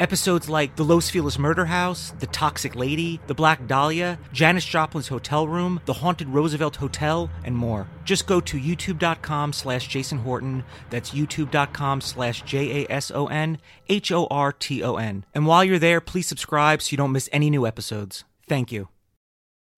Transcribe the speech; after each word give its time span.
Episodes 0.00 0.48
like 0.48 0.76
The 0.76 0.84
Los 0.84 1.10
Feliz 1.10 1.38
Murder 1.38 1.66
House, 1.66 2.12
The 2.20 2.26
Toxic 2.28 2.76
Lady, 2.76 3.20
The 3.26 3.34
Black 3.34 3.66
Dahlia, 3.66 4.18
Janis 4.32 4.64
Joplin's 4.64 5.08
Hotel 5.08 5.48
Room, 5.48 5.80
The 5.86 5.94
Haunted 5.94 6.28
Roosevelt 6.28 6.76
Hotel, 6.76 7.28
and 7.44 7.56
more. 7.56 7.88
Just 8.04 8.26
go 8.26 8.40
to 8.40 8.58
youtube.com 8.58 9.52
slash 9.52 9.88
Jason 9.88 10.18
Horton. 10.18 10.64
That's 10.90 11.10
youtube.com 11.10 12.00
slash 12.00 12.42
J 12.42 12.84
A 12.84 12.92
S 12.92 13.10
O 13.10 13.26
N 13.26 13.58
H 13.88 14.12
O 14.12 14.26
R 14.30 14.52
T 14.52 14.82
O 14.82 14.96
N. 14.96 15.24
And 15.34 15.46
while 15.46 15.64
you're 15.64 15.78
there, 15.78 16.00
please 16.00 16.26
subscribe 16.28 16.80
so 16.82 16.92
you 16.92 16.96
don't 16.96 17.12
miss 17.12 17.28
any 17.32 17.50
new 17.50 17.66
episodes. 17.66 18.24
Thank 18.48 18.72
you. 18.72 18.88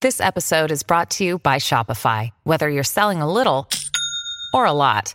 This 0.00 0.20
episode 0.20 0.70
is 0.70 0.82
brought 0.82 1.10
to 1.10 1.24
you 1.24 1.38
by 1.40 1.56
Shopify. 1.56 2.30
Whether 2.44 2.70
you're 2.70 2.84
selling 2.84 3.20
a 3.20 3.30
little 3.30 3.68
or 4.54 4.64
a 4.64 4.72
lot, 4.72 5.14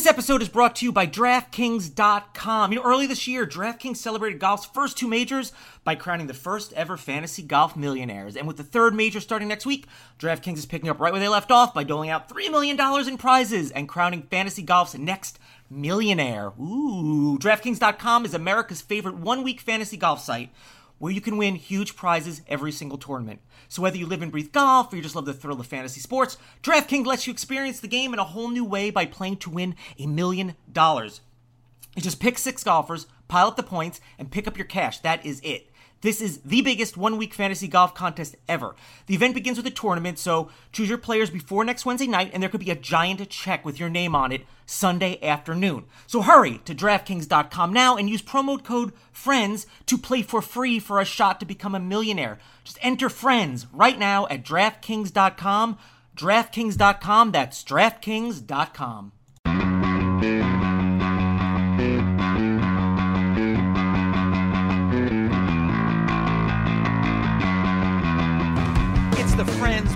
This 0.00 0.06
episode 0.06 0.40
is 0.40 0.48
brought 0.48 0.76
to 0.76 0.86
you 0.86 0.92
by 0.92 1.06
DraftKings.com. 1.06 2.72
You 2.72 2.78
know, 2.78 2.84
early 2.86 3.06
this 3.06 3.28
year, 3.28 3.46
DraftKings 3.46 3.98
celebrated 3.98 4.40
golf's 4.40 4.64
first 4.64 4.96
two 4.96 5.06
majors 5.06 5.52
by 5.84 5.94
crowning 5.94 6.26
the 6.26 6.32
first 6.32 6.72
ever 6.72 6.96
fantasy 6.96 7.42
golf 7.42 7.76
millionaires. 7.76 8.34
And 8.34 8.46
with 8.46 8.56
the 8.56 8.64
third 8.64 8.94
major 8.94 9.20
starting 9.20 9.48
next 9.48 9.66
week, 9.66 9.86
DraftKings 10.18 10.56
is 10.56 10.64
picking 10.64 10.88
up 10.88 11.00
right 11.00 11.12
where 11.12 11.20
they 11.20 11.28
left 11.28 11.50
off 11.50 11.74
by 11.74 11.84
doling 11.84 12.08
out 12.08 12.30
$3 12.30 12.50
million 12.50 12.80
in 13.08 13.18
prizes 13.18 13.70
and 13.72 13.90
crowning 13.90 14.22
fantasy 14.22 14.62
golf's 14.62 14.96
next 14.96 15.38
millionaire. 15.68 16.46
Ooh. 16.58 17.38
DraftKings.com 17.38 18.24
is 18.24 18.32
America's 18.32 18.80
favorite 18.80 19.16
one 19.16 19.42
week 19.42 19.60
fantasy 19.60 19.98
golf 19.98 20.22
site 20.22 20.48
where 21.00 21.10
you 21.10 21.20
can 21.20 21.38
win 21.38 21.56
huge 21.56 21.96
prizes 21.96 22.42
every 22.46 22.70
single 22.70 22.98
tournament. 22.98 23.40
So 23.68 23.80
whether 23.80 23.96
you 23.96 24.06
live 24.06 24.20
and 24.20 24.30
breathe 24.30 24.52
golf 24.52 24.92
or 24.92 24.96
you 24.96 25.02
just 25.02 25.16
love 25.16 25.24
the 25.24 25.32
thrill 25.32 25.58
of 25.58 25.66
fantasy 25.66 25.98
sports, 25.98 26.36
DraftKings 26.62 27.06
lets 27.06 27.26
you 27.26 27.32
experience 27.32 27.80
the 27.80 27.88
game 27.88 28.12
in 28.12 28.18
a 28.18 28.24
whole 28.24 28.50
new 28.50 28.64
way 28.64 28.90
by 28.90 29.06
playing 29.06 29.38
to 29.38 29.50
win 29.50 29.74
a 29.98 30.06
million 30.06 30.56
dollars. 30.70 31.22
You 31.96 32.02
just 32.02 32.20
pick 32.20 32.36
six 32.36 32.62
golfers, 32.62 33.06
pile 33.28 33.48
up 33.48 33.56
the 33.56 33.62
points, 33.62 34.00
and 34.18 34.30
pick 34.30 34.46
up 34.46 34.58
your 34.58 34.66
cash. 34.66 34.98
That 34.98 35.24
is 35.24 35.40
it. 35.42 35.69
This 36.02 36.20
is 36.20 36.38
the 36.38 36.62
biggest 36.62 36.96
one 36.96 37.18
week 37.18 37.34
fantasy 37.34 37.68
golf 37.68 37.94
contest 37.94 38.36
ever. 38.48 38.74
The 39.06 39.14
event 39.14 39.34
begins 39.34 39.58
with 39.58 39.66
a 39.66 39.70
tournament, 39.70 40.18
so 40.18 40.48
choose 40.72 40.88
your 40.88 40.98
players 40.98 41.28
before 41.28 41.64
next 41.64 41.84
Wednesday 41.84 42.06
night, 42.06 42.30
and 42.32 42.42
there 42.42 42.48
could 42.48 42.60
be 42.60 42.70
a 42.70 42.76
giant 42.76 43.28
check 43.28 43.64
with 43.64 43.78
your 43.78 43.90
name 43.90 44.14
on 44.14 44.32
it 44.32 44.46
Sunday 44.64 45.18
afternoon. 45.22 45.84
So 46.06 46.22
hurry 46.22 46.58
to 46.64 46.74
DraftKings.com 46.74 47.72
now 47.72 47.96
and 47.96 48.08
use 48.08 48.22
promo 48.22 48.62
code 48.62 48.92
FRIENDS 49.12 49.66
to 49.86 49.98
play 49.98 50.22
for 50.22 50.40
free 50.40 50.78
for 50.78 51.00
a 51.00 51.04
shot 51.04 51.40
to 51.40 51.46
become 51.46 51.74
a 51.74 51.80
millionaire. 51.80 52.38
Just 52.64 52.78
enter 52.80 53.08
FRIENDS 53.08 53.66
right 53.72 53.98
now 53.98 54.26
at 54.28 54.44
DraftKings.com. 54.44 55.78
DraftKings.com, 56.16 57.32
that's 57.32 57.64
DraftKings.com. 57.64 59.12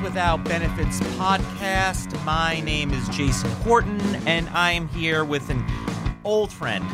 Without 0.05 0.45
Benefits 0.45 1.01
podcast. 1.17 2.23
My 2.25 2.61
name 2.61 2.93
is 2.93 3.09
Jason 3.09 3.51
Horton, 3.63 3.99
and 4.27 4.49
I 4.51 4.71
am 4.73 4.87
here 4.89 5.25
with 5.25 5.49
an 5.49 5.65
old 6.25 6.53
friend. 6.53 6.85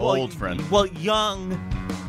Old 0.00 0.32
friend. 0.32 0.58
Well, 0.70 0.86
young, 0.86 1.60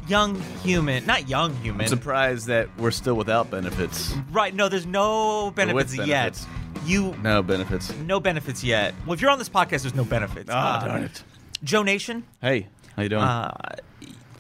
young 0.08 0.40
human. 0.64 1.06
Not 1.06 1.28
young 1.28 1.54
human. 1.58 1.82
I'm 1.82 1.88
surprised 1.88 2.48
that 2.48 2.70
we're 2.78 2.92
still 2.92 3.16
without 3.16 3.52
benefits. 3.52 4.14
Right. 4.32 4.56
No, 4.56 4.70
there's 4.70 4.86
no 4.86 5.52
benefits, 5.52 5.98
with 5.98 6.08
yet. 6.08 6.42
You 6.86 7.16
No 7.22 7.44
benefits. 7.44 7.94
no 7.98 8.20
benefits 8.22 8.64
yet. 8.64 8.96
Well, 9.06 9.14
if 9.14 9.22
you're 9.22 9.32
on 9.32 9.40
this 9.40 9.50
podcast, 9.50 9.82
there's 9.82 9.94
no 9.96 10.06
benefits. 10.06 10.50
Ah, 10.52 10.82
Uh, 10.82 10.88
darn 10.88 11.04
it. 11.04 11.22
Joe 11.64 11.84
Nation. 11.84 12.24
Hey, 12.42 12.68
how 12.96 13.04
you 13.04 13.10
doing? 13.10 13.22
Uh, 13.24 13.52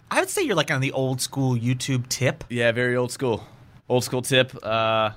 I 0.10 0.22
would 0.22 0.30
say 0.30 0.44
you're 0.44 0.56
like 0.56 0.72
on 0.72 0.80
the 0.82 0.94
old 0.94 1.20
school 1.20 1.56
YouTube 1.58 2.08
tip. 2.08 2.46
yeah, 2.50 2.72
very 2.72 2.96
old 2.96 3.12
school. 3.12 3.46
Old 3.90 4.04
school 4.06 4.22
tip. 4.22 4.56
Uh, 4.64 5.12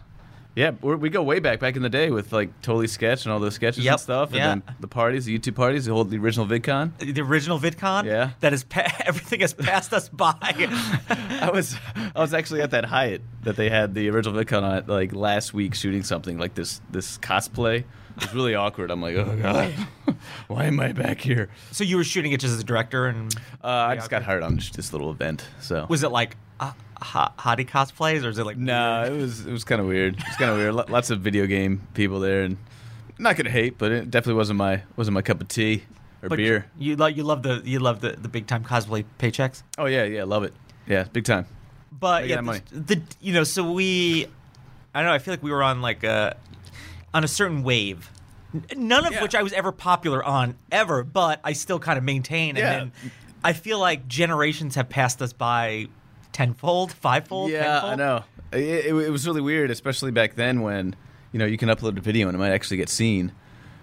yeah, 0.54 0.72
we're, 0.80 0.96
we 0.96 1.08
go 1.10 1.22
way 1.22 1.38
back, 1.38 1.60
back 1.60 1.76
in 1.76 1.82
the 1.82 1.88
day 1.88 2.10
with 2.10 2.32
like 2.32 2.60
Totally 2.62 2.86
Sketch 2.86 3.24
and 3.24 3.32
all 3.32 3.40
those 3.40 3.54
sketches 3.54 3.84
Yep, 3.84 3.92
and 3.92 4.00
stuff. 4.00 4.28
And 4.30 4.36
yeah. 4.36 4.46
then 4.48 4.62
the 4.80 4.88
parties, 4.88 5.24
the 5.24 5.38
YouTube 5.38 5.54
parties, 5.54 5.86
the 5.86 5.92
whole 5.94 6.04
the 6.04 6.18
original 6.18 6.46
VidCon. 6.46 6.92
The 6.98 7.20
original 7.22 7.58
VidCon. 7.58 8.04
Yeah. 8.04 8.30
That 8.40 8.52
is 8.52 8.64
pa- 8.64 8.92
everything 9.06 9.40
has 9.40 9.54
passed 9.54 9.92
us 9.92 10.08
by. 10.08 10.34
I 10.40 11.50
was 11.52 11.76
I 12.14 12.20
was 12.20 12.34
actually 12.34 12.62
at 12.62 12.70
that 12.72 12.84
Hyatt 12.84 13.22
that 13.42 13.56
they 13.56 13.70
had 13.70 13.94
the 13.94 14.08
original 14.10 14.38
VidCon 14.42 14.62
on 14.62 14.76
it 14.78 14.88
like 14.88 15.12
last 15.14 15.54
week 15.54 15.74
shooting 15.74 16.02
something 16.02 16.38
like 16.38 16.54
this 16.54 16.80
this 16.90 17.18
cosplay. 17.18 17.84
It 18.16 18.24
was 18.24 18.34
really 18.34 18.54
awkward. 18.54 18.90
I'm 18.90 19.00
like, 19.00 19.16
oh 19.16 19.38
god, 19.40 19.72
why 20.48 20.64
am 20.64 20.78
I 20.80 20.92
back 20.92 21.20
here? 21.22 21.48
so 21.70 21.82
you 21.82 21.96
were 21.96 22.04
shooting 22.04 22.32
it 22.32 22.40
just 22.40 22.52
as 22.52 22.60
a 22.60 22.64
director, 22.64 23.06
and 23.06 23.34
Uh, 23.64 23.68
I 23.68 23.94
just 23.94 24.10
got 24.10 24.22
hired 24.22 24.42
on 24.42 24.56
this, 24.56 24.68
this 24.68 24.92
little 24.92 25.10
event, 25.10 25.46
so 25.60 25.86
was 25.88 26.02
it 26.02 26.10
like 26.10 26.36
uh, 26.60 26.72
ho- 27.02 27.32
hottie 27.38 27.68
cosplays, 27.68 28.24
or 28.24 28.28
is 28.28 28.38
it 28.38 28.44
like 28.46 28.56
No, 28.56 29.04
it 29.04 29.10
was 29.16 29.46
it 29.46 29.52
was 29.52 29.64
kind 29.64 29.80
of 29.80 29.86
weird. 29.86 30.16
It's 30.26 30.36
kind 30.36 30.50
of 30.50 30.56
weird. 30.56 30.74
Lots 30.90 31.10
of 31.10 31.20
video 31.20 31.46
game 31.46 31.86
people 31.94 32.20
there, 32.20 32.42
and 32.42 32.56
not 33.18 33.36
gonna 33.36 33.50
hate, 33.50 33.78
but 33.78 33.92
it 33.92 34.10
definitely 34.10 34.38
wasn't 34.38 34.58
my 34.58 34.82
wasn't 34.96 35.14
my 35.14 35.22
cup 35.22 35.40
of 35.40 35.48
tea 35.48 35.82
or 36.22 36.28
But 36.28 36.36
beer. 36.36 36.66
You 36.78 36.96
love 36.96 37.16
you 37.16 37.24
love 37.24 37.42
the 37.42 37.62
you 37.64 37.78
love 37.78 38.00
the, 38.00 38.10
the 38.12 38.28
big 38.28 38.46
time 38.46 38.64
cosplay 38.64 39.04
paychecks. 39.18 39.62
Oh 39.78 39.86
yeah, 39.86 40.04
yeah, 40.04 40.24
love 40.24 40.44
it. 40.44 40.54
Yeah, 40.86 41.04
big 41.12 41.24
time. 41.24 41.46
But 41.92 42.22
Make 42.22 42.30
yeah, 42.30 42.40
the, 42.72 42.94
the 42.96 43.02
you 43.20 43.32
know, 43.32 43.44
so 43.44 43.70
we, 43.70 44.26
I 44.94 45.00
don't 45.00 45.08
know. 45.08 45.14
I 45.14 45.18
feel 45.18 45.32
like 45.32 45.42
we 45.42 45.52
were 45.52 45.62
on 45.62 45.80
like 45.82 46.02
a 46.04 46.36
on 47.14 47.22
a 47.22 47.28
certain 47.28 47.62
wave. 47.62 48.10
None 48.76 49.06
of 49.06 49.12
Yeah. 49.12 49.22
which 49.22 49.34
I 49.34 49.42
was 49.42 49.52
ever 49.52 49.72
popular 49.72 50.22
on 50.24 50.56
ever, 50.70 51.04
but 51.04 51.40
I 51.44 51.52
still 51.52 51.78
kind 51.78 51.96
of 51.98 52.04
maintain. 52.04 52.56
Yeah. 52.56 52.72
And 52.82 52.92
then 52.92 53.10
I 53.44 53.52
feel 53.52 53.78
like 53.78 54.08
generations 54.08 54.74
have 54.74 54.88
passed 54.88 55.22
us 55.22 55.32
by 55.32 55.86
tenfold, 56.32 56.92
fivefold. 56.92 57.50
yeah, 57.50 57.80
tenfold. 57.80 57.92
I 57.92 57.96
know. 57.96 58.24
It, 58.52 58.86
it, 58.86 58.94
it 58.94 59.10
was 59.10 59.26
really 59.26 59.40
weird, 59.40 59.70
especially 59.70 60.10
back 60.10 60.34
then 60.34 60.62
when 60.62 60.94
you 61.32 61.38
know 61.38 61.46
you 61.46 61.56
can 61.58 61.68
upload 61.68 61.96
a 61.96 62.00
video 62.00 62.28
and 62.28 62.34
it 62.34 62.38
might 62.38 62.52
actually 62.52 62.78
get 62.78 62.88
seen, 62.88 63.32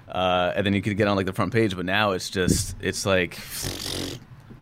uh, 0.07 0.53
and 0.55 0.65
then 0.65 0.73
you 0.73 0.81
could 0.81 0.97
get 0.97 1.07
on 1.07 1.15
like 1.15 1.25
the 1.25 1.33
front 1.33 1.53
page. 1.53 1.75
But 1.75 1.85
now 1.85 2.11
it's 2.11 2.29
just 2.29 2.75
it's 2.81 3.05
like. 3.05 3.39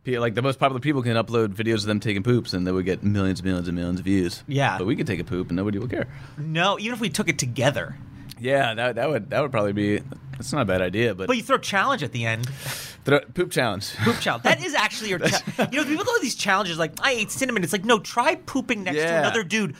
Like 0.09 0.35
the 0.35 0.41
most 0.41 0.57
popular 0.57 0.79
people 0.79 1.01
can 1.03 1.17
upload 1.17 1.49
videos 1.49 1.79
of 1.79 1.87
them 1.87 1.99
taking 1.99 2.23
poops, 2.23 2.53
and 2.53 2.65
they 2.65 2.71
would 2.71 2.85
get 2.85 3.03
millions 3.03 3.41
and 3.41 3.45
millions 3.45 3.67
and 3.67 3.75
millions 3.75 3.99
of 3.99 4.05
views. 4.05 4.41
Yeah. 4.47 4.77
but 4.77 4.87
we 4.87 4.95
could 4.95 5.05
take 5.05 5.19
a 5.19 5.25
poop 5.25 5.49
and 5.49 5.57
nobody 5.57 5.79
would 5.79 5.89
care. 5.89 6.07
No, 6.37 6.79
even 6.79 6.93
if 6.93 7.01
we 7.01 7.09
took 7.09 7.27
it 7.27 7.37
together. 7.37 7.97
Yeah, 8.39 8.73
that, 8.73 8.95
that 8.95 9.09
would 9.09 9.29
that 9.31 9.41
would 9.41 9.51
probably 9.51 9.73
be. 9.73 10.01
That's 10.37 10.53
not 10.53 10.61
a 10.61 10.65
bad 10.65 10.81
idea, 10.81 11.15
but, 11.15 11.27
But 11.27 11.37
you 11.37 11.43
throw 11.43 11.57
challenge 11.57 12.03
at 12.03 12.11
the 12.11 12.25
end. 12.25 12.47
Throw- 13.05 13.21
poop 13.21 13.51
challenge. 13.51 13.95
Poop 13.97 14.19
challenge. 14.19 14.43
That 14.43 14.63
is 14.63 14.73
actually 14.75 15.09
your. 15.09 15.19
Cha- 15.27 15.69
you 15.71 15.79
know, 15.79 15.85
people 15.85 16.03
do 16.03 16.17
these 16.21 16.35
challenges 16.35 16.77
like 16.77 16.93
I 17.01 17.11
ate 17.11 17.31
cinnamon. 17.31 17.63
It's 17.63 17.73
like 17.73 17.85
no, 17.85 17.99
try 17.99 18.35
pooping 18.35 18.83
next 18.83 18.97
to 18.97 19.17
another 19.19 19.43
dude, 19.43 19.73
to, 19.73 19.79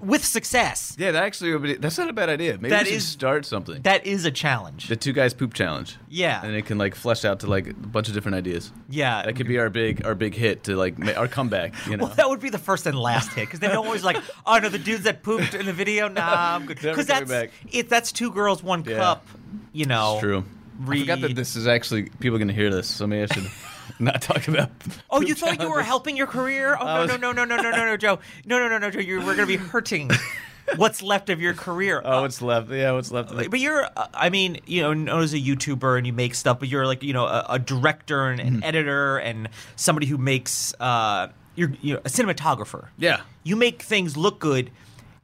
with 0.00 0.24
success. 0.24 0.94
Yeah, 0.98 1.10
that 1.12 1.22
actually 1.22 1.52
would 1.52 1.62
be. 1.62 1.74
That's 1.74 1.98
not 1.98 2.08
a 2.08 2.12
bad 2.12 2.28
idea. 2.28 2.54
Maybe 2.54 2.70
That 2.70 2.84
we 2.84 2.90
should 2.90 2.96
is- 2.98 3.06
start 3.08 3.44
something. 3.46 3.82
That 3.82 4.06
is 4.06 4.24
a 4.24 4.30
challenge. 4.30 4.88
the 4.88 4.96
two 4.96 5.12
guys 5.12 5.34
poop 5.34 5.54
challenge. 5.54 5.96
Yeah. 6.08 6.44
and 6.44 6.54
it 6.54 6.66
can 6.66 6.78
like 6.78 6.94
flesh 6.94 7.24
out 7.24 7.40
to 7.40 7.46
like 7.46 7.68
a 7.68 7.74
bunch 7.74 8.08
of 8.08 8.14
different 8.14 8.36
ideas. 8.36 8.72
Yeah. 8.88 9.22
that 9.22 9.34
could 9.36 9.48
be 9.48 9.58
our 9.58 9.70
big 9.70 10.04
our 10.06 10.14
big 10.14 10.34
hit 10.34 10.64
to 10.64 10.76
like 10.76 10.98
ma- 10.98 11.12
our 11.12 11.28
comeback. 11.28 11.74
You 11.86 11.96
know, 11.96 12.04
Well, 12.04 12.14
that 12.14 12.28
would 12.28 12.40
be 12.40 12.50
the 12.50 12.58
first 12.58 12.86
and 12.86 12.98
last 12.98 13.32
hit 13.32 13.46
because 13.46 13.60
then 13.60 13.72
no 13.72 13.82
always 13.82 14.04
like, 14.04 14.18
"Oh 14.46 14.58
no, 14.58 14.68
the 14.68 14.78
dudes 14.78 15.04
that 15.04 15.22
pooped 15.22 15.54
in 15.54 15.66
the 15.66 15.72
video, 15.72 16.08
nah, 16.08 16.56
I'm 16.56 16.66
good." 16.66 16.76
Never 16.82 16.96
Because 16.96 17.06
coming 17.06 17.28
that's 17.28 17.52
back. 17.52 17.74
it. 17.74 17.88
That's 17.88 18.12
two 18.12 18.30
girls, 18.30 18.62
one 18.62 18.84
Yeah. 18.84 18.96
cup. 18.98 19.26
You 19.72 19.86
know, 19.86 20.14
it's 20.14 20.20
true. 20.22 20.44
I 20.80 20.98
forgot 21.00 21.20
that 21.22 21.34
this 21.34 21.56
is 21.56 21.66
actually 21.66 22.04
people 22.20 22.36
are 22.36 22.38
going 22.38 22.48
to 22.48 22.54
hear 22.54 22.70
this, 22.70 22.88
so 22.88 23.06
maybe 23.06 23.24
I 23.30 23.34
should 23.34 23.50
not 23.98 24.22
talk 24.22 24.46
about. 24.48 24.70
Oh, 25.10 25.20
you 25.20 25.34
thought 25.34 25.60
you 25.60 25.70
were 25.70 25.82
helping 25.82 26.16
your 26.16 26.26
career? 26.26 26.76
Oh 26.78 26.84
no, 26.84 27.00
was- 27.02 27.10
no, 27.10 27.16
no, 27.16 27.32
no, 27.32 27.44
no, 27.44 27.56
no, 27.56 27.70
no, 27.70 27.86
no, 27.86 27.96
Joe. 27.96 28.18
No, 28.44 28.58
no, 28.58 28.68
no, 28.68 28.78
no, 28.78 28.90
Joe. 28.90 29.00
You're, 29.00 29.18
we're 29.20 29.36
going 29.36 29.38
to 29.38 29.46
be 29.46 29.56
hurting 29.56 30.10
what's 30.76 31.02
left 31.02 31.30
of 31.30 31.40
your 31.40 31.54
career. 31.54 32.00
Oh, 32.04 32.22
what's 32.22 32.42
left? 32.42 32.70
Yeah, 32.70 32.92
what's 32.92 33.10
left? 33.10 33.30
Of 33.30 33.38
it? 33.40 33.50
But 33.50 33.60
you're, 33.60 33.84
uh, 33.96 34.06
I 34.14 34.28
mean, 34.30 34.58
you 34.66 34.82
know, 34.82 34.92
known 34.94 35.22
as 35.22 35.32
a 35.34 35.38
YouTuber 35.40 35.96
and 35.98 36.06
you 36.06 36.12
make 36.12 36.34
stuff, 36.34 36.58
but 36.60 36.68
you're 36.68 36.86
like, 36.86 37.02
you 37.02 37.12
know, 37.12 37.24
a, 37.26 37.46
a 37.50 37.58
director 37.58 38.26
and 38.28 38.40
Mm-hmm. 38.40 38.56
an 38.56 38.64
editor 38.64 39.16
and 39.18 39.48
somebody 39.76 40.06
who 40.06 40.18
makes, 40.18 40.74
uh, 40.80 41.28
you're, 41.56 41.72
you're 41.80 41.98
a 41.98 42.02
cinematographer. 42.02 42.88
Yeah. 42.98 43.20
You 43.42 43.56
make 43.56 43.82
things 43.82 44.16
look 44.16 44.38
good, 44.38 44.70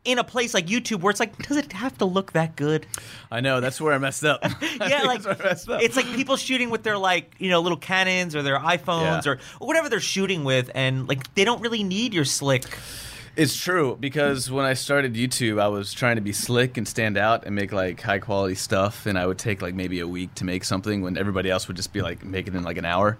in 0.05 0.19
a 0.19 0.25
place 0.25 0.53
like 0.55 0.67
YouTube 0.67 1.01
where 1.01 1.11
it's 1.11 1.21
like, 1.21 1.37
does 1.47 1.57
it 1.57 1.73
have 1.73 1.97
to 1.99 2.05
look 2.05 2.33
that 2.33 2.57
good? 2.57 2.87
I 3.31 3.41
know 3.41 3.61
that's 3.61 3.81
where 3.81 3.93
I 3.95 3.99
messed 3.99 4.25
up. 4.25 4.43
Yeah, 4.81 5.03
like 5.03 5.23
That's 5.23 5.39
where 5.39 5.47
I 5.47 5.51
messed 5.51 5.69
up. 5.71 5.83
it's 5.83 5.97
like 5.97 6.07
people 6.15 6.37
shooting 6.37 6.71
with 6.71 6.83
their 6.83 6.99
like 6.99 7.35
you 7.39 7.49
know 7.51 7.61
little 7.61 7.79
Canons 7.79 8.35
or 8.37 8.43
their 8.43 8.59
iPhones 8.59 9.25
Yeah. 9.25 9.33
or, 9.33 9.39
or 9.61 9.67
whatever 9.67 9.89
they're 9.89 10.01
shooting 10.01 10.45
with, 10.45 10.71
and 10.75 11.09
like 11.09 11.33
they 11.35 11.45
don't 11.45 11.61
really 11.61 11.83
need 11.83 12.13
your 12.15 12.25
slick. 12.25 12.65
It's 13.37 13.57
true 13.57 13.97
because 13.99 14.49
when 14.49 14.65
I 14.65 14.75
started 14.75 15.15
YouTube, 15.15 15.61
I 15.61 15.67
was 15.67 15.93
trying 15.93 16.17
to 16.17 16.23
be 16.23 16.33
slick 16.33 16.77
and 16.77 16.87
stand 16.87 17.17
out 17.19 17.45
and 17.47 17.55
make 17.55 17.73
like 17.73 18.01
high 18.01 18.21
quality 18.21 18.55
stuff, 18.55 19.07
and 19.07 19.19
I 19.19 19.27
would 19.27 19.39
take 19.39 19.61
like 19.63 19.75
maybe 19.75 19.99
a 20.01 20.07
week 20.07 20.35
to 20.37 20.45
make 20.45 20.63
something 20.65 21.03
when 21.03 21.17
everybody 21.19 21.51
else 21.51 21.67
would 21.67 21.77
just 21.77 21.93
be 21.93 22.01
like 22.03 22.25
make 22.25 22.47
it 22.47 22.55
in 22.55 22.63
like 22.63 22.77
an 22.77 22.85
hour. 22.85 23.19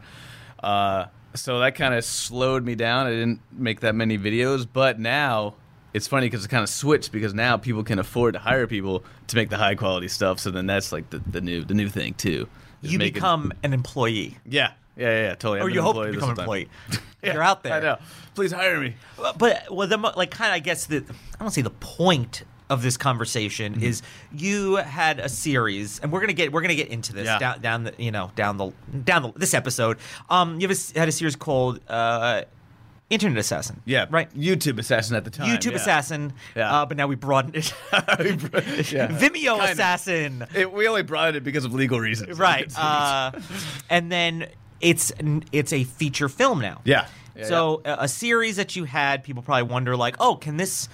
Uh, 0.63 1.07
so 1.35 1.59
that 1.61 1.75
kind 1.75 1.95
of 1.95 2.05
slowed 2.05 2.65
me 2.65 2.75
down. 2.77 3.07
I 3.09 3.11
didn't 3.11 3.41
make 3.53 3.81
that 3.81 3.95
many 3.97 4.17
videos, 4.17 4.67
but 4.73 5.01
now 5.01 5.55
it's 5.95 6.07
funny 6.07 6.27
because 6.27 6.45
it 6.45 6.49
kind 6.49 6.63
of 6.63 6.69
switched 6.69 7.11
because 7.13 7.33
now 7.33 7.57
people 7.57 7.83
can 7.85 7.99
afford 7.99 8.35
to 8.35 8.41
hire 8.41 8.67
people 8.67 9.05
to 9.29 9.37
make 9.37 9.49
the 9.49 9.57
high 9.57 9.75
quality 9.77 10.09
stuff. 10.09 10.39
So 10.41 10.51
then 10.51 10.67
that's 10.67 10.93
like 10.93 11.09
the, 11.11 11.19
the 11.21 11.41
new 11.41 11.65
the 11.65 11.75
new 11.75 11.89
thing 11.89 12.15
too. 12.15 12.49
You 12.83 12.99
making- 12.99 13.15
become 13.15 13.53
an 13.63 13.73
employee, 13.73 14.37
yeah 14.45 14.73
yeah 14.97 15.09
yeah, 15.09 15.23
yeah 15.29 15.35
totally. 15.37 15.61
Or 15.61 15.71
you 15.71 15.81
hope 15.81 15.97
to 16.05 16.13
become 16.13 16.31
an 16.31 16.39
employee. 16.39 16.69
You're 17.23 17.43
out 17.43 17.63
there. 17.63 17.73
I 17.73 17.81
know. 17.81 17.97
Please 18.35 18.53
hire 18.53 18.79
me. 18.79 18.97
But 19.39 19.73
well, 19.73 19.89
the 19.89 19.97
like 19.97 20.31
kind 20.31 20.51
of 20.51 20.57
I 20.57 20.59
guess 20.59 20.85
the 20.87 20.99
I 21.39 21.43
don't 21.43 21.51
say 21.53 21.63
the 21.63 21.71
point 21.71 22.43
of 22.71 22.83
this 22.83 22.97
conversation 22.97 23.75
Mm-hmm. 23.75 23.83
is 23.85 24.03
you 24.33 24.77
had 24.77 25.21
a 25.21 25.29
series, 25.29 26.01
and 26.01 26.11
we're 26.13 26.21
gonna 26.21 26.33
get 26.35 26.53
we're 26.53 26.61
gonna 26.63 26.75
get 26.75 26.89
into 26.89 27.13
this 27.15 27.25
Yeah. 27.27 27.39
down 27.39 27.61
down 27.63 27.85
the 27.85 27.95
you 27.99 28.11
know 28.11 28.31
down 28.37 28.57
the 28.59 28.73
down 29.05 29.23
the 29.23 29.33
this 29.37 29.55
episode. 29.55 29.97
Um, 30.29 30.61
you 30.61 30.69
have 30.69 30.77
a 30.95 30.99
had 30.99 31.09
a 31.09 31.13
series 31.13 31.37
called 31.37 31.81
uh, 31.89 32.43
Internet 33.11 33.39
Assassin. 33.39 33.83
Yeah, 33.85 34.07
right. 34.11 34.33
YouTube 34.35 34.79
assassin 34.79 35.15
at 35.15 35.25
the 35.25 35.31
time. 35.31 35.47
YouTube 35.47 35.73
yeah. 35.73 35.77
Assassin. 35.77 36.33
Yeah. 36.57 36.75
Uh, 36.75 36.87
but 36.87 36.97
now 36.97 37.07
we 37.07 37.17
broadened 37.17 37.57
it. 37.57 37.73
Yeah. 37.93 39.09
Vimeo 39.09 39.57
Kinda. 39.57 39.73
Assassin. 39.73 40.47
It, 40.55 40.73
we 40.73 40.89
only 40.89 41.03
brought 41.03 41.37
it 41.37 41.45
because 41.45 41.65
of 41.65 41.75
legal 41.75 42.01
reasons. 42.01 42.39
Right. 42.45 42.73
Uh, 42.77 43.33
and 43.91 44.11
then 44.11 44.49
it's 44.81 45.13
it's 45.53 45.73
a 45.73 45.85
feature 45.85 46.29
film 46.29 46.61
now. 46.61 46.81
yeah. 46.85 47.07
Yeah, 47.37 47.47
so 47.47 47.83
a 47.85 47.97
a 48.01 48.09
series 48.09 48.57
that 48.57 48.77
you 48.77 48.85
had, 48.85 49.25
people 49.25 49.43
probably 49.43 49.65
wonder 49.65 49.97
like, 49.97 50.15
oh, 50.21 50.37
can 50.37 50.57
this? 50.57 50.89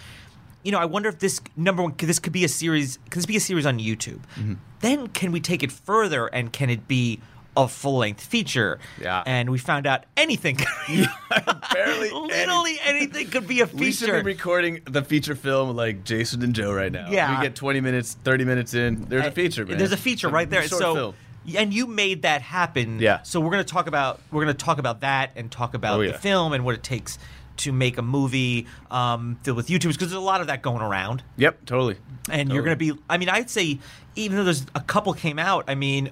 You 0.62 0.73
know, 0.73 0.79
I 0.79 0.87
wonder 0.87 1.11
if 1.11 1.19
this 1.19 1.41
number 1.55 1.83
one, 1.83 1.93
could 1.93 2.09
this 2.09 2.19
could 2.19 2.33
be 2.33 2.45
a 2.45 2.49
series? 2.49 2.99
Could 3.11 3.19
this 3.19 3.27
be 3.27 3.37
a 3.37 3.41
series 3.41 3.67
on 3.67 3.79
YouTube? 3.79 4.21
Mm-hmm. 4.37 4.55
Then 4.81 5.09
can 5.09 5.33
we 5.33 5.41
take 5.41 5.62
it 5.62 5.71
further 5.71 6.29
and 6.29 6.51
can 6.51 6.71
it 6.71 6.89
be 6.89 7.21
a 7.56 7.69
full 7.69 7.99
length 7.99 8.25
feature? 8.25 8.79
Yeah. 9.00 9.23
And 9.26 9.50
we 9.50 9.58
found 9.58 9.87
out 9.87 10.05
anything. 10.17 10.58
barely. 11.73 12.11
Literally 12.11 12.79
anything 12.85 13.29
could 13.29 13.47
be 13.47 13.61
a 13.61 13.67
feature. 13.67 13.81
We 13.81 13.93
should 13.93 14.12
be 14.12 14.23
recording 14.23 14.81
the 14.85 15.02
feature 15.02 15.35
film 15.35 15.76
like 15.76 16.05
Jason 16.05 16.43
and 16.43 16.55
Joe 16.55 16.73
right 16.73 16.93
now. 16.93 17.11
Yeah. 17.11 17.38
We 17.38 17.47
get 17.47 17.55
20 17.55 17.81
minutes, 17.81 18.17
30 18.25 18.44
minutes 18.44 18.75
in. 18.75 19.05
There's 19.05 19.26
a 19.26 19.31
feature, 19.31 19.67
man. 19.67 19.79
There's 19.79 19.93
a 19.93 19.97
feature 19.97 20.29
right 20.29 20.49
there. 20.49 20.62
Short 20.62 20.81
so, 20.81 20.94
film. 20.94 21.14
and 21.56 21.73
you 21.75 21.87
made 21.87 22.23
that 22.23 22.43
happen. 22.43 22.99
Yeah. 22.99 23.23
So 23.23 23.41
we're 23.41 23.50
gonna 23.50 23.64
talk 23.64 23.87
about 23.87 24.20
we're 24.31 24.43
gonna 24.43 24.55
talk 24.55 24.79
about 24.79 25.00
that 25.00 25.32
and 25.37 25.50
talk 25.50 25.75
about 25.75 26.00
Oh, 26.00 26.06
the 26.06 26.14
film 26.14 26.52
and 26.52 26.64
what 26.64 26.75
it 26.75 26.82
takes 26.82 27.19
to 27.58 27.73
make 27.73 27.99
a 27.99 28.02
movie 28.02 28.67
um, 28.91 29.38
filled 29.43 29.56
with 29.58 29.69
YouTubers 29.69 29.93
because 29.93 29.99
there's 29.99 30.12
a 30.12 30.20
lot 30.20 30.41
of 30.41 30.47
that 30.47 30.62
going 30.62 30.81
around. 30.81 31.23
Yep, 31.37 31.67
totally. 31.67 31.97
And 32.31 32.50
you're 32.50 32.62
going 32.62 32.79
to 32.79 32.94
be. 32.94 32.99
I 33.08 33.19
mean, 33.19 33.29
I'd 33.29 33.50
say 33.50 33.79
even 34.17 34.38
though 34.38 34.44
there's 34.44 34.67
a 34.75 34.81
couple 34.81 35.12
came 35.12 35.38
out. 35.38 35.64
I 35.69 35.75
mean, 35.75 36.11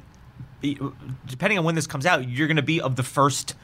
depending 0.60 1.58
on 1.58 1.64
when 1.64 1.74
this 1.74 1.86
comes 1.86 2.06
out, 2.06 2.28
you're 2.28 2.46
going 2.46 2.56
to 2.56 2.62
be 2.62 2.80
of 2.80 2.96
the 2.96 3.02
first. 3.02 3.52
a 3.52 3.54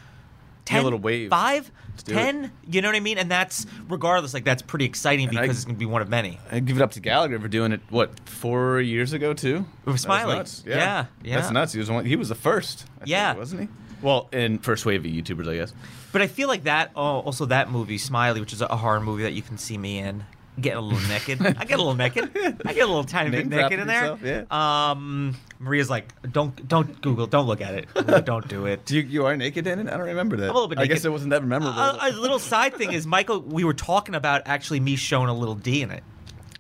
10, 0.67 0.85
little 0.85 0.99
wave. 0.99 1.29
five, 1.31 1.71
do 2.05 2.17
it. 2.19 2.51
You 2.71 2.81
know 2.81 2.89
what 2.89 2.97
I 2.97 3.01
mean? 3.01 3.19
And 3.19 3.31
that's 3.31 3.67
regardless. 3.89 4.33
Like 4.33 4.45
that's 4.45 4.63
pretty 4.63 4.85
exciting 4.87 5.29
I- 5.29 5.43
because 5.43 5.57
it's 5.57 5.65
going 5.65 5.77
to 5.77 5.79
be 5.79 5.85
one 5.87 6.01
of 6.03 6.09
many. 6.09 6.39
I 6.51 6.61
give 6.61 6.77
it 6.77 6.83
up 6.83 6.93
to 6.93 7.01
Gallagher 7.01 7.39
for 7.39 7.49
doing 7.49 7.73
it. 7.73 7.81
What 7.91 8.19
four 8.29 8.81
years 8.81 9.13
ago 9.13 9.35
too? 9.35 9.67
With 9.85 10.01
Smiley. 10.01 10.37
nuts. 10.37 10.63
Yeah, 10.67 11.07
yeah. 11.23 11.37
That's 11.41 11.51
nuts. 11.53 11.73
He 11.75 11.79
was 11.81 11.91
one, 11.91 12.05
he 12.07 12.17
was 12.17 12.29
the 12.31 12.35
first. 12.35 12.87
I 12.97 12.99
think, 13.01 13.09
Yeah. 13.11 13.35
wasn't 13.35 13.63
he? 13.63 13.69
Well, 14.03 14.29
in 14.33 14.59
first 14.59 14.85
wave 14.87 15.05
of 15.05 15.11
YouTubers, 15.11 15.49
I 15.49 15.57
guess. 15.57 15.73
But 16.13 16.21
I 16.23 16.27
feel 16.27 16.49
like 16.49 16.65
that. 16.65 16.91
Oh, 16.95 17.21
also 17.21 17.47
that 17.47 17.71
movie, 17.71 17.97
Smiley, 17.99 18.41
which 18.41 18.53
is 18.53 18.61
a 18.61 18.69
horror 18.69 19.01
movie 19.01 19.23
that 19.25 19.33
you 19.33 19.43
can 19.43 19.57
see 19.59 19.77
me 19.79 19.99
in, 19.99 20.25
getting 20.61 20.79
a 20.79 20.81
little 20.81 21.09
naked. 21.09 21.41
I 21.59 21.65
get 21.65 21.75
a 21.79 21.83
little 21.83 21.95
naked. 21.95 22.31
I 22.65 22.73
get 22.73 22.85
a 22.85 22.87
little 22.87 23.05
tiny 23.05 23.31
bit 23.31 23.47
naked 23.47 23.81
in 23.81 23.87
there. 23.87 24.17
yourself, 24.17 24.53
Um, 24.53 25.35
Maria's 25.59 25.91
like, 25.91 26.13
don't 26.31 26.67
don't 26.69 27.01
Google, 27.03 27.27
don't 27.27 27.47
look 27.47 27.61
at 27.61 27.75
it, 27.75 28.25
don't 28.25 28.47
do 28.49 28.67
it. 28.67 28.91
You, 28.91 29.01
you 29.01 29.27
are 29.27 29.37
naked 29.37 29.67
in 29.67 29.79
it? 29.81 29.89
I 29.89 29.97
don't 29.97 30.07
remember 30.07 30.37
that. 30.37 30.51
a 30.51 30.53
little 30.53 30.69
bit 30.69 30.79
I 30.79 30.87
guess 30.87 31.05
it 31.05 31.11
wasn't 31.13 31.31
that 31.31 31.43
memorable. 31.45 31.79
A, 31.81 32.11
a 32.11 32.13
little 32.13 32.39
side 32.39 32.75
thing 32.75 32.93
is, 32.93 33.07
Michael, 33.07 33.41
we 33.41 33.65
were 33.65 33.75
talking 33.75 34.15
about 34.15 34.43
actually 34.47 34.81
me 34.81 34.97
showing 34.97 35.29
a 35.29 35.35
little 35.35 35.55
D 35.55 35.83
in 35.83 35.91
it. 35.91 36.03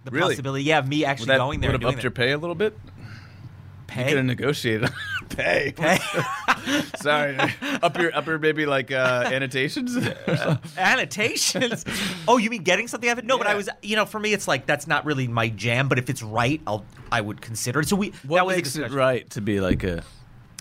The 0.04 0.10
Really? 0.10 0.34
possibility, 0.34 0.64
yeah, 0.64 0.78
of 0.78 0.88
me 0.88 1.04
actually 1.04 1.26
that 1.28 1.38
going 1.38 1.60
there. 1.60 1.72
would 1.72 1.82
have 1.82 1.94
upped 1.94 2.02
your 2.02 2.10
pay 2.10 2.32
a 2.32 2.38
little 2.38 2.54
bit. 2.54 2.76
You 2.84 4.02
could 4.02 4.06
Pay? 4.06 4.16
have 4.16 4.24
negotiated 4.24 4.90
pay. 5.28 5.72
Pay? 5.76 5.98
Sorry, 6.96 7.36
up 7.82 7.98
your 7.98 8.14
up 8.16 8.26
your 8.26 8.38
maybe 8.38 8.66
like 8.66 8.90
uh, 8.90 9.28
annotations. 9.32 9.96
annotations. 10.78 11.84
oh, 12.28 12.36
you 12.38 12.50
mean 12.50 12.62
getting 12.62 12.88
something 12.88 13.08
out 13.08 13.14
of 13.18 13.24
it? 13.24 13.26
No, 13.26 13.38
but 13.38 13.46
I 13.46 13.54
was, 13.54 13.68
you 13.82 13.96
know, 13.96 14.06
for 14.06 14.18
me, 14.18 14.32
it's 14.32 14.48
like 14.48 14.66
that's 14.66 14.86
not 14.86 15.04
really 15.04 15.28
my 15.28 15.48
jam. 15.48 15.88
But 15.88 15.98
if 15.98 16.08
it's 16.10 16.22
right, 16.22 16.60
I'll, 16.66 16.84
I 17.12 17.20
would 17.20 17.40
consider 17.40 17.80
it. 17.80 17.88
So 17.88 17.96
we, 17.96 18.12
what 18.26 18.36
that 18.38 18.46
was 18.46 18.56
makes 18.56 18.76
it 18.76 18.90
right 18.90 19.28
to 19.30 19.40
be 19.40 19.60
like 19.60 19.82
a? 19.84 20.02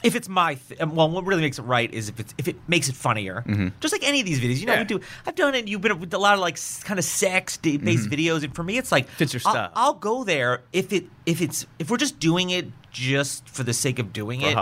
If 0.03 0.15
it's 0.17 0.27
my, 0.27 0.55
th- 0.55 0.81
um, 0.81 0.95
well, 0.95 1.09
what 1.09 1.25
really 1.25 1.41
makes 1.41 1.59
it 1.59 1.61
right 1.61 1.89
is 1.93 2.09
if 2.09 2.19
it's 2.19 2.33
if 2.37 2.49
it 2.49 2.57
makes 2.67 2.89
it 2.89 2.95
funnier. 2.95 3.41
Just 3.79 3.93
like 3.93 4.03
any 4.05 4.19
of 4.19 4.25
these 4.25 4.41
videos, 4.41 4.59
you 4.59 4.65
know, 4.65 4.73
Mm-hmm. 4.73 4.91
Yeah. 4.91 4.97
we 4.97 4.99
do. 4.99 5.05
I've 5.25 5.35
done 5.35 5.55
it. 5.55 5.69
You've 5.69 5.79
been 5.79 5.97
with 5.97 6.13
a 6.13 6.17
lot 6.17 6.33
of 6.33 6.41
like 6.41 6.59
kind 6.83 6.99
of 6.99 7.05
sex 7.05 7.55
based 7.55 8.09
videos, 8.09 8.43
and 8.43 8.53
for 8.53 8.63
me, 8.63 8.77
it's 8.77 8.91
like 8.91 9.05
Mm-hmm. 9.07 9.15
Fits 9.15 9.33
your 9.33 9.41
I'll- 9.45 9.71
I'll, 9.75 9.93
go 9.93 10.25
there 10.25 10.61
if 10.73 10.91
it 10.91 11.05
if 11.25 11.41
it's 11.41 11.65
if 11.79 11.89
we're 11.89 11.95
just 11.97 12.19
doing 12.19 12.49
it 12.49 12.67
just 12.91 13.47
for 13.47 13.63
the 13.63 13.73
sake 13.73 13.97
of 13.97 14.11
doing 14.11 14.41
it. 14.41 14.57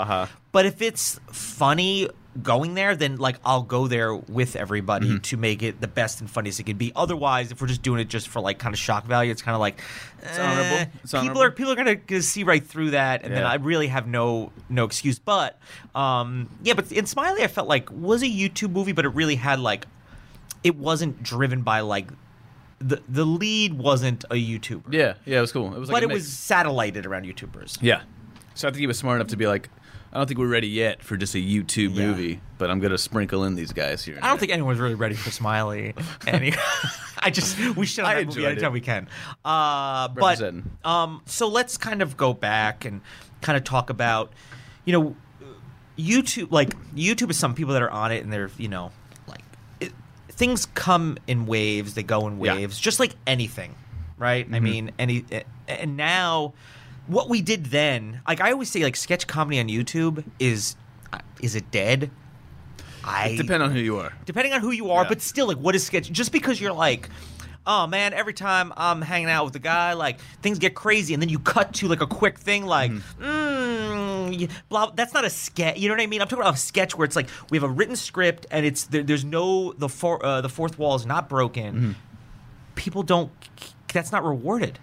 But 0.52 0.66
if 0.66 0.82
it's 0.82 1.20
funny 1.32 2.10
going 2.42 2.76
there, 2.76 2.96
then 2.96 3.18
like 3.18 3.38
I'll 3.44 3.64
go 3.64 3.88
there 3.88 4.14
with 4.16 4.56
everybody 4.56 5.08
Mm-hmm. 5.08 5.18
to 5.20 5.38
make 5.38 5.62
it 5.64 5.82
the 5.82 5.88
best 5.88 6.22
and 6.22 6.30
funniest 6.30 6.60
it 6.60 6.64
can 6.64 6.78
be. 6.78 6.92
Otherwise, 6.96 7.52
if 7.52 7.62
we're 7.62 7.68
just 7.68 7.82
doing 7.82 8.00
it 8.00 8.08
just 8.08 8.28
for 8.30 8.40
like 8.42 8.58
kind 8.58 8.74
of 8.74 8.80
shock 8.80 9.06
value, 9.06 9.32
it's 9.32 9.42
kind 9.42 9.54
of 9.56 9.60
like 9.60 9.80
it's 10.22 10.40
honorable. 10.40 10.92
It's 11.04 11.12
people 11.12 11.20
honorable. 11.20 11.42
are 11.44 11.52
people 11.52 11.72
are 11.74 11.76
gonna, 11.76 11.96
gonna 11.96 12.22
see 12.22 12.44
right 12.44 12.66
through 12.66 12.92
that, 12.92 13.24
and 13.24 13.34
then 13.34 13.44
I 13.46 13.56
really 13.56 13.88
have 13.88 14.08
no 14.08 14.52
no 14.70 14.86
excuse. 14.86 15.20
But 15.20 15.58
um, 15.96 16.50
yeah, 16.64 16.74
but 16.74 16.92
in 16.92 17.06
Smiley, 17.06 17.44
I 17.44 17.48
felt 17.48 17.68
like 17.68 17.90
was 17.92 18.22
a 18.24 18.28
YouTube 18.28 18.72
movie, 18.72 18.92
but 18.94 19.06
it 19.06 19.10
really 19.10 19.36
had 19.36 19.60
like 19.60 19.86
it 20.64 20.76
wasn't 20.78 21.22
driven 21.24 21.64
by 21.64 21.80
like 21.82 22.08
the 22.80 23.02
the 23.10 23.26
lead 23.26 23.74
wasn't 23.74 24.24
a 24.26 24.36
YouTuber, 24.36 24.92
Yeah, 24.94 25.14
yeah, 25.26 25.38
it 25.38 25.42
was 25.42 25.52
cool. 25.52 25.74
It 25.74 25.80
was 25.80 25.90
like 25.90 25.96
but 25.98 26.04
it 26.04 26.08
mix. 26.08 26.20
was 26.22 26.28
satellited 26.32 27.06
around 27.06 27.26
YouTubers. 27.26 27.78
Yeah. 27.82 28.02
So 28.54 28.68
I 28.68 28.72
think 28.72 28.80
he 28.82 28.88
was 28.88 28.98
smart 28.98 29.16
enough 29.18 29.28
to 29.30 29.38
be 29.38 29.48
like, 29.48 29.70
I 30.14 30.18
don't 30.18 30.28
think 30.28 30.40
we're 30.40 30.48
ready 30.48 30.68
yet 30.68 31.02
for 31.04 31.16
just 31.16 31.36
a 31.36 31.38
YouTube 31.38 31.96
Yeah. 31.96 32.08
movie, 32.08 32.42
but 32.58 32.70
I'm 32.70 32.80
gonna 32.80 32.98
sprinkle 32.98 33.46
in 33.46 33.56
these 33.56 33.72
guys 33.72 34.04
here. 34.04 34.18
I 34.18 34.28
don't 34.28 34.32
there." 34.32 34.40
think 34.40 34.52
anyone's 34.52 34.80
really 34.80 34.96
ready 34.96 35.16
for 35.16 35.32
Smiley. 35.32 35.94
Any, 36.28 36.54
I 37.20 37.30
just 37.30 37.58
we 37.78 37.86
should 37.86 38.04
have 38.06 38.26
movie 38.26 38.46
anytime 38.46 38.72
it. 38.72 38.74
we 38.74 38.82
can. 38.82 39.08
Uh, 39.46 40.10
but 40.10 40.42
um, 40.84 41.22
so 41.26 41.48
let's 41.48 41.78
kind 41.78 42.02
of 42.02 42.18
go 42.18 42.34
back 42.34 42.84
and 42.84 43.00
kind 43.42 43.56
of 43.58 43.64
talk 43.64 43.90
about, 43.90 44.34
you 44.84 44.92
know, 44.94 45.16
YouTube. 45.98 46.52
Like 46.52 46.76
YouTube 46.94 47.30
is 47.30 47.38
some 47.40 47.54
people 47.56 47.74
that 47.74 47.82
are 47.82 47.90
on 47.92 48.12
it 48.12 48.22
and 48.24 48.34
they're 48.34 48.50
you 48.58 48.68
know 48.68 48.92
like 49.28 49.44
it, 49.80 49.94
things 50.30 50.66
come 50.66 51.18
in 51.28 51.46
waves. 51.46 51.94
They 51.94 52.04
go 52.04 52.28
in 52.28 52.38
Yeah. 52.44 52.56
waves, 52.56 52.78
just 52.80 53.00
like 53.00 53.16
anything, 53.26 53.76
right? 54.18 54.46
I 54.52 54.60
mean, 54.60 54.92
any 55.00 55.24
and 55.70 55.96
now. 55.96 56.54
What 57.12 57.28
we 57.30 57.42
did 57.42 57.66
then, 57.68 58.22
like 58.28 58.40
I 58.40 58.52
always 58.54 58.70
say, 58.72 58.84
like 58.84 58.96
sketch 58.96 59.28
comedy 59.28 59.60
on 59.60 59.68
YouTube 59.68 60.24
is, 60.40 60.76
uh, 61.12 61.20
is 61.42 61.56
it 61.56 61.70
dead? 61.70 62.10
I 63.04 63.30
It 63.30 63.38
depends 63.38 63.64
on 63.64 63.72
who 63.72 63.80
you 63.80 63.98
are. 63.98 64.14
depending 64.26 64.54
on 64.54 64.62
who 64.62 64.72
you 64.72 64.92
are, 64.92 65.04
Yeah. 65.04 65.10
but 65.10 65.22
still, 65.22 65.48
like, 65.48 65.58
what 65.58 65.76
is 65.76 65.84
sketch? 65.86 66.10
Just 66.12 66.32
because 66.32 66.62
you're 66.62 66.72
like, 66.72 67.10
oh 67.68 67.86
man, 67.86 68.14
every 68.14 68.34
time 68.34 68.72
I'm 68.78 69.02
hanging 69.02 69.30
out 69.30 69.44
with 69.46 69.56
a 69.56 69.60
guy, 69.60 69.92
like 69.94 70.20
things 70.42 70.58
get 70.58 70.74
crazy, 70.74 71.14
and 71.14 71.22
then 71.22 71.28
you 71.30 71.40
cut 71.40 71.74
to 71.76 71.88
like 71.90 72.00
a 72.02 72.08
quick 72.08 72.40
thing, 72.40 72.66
like, 72.66 72.92
mm, 72.92 74.40
y- 74.40 74.48
blah. 74.70 74.92
That's 74.92 75.14
not 75.14 75.26
a 75.26 75.30
sketch. 75.30 75.78
You 75.80 75.90
know 75.90 75.96
what 75.96 76.02
I 76.02 76.08
mean? 76.08 76.22
I'm 76.22 76.28
talking 76.28 76.44
about 76.44 76.54
a 76.54 76.58
sketch 76.58 76.98
where 76.98 77.04
it's 77.06 77.16
like 77.18 77.28
we 77.50 77.58
have 77.58 77.64
a 77.64 77.74
written 77.74 77.96
script, 77.98 78.46
and 78.52 78.66
it's 78.66 78.86
there, 78.86 79.04
there's 79.04 79.26
no 79.26 79.74
the 79.74 79.90
four 79.90 80.24
uh, 80.26 80.40
the 80.42 80.50
fourth 80.50 80.80
wall 80.80 80.96
is 80.96 81.06
not 81.06 81.28
broken. 81.28 81.96
People 82.76 83.04
don't. 83.04 83.32
That's 83.94 84.12
not 84.14 84.24
rewarded. 84.24 84.80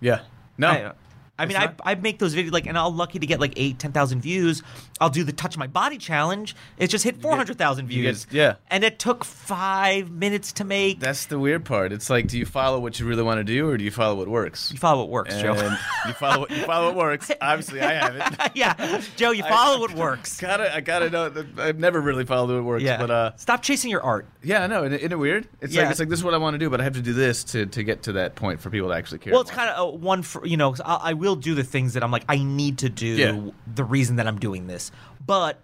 Yeah. 0.00 0.20
No. 0.56 0.68
I- 0.70 0.92
I 1.38 1.46
mean, 1.46 1.56
It's 1.56 1.74
I. 1.84 1.92
I 1.92 1.94
make 1.94 2.18
those 2.18 2.34
videos 2.34 2.52
like, 2.52 2.66
and 2.66 2.76
I'm 2.76 2.96
lucky 2.96 3.18
to 3.18 3.26
get 3.26 3.40
like 3.40 3.52
eight, 3.56 3.78
ten 3.78 3.92
thousand 3.92 4.20
views. 4.22 4.62
I'll 5.00 5.10
do 5.10 5.22
the 5.24 5.32
touch 5.32 5.56
my 5.56 5.66
body 5.68 5.96
challenge. 5.98 6.56
It 6.78 6.88
just 6.88 7.04
hit 7.04 7.20
four 7.22 7.36
hundred 7.36 7.58
thousand 7.58 7.90
you 7.92 8.02
get- 8.02 8.08
views. 8.16 8.26
yeah. 8.30 8.54
and 8.70 8.82
it 8.84 8.98
took 8.98 9.24
five 9.24 10.10
minutes 10.10 10.52
to 10.54 10.64
make. 10.64 11.00
That's 11.00 11.26
the 11.26 11.38
weird 11.38 11.64
part. 11.64 11.92
It's 11.92 12.10
like, 12.10 12.26
do 12.28 12.38
you 12.38 12.44
follow 12.44 12.78
what 12.80 12.98
you 13.00 13.06
really 13.06 13.22
want 13.22 13.38
to 13.38 13.44
do, 13.44 13.68
or 13.68 13.76
do 13.78 13.84
you 13.84 13.90
follow 13.90 14.16
what 14.16 14.28
works? 14.28 14.70
you 14.72 14.78
follow 14.78 15.00
what 15.02 15.10
works, 15.10 15.34
And 15.34 15.42
Joe. 15.58 15.76
you 16.06 16.12
follow 16.14 16.40
what 16.40 16.50
you 16.50 16.62
follow 16.64 16.86
what 16.88 16.96
works. 16.96 17.30
Obviously, 17.40 17.80
I 17.80 17.92
haven't. 17.92 18.50
yeah, 18.56 19.00
Joe, 19.16 19.30
you 19.30 19.44
I- 19.44 19.48
follow 19.48 19.80
what 19.80 19.94
works. 19.94 20.40
Gotta, 20.40 20.74
I 20.74 20.80
gotta 20.80 21.08
know. 21.10 21.28
that 21.28 21.58
I've 21.58 21.78
never 21.78 22.00
really 22.00 22.24
followed 22.24 22.54
what 22.54 22.64
works. 22.64 22.82
Yeah, 22.82 22.98
But 22.98 23.10
uh, 23.10 23.32
stop 23.36 23.62
chasing 23.62 23.90
your 23.90 24.02
art. 24.02 24.26
yeah, 24.42 24.66
no, 24.66 24.84
isn't, 24.84 24.98
isn't 24.98 25.12
it 25.12 25.18
weird? 25.18 25.48
It's 25.60 25.72
Yeah. 25.74 25.82
like 25.82 25.90
it's 25.92 26.00
like 26.00 26.08
this 26.08 26.18
is 26.18 26.24
what 26.24 26.34
I 26.34 26.38
want 26.38 26.54
to 26.54 26.58
do, 26.58 26.68
but 26.70 26.80
I 26.80 26.84
have 26.84 26.94
to 26.94 27.02
do 27.02 27.12
this 27.12 27.44
to 27.44 27.66
to 27.66 27.82
get 27.82 28.02
to 28.04 28.12
that 28.12 28.34
point 28.34 28.60
for 28.60 28.70
people 28.70 28.88
to 28.88 28.94
actually 28.94 29.18
care. 29.18 29.32
Well, 29.32 29.42
it's 29.42 29.50
kind 29.50 29.70
of 29.70 29.94
uh, 29.94 29.96
one 29.96 30.22
for 30.22 30.44
you 30.46 30.56
know. 30.56 30.70
'cause 30.70 30.80
I, 30.84 31.10
I 31.10 31.12
will 31.14 31.27
do 31.36 31.54
the 31.54 31.64
things 31.64 31.94
that 31.94 32.02
I'm 32.02 32.10
like 32.10 32.24
I 32.28 32.38
need 32.38 32.78
to 32.78 32.88
do. 32.88 33.06
Yeah. 33.06 33.40
The 33.74 33.84
reason 33.84 34.16
that 34.16 34.26
I'm 34.26 34.38
doing 34.38 34.66
this, 34.66 34.90
but 35.24 35.60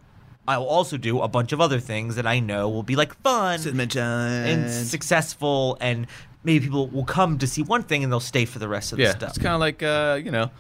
I 0.46 0.58
will 0.58 0.68
also 0.68 0.96
do 0.96 1.20
a 1.20 1.28
bunch 1.28 1.52
of 1.52 1.60
other 1.60 1.80
things 1.80 2.16
that 2.16 2.26
I 2.26 2.38
know 2.40 2.68
will 2.68 2.82
be 2.82 2.96
like 2.96 3.14
fun 3.22 3.60
and 3.66 4.70
successful, 4.70 5.76
and 5.80 6.06
maybe 6.42 6.66
people 6.66 6.88
will 6.88 7.04
come 7.04 7.38
to 7.38 7.46
see 7.46 7.62
one 7.62 7.82
thing 7.82 8.02
and 8.04 8.12
they'll 8.12 8.20
stay 8.20 8.44
for 8.44 8.58
the 8.58 8.68
rest 8.68 8.92
of 8.92 8.98
yeah, 8.98 9.12
the 9.12 9.18
stuff. 9.18 9.28
it's 9.30 9.38
kind 9.38 9.54
of 9.54 9.60
like 9.60 9.82
uh, 9.82 10.20
you 10.22 10.30
know. 10.30 10.50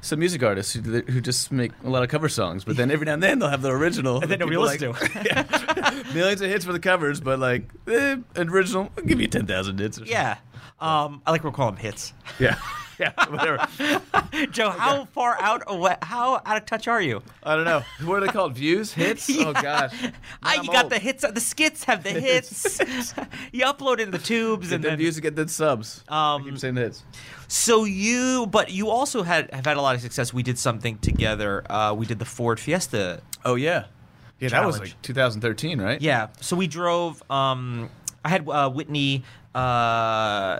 Some 0.00 0.18
music 0.18 0.42
artists 0.42 0.74
who, 0.74 1.00
who 1.00 1.22
just 1.22 1.50
make 1.50 1.72
a 1.82 1.88
lot 1.88 2.02
of 2.02 2.10
cover 2.10 2.28
songs, 2.28 2.62
but 2.62 2.76
then 2.76 2.90
every 2.90 3.06
now 3.06 3.14
and 3.14 3.22
then 3.22 3.38
they'll 3.38 3.48
have 3.48 3.62
the 3.62 3.70
original. 3.70 4.16
And 4.22 4.30
then 4.30 4.38
nobody 4.38 4.58
people 4.58 4.66
listens 4.66 5.00
like. 5.00 5.24
Yeah. 5.24 6.02
Millions 6.12 6.42
of 6.42 6.50
hits 6.50 6.62
for 6.66 6.74
the 6.74 6.78
covers, 6.78 7.22
but 7.22 7.38
like 7.38 7.70
eh, 7.88 8.16
original, 8.36 8.90
I'll 8.98 9.04
give 9.04 9.18
you 9.18 9.28
ten 9.28 9.46
thousand 9.46 9.78
hits. 9.78 9.98
Or 9.98 10.04
yeah. 10.04 10.36
Um, 10.78 11.22
I 11.24 11.30
like 11.30 11.42
we 11.42 11.50
call 11.52 11.70
them 11.70 11.80
hits. 11.80 12.12
yeah, 12.38 12.58
yeah, 12.98 13.12
whatever. 13.28 13.66
Joe, 14.50 14.70
how 14.70 15.04
far 15.06 15.36
out 15.40 15.62
away, 15.66 15.96
how 16.02 16.40
out 16.44 16.56
of 16.56 16.66
touch 16.66 16.88
are 16.88 17.00
you? 17.00 17.22
I 17.42 17.54
don't 17.56 17.64
know. 17.64 17.82
What 18.04 18.16
are 18.22 18.26
they 18.26 18.32
called? 18.32 18.54
Views, 18.54 18.92
hits? 19.02 19.28
Oh 19.30 19.52
gosh. 19.52 19.92
Ah, 20.02 20.10
I'm 20.42 20.64
you 20.64 20.70
got 20.72 20.84
old. 20.84 20.92
the 20.92 20.98
hits. 20.98 21.24
The 21.28 21.40
skits 21.40 21.84
have 21.84 22.02
the 22.02 22.10
hits. 22.10 22.78
you 23.52 23.64
upload 23.64 23.98
in 24.00 24.10
the 24.10 24.18
tubes 24.18 24.68
Get 24.68 24.76
and 24.76 24.84
the 24.84 24.88
then 24.90 24.98
views 24.98 25.16
to 25.16 25.20
get 25.20 25.36
the 25.36 25.48
subs. 25.48 26.02
I 26.08 26.34
Um, 26.34 26.44
keep 26.44 26.58
saying 26.58 26.74
the 26.74 26.82
hits. 26.82 27.02
So 27.48 27.84
you, 27.84 28.46
but 28.46 28.70
you 28.70 28.88
also 28.90 29.22
had 29.22 29.52
have 29.52 29.64
had 29.66 29.76
a 29.76 29.80
lot 29.82 29.94
of 29.94 30.00
success. 30.00 30.32
We 30.32 30.42
did 30.42 30.58
something 30.58 30.98
together. 30.98 31.64
Uh, 31.70 31.94
we 31.96 32.06
did 32.06 32.18
the 32.18 32.24
Ford 32.24 32.58
Fiesta. 32.58 33.22
Oh 33.44 33.54
yeah, 33.54 33.84
yeah. 34.40 34.48
That 34.48 34.64
was 34.66 34.78
like 34.80 35.00
2013, 35.02 35.80
right? 35.80 36.00
Yeah. 36.00 36.28
So 36.40 36.56
we 36.56 36.66
drove. 36.66 37.22
Um, 37.30 37.90
I 38.24 38.30
had 38.30 38.48
uh, 38.48 38.70
Whitney, 38.70 39.22
uh, 39.54 40.58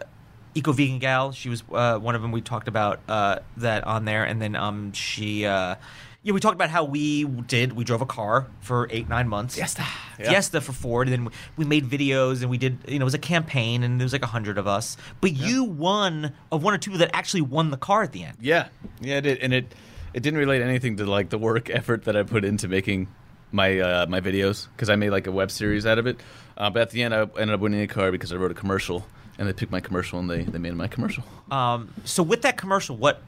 Eco 0.55 0.73
Vegan 0.73 0.99
Gal. 0.99 1.33
She 1.33 1.49
was 1.49 1.63
uh, 1.73 1.99
one 1.99 2.15
of 2.15 2.23
them. 2.23 2.33
We 2.33 2.41
talked 2.41 2.69
about 2.69 3.01
uh, 3.09 3.39
that 3.59 3.85
on 3.85 4.05
there, 4.05 4.25
and 4.25 4.41
then 4.41 4.57
um, 4.57 4.93
she. 4.93 5.45
Uh, 5.47 5.77
yeah, 6.23 6.33
we 6.33 6.41
talked 6.41 6.55
about 6.55 6.71
how 6.71 6.85
we 6.85 7.25
did. 7.25 7.75
We 7.75 7.85
drove 7.85 8.01
a 8.01 8.07
car 8.07 8.47
for 8.61 8.89
eight, 8.91 9.11
nine 9.11 9.29
months. 9.29 9.57
Fiesta, 9.57 9.85
Yeah. 10.19 10.31
Fiesta 10.31 10.63
for 10.63 10.73
Ford, 10.73 11.07
and 11.09 11.13
then 11.13 11.25
we, 11.27 11.31
we 11.59 11.65
made 11.67 11.85
videos, 11.85 12.41
and 12.41 12.49
we 12.51 12.57
did. 12.57 12.79
You 12.89 12.99
know, 12.99 13.03
it 13.03 13.05
was 13.05 13.15
a 13.15 13.19
campaign, 13.19 13.83
and 13.83 14.01
there 14.01 14.07
was 14.07 14.15
like 14.15 14.23
a 14.23 14.27
hundred 14.29 14.57
of 14.57 14.67
us. 14.67 14.97
But 15.21 15.33
you 15.35 15.65
won 15.65 16.33
of 16.51 16.63
one 16.63 16.73
or 16.73 16.79
two 16.79 16.97
that 16.99 17.11
actually 17.13 17.43
won 17.43 17.71
the 17.71 17.77
car 17.77 18.03
at 18.03 18.13
the 18.13 18.25
end. 18.25 18.39
Yeah, 18.41 18.69
yeah. 19.03 19.19
It 19.19 19.21
did, 19.21 19.39
and 19.41 19.53
it 19.53 19.75
it 20.15 20.23
didn't 20.23 20.39
relate 20.39 20.63
anything 20.63 20.97
to 20.97 21.05
like 21.05 21.29
the 21.29 21.37
work 21.39 21.69
effort 21.71 22.05
that 22.05 22.17
I 22.17 22.23
put 22.23 22.45
into 22.45 22.69
making 22.69 23.09
my 23.53 23.79
uh, 23.81 24.07
my 24.07 24.21
videos 24.21 24.69
because 24.75 24.89
I 24.89 24.97
made 24.97 25.11
like 25.11 25.27
a 25.27 25.33
web 25.33 25.51
series 25.51 25.85
out 25.85 25.99
of 25.99 26.07
it. 26.07 26.21
Uh, 26.57 26.71
but 26.71 26.81
at 26.83 26.91
the 26.91 27.03
end, 27.03 27.15
I 27.15 27.21
ended 27.23 27.51
up 27.51 27.61
winning 27.61 27.83
a 27.83 27.87
car 27.87 28.11
because 28.11 28.33
I 28.33 28.37
wrote 28.37 28.51
a 28.51 28.55
commercial, 28.55 29.05
and 29.39 29.49
they 29.49 29.53
picked 29.53 29.73
my 29.73 29.81
commercial 29.81 30.19
and 30.19 30.29
they 30.31 30.43
they 30.43 30.59
made 30.59 30.75
my 30.75 30.89
commercial. 30.89 31.25
Um, 31.51 31.93
so 32.05 32.23
with 32.23 32.43
that 32.43 32.57
commercial, 32.57 32.97
what 32.97 33.23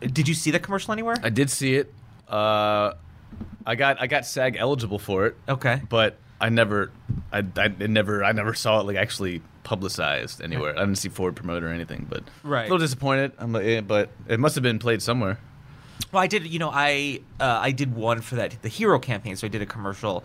did 0.00 0.28
you 0.28 0.34
see 0.34 0.50
that 0.52 0.62
commercial 0.62 0.92
anywhere? 0.92 1.16
I 1.22 1.30
did 1.30 1.50
see 1.50 1.74
it. 1.76 1.92
Uh, 2.28 2.94
I 3.66 3.74
got 3.74 4.00
I 4.00 4.06
got 4.06 4.26
SAG 4.26 4.56
eligible 4.58 4.98
for 4.98 5.26
it. 5.26 5.36
Okay. 5.48 5.80
but 5.88 6.18
I 6.40 6.48
never, 6.50 6.90
I, 7.32 7.42
I 7.56 7.68
never, 7.68 8.22
I 8.22 8.32
never 8.32 8.52
saw 8.54 8.80
it 8.80 8.86
like 8.86 8.96
actually 8.96 9.40
publicized 9.62 10.42
anywhere. 10.42 10.76
I 10.76 10.80
didn't 10.80 10.96
see 10.96 11.08
Ford 11.08 11.34
promote 11.36 11.62
or 11.62 11.68
anything, 11.68 12.06
but 12.10 12.22
Right. 12.42 12.60
a 12.62 12.64
little 12.64 12.78
disappointed. 12.78 13.32
I'm 13.38 13.52
like, 13.52 13.64
eh, 13.64 13.80
but 13.80 14.10
it 14.28 14.38
must 14.38 14.54
have 14.56 14.62
been 14.62 14.78
played 14.78 15.00
somewhere. 15.00 15.38
Well, 16.12 16.22
I 16.22 16.26
did. 16.26 16.46
You 16.46 16.58
know, 16.58 16.70
I 16.72 17.20
uh, 17.40 17.58
I 17.62 17.70
did 17.70 17.94
one 17.94 18.20
for 18.20 18.34
that 18.36 18.60
the 18.62 18.68
hero 18.68 18.98
campaign. 18.98 19.36
So 19.36 19.46
I 19.46 19.48
did 19.48 19.62
a 19.62 19.66
commercial, 19.66 20.22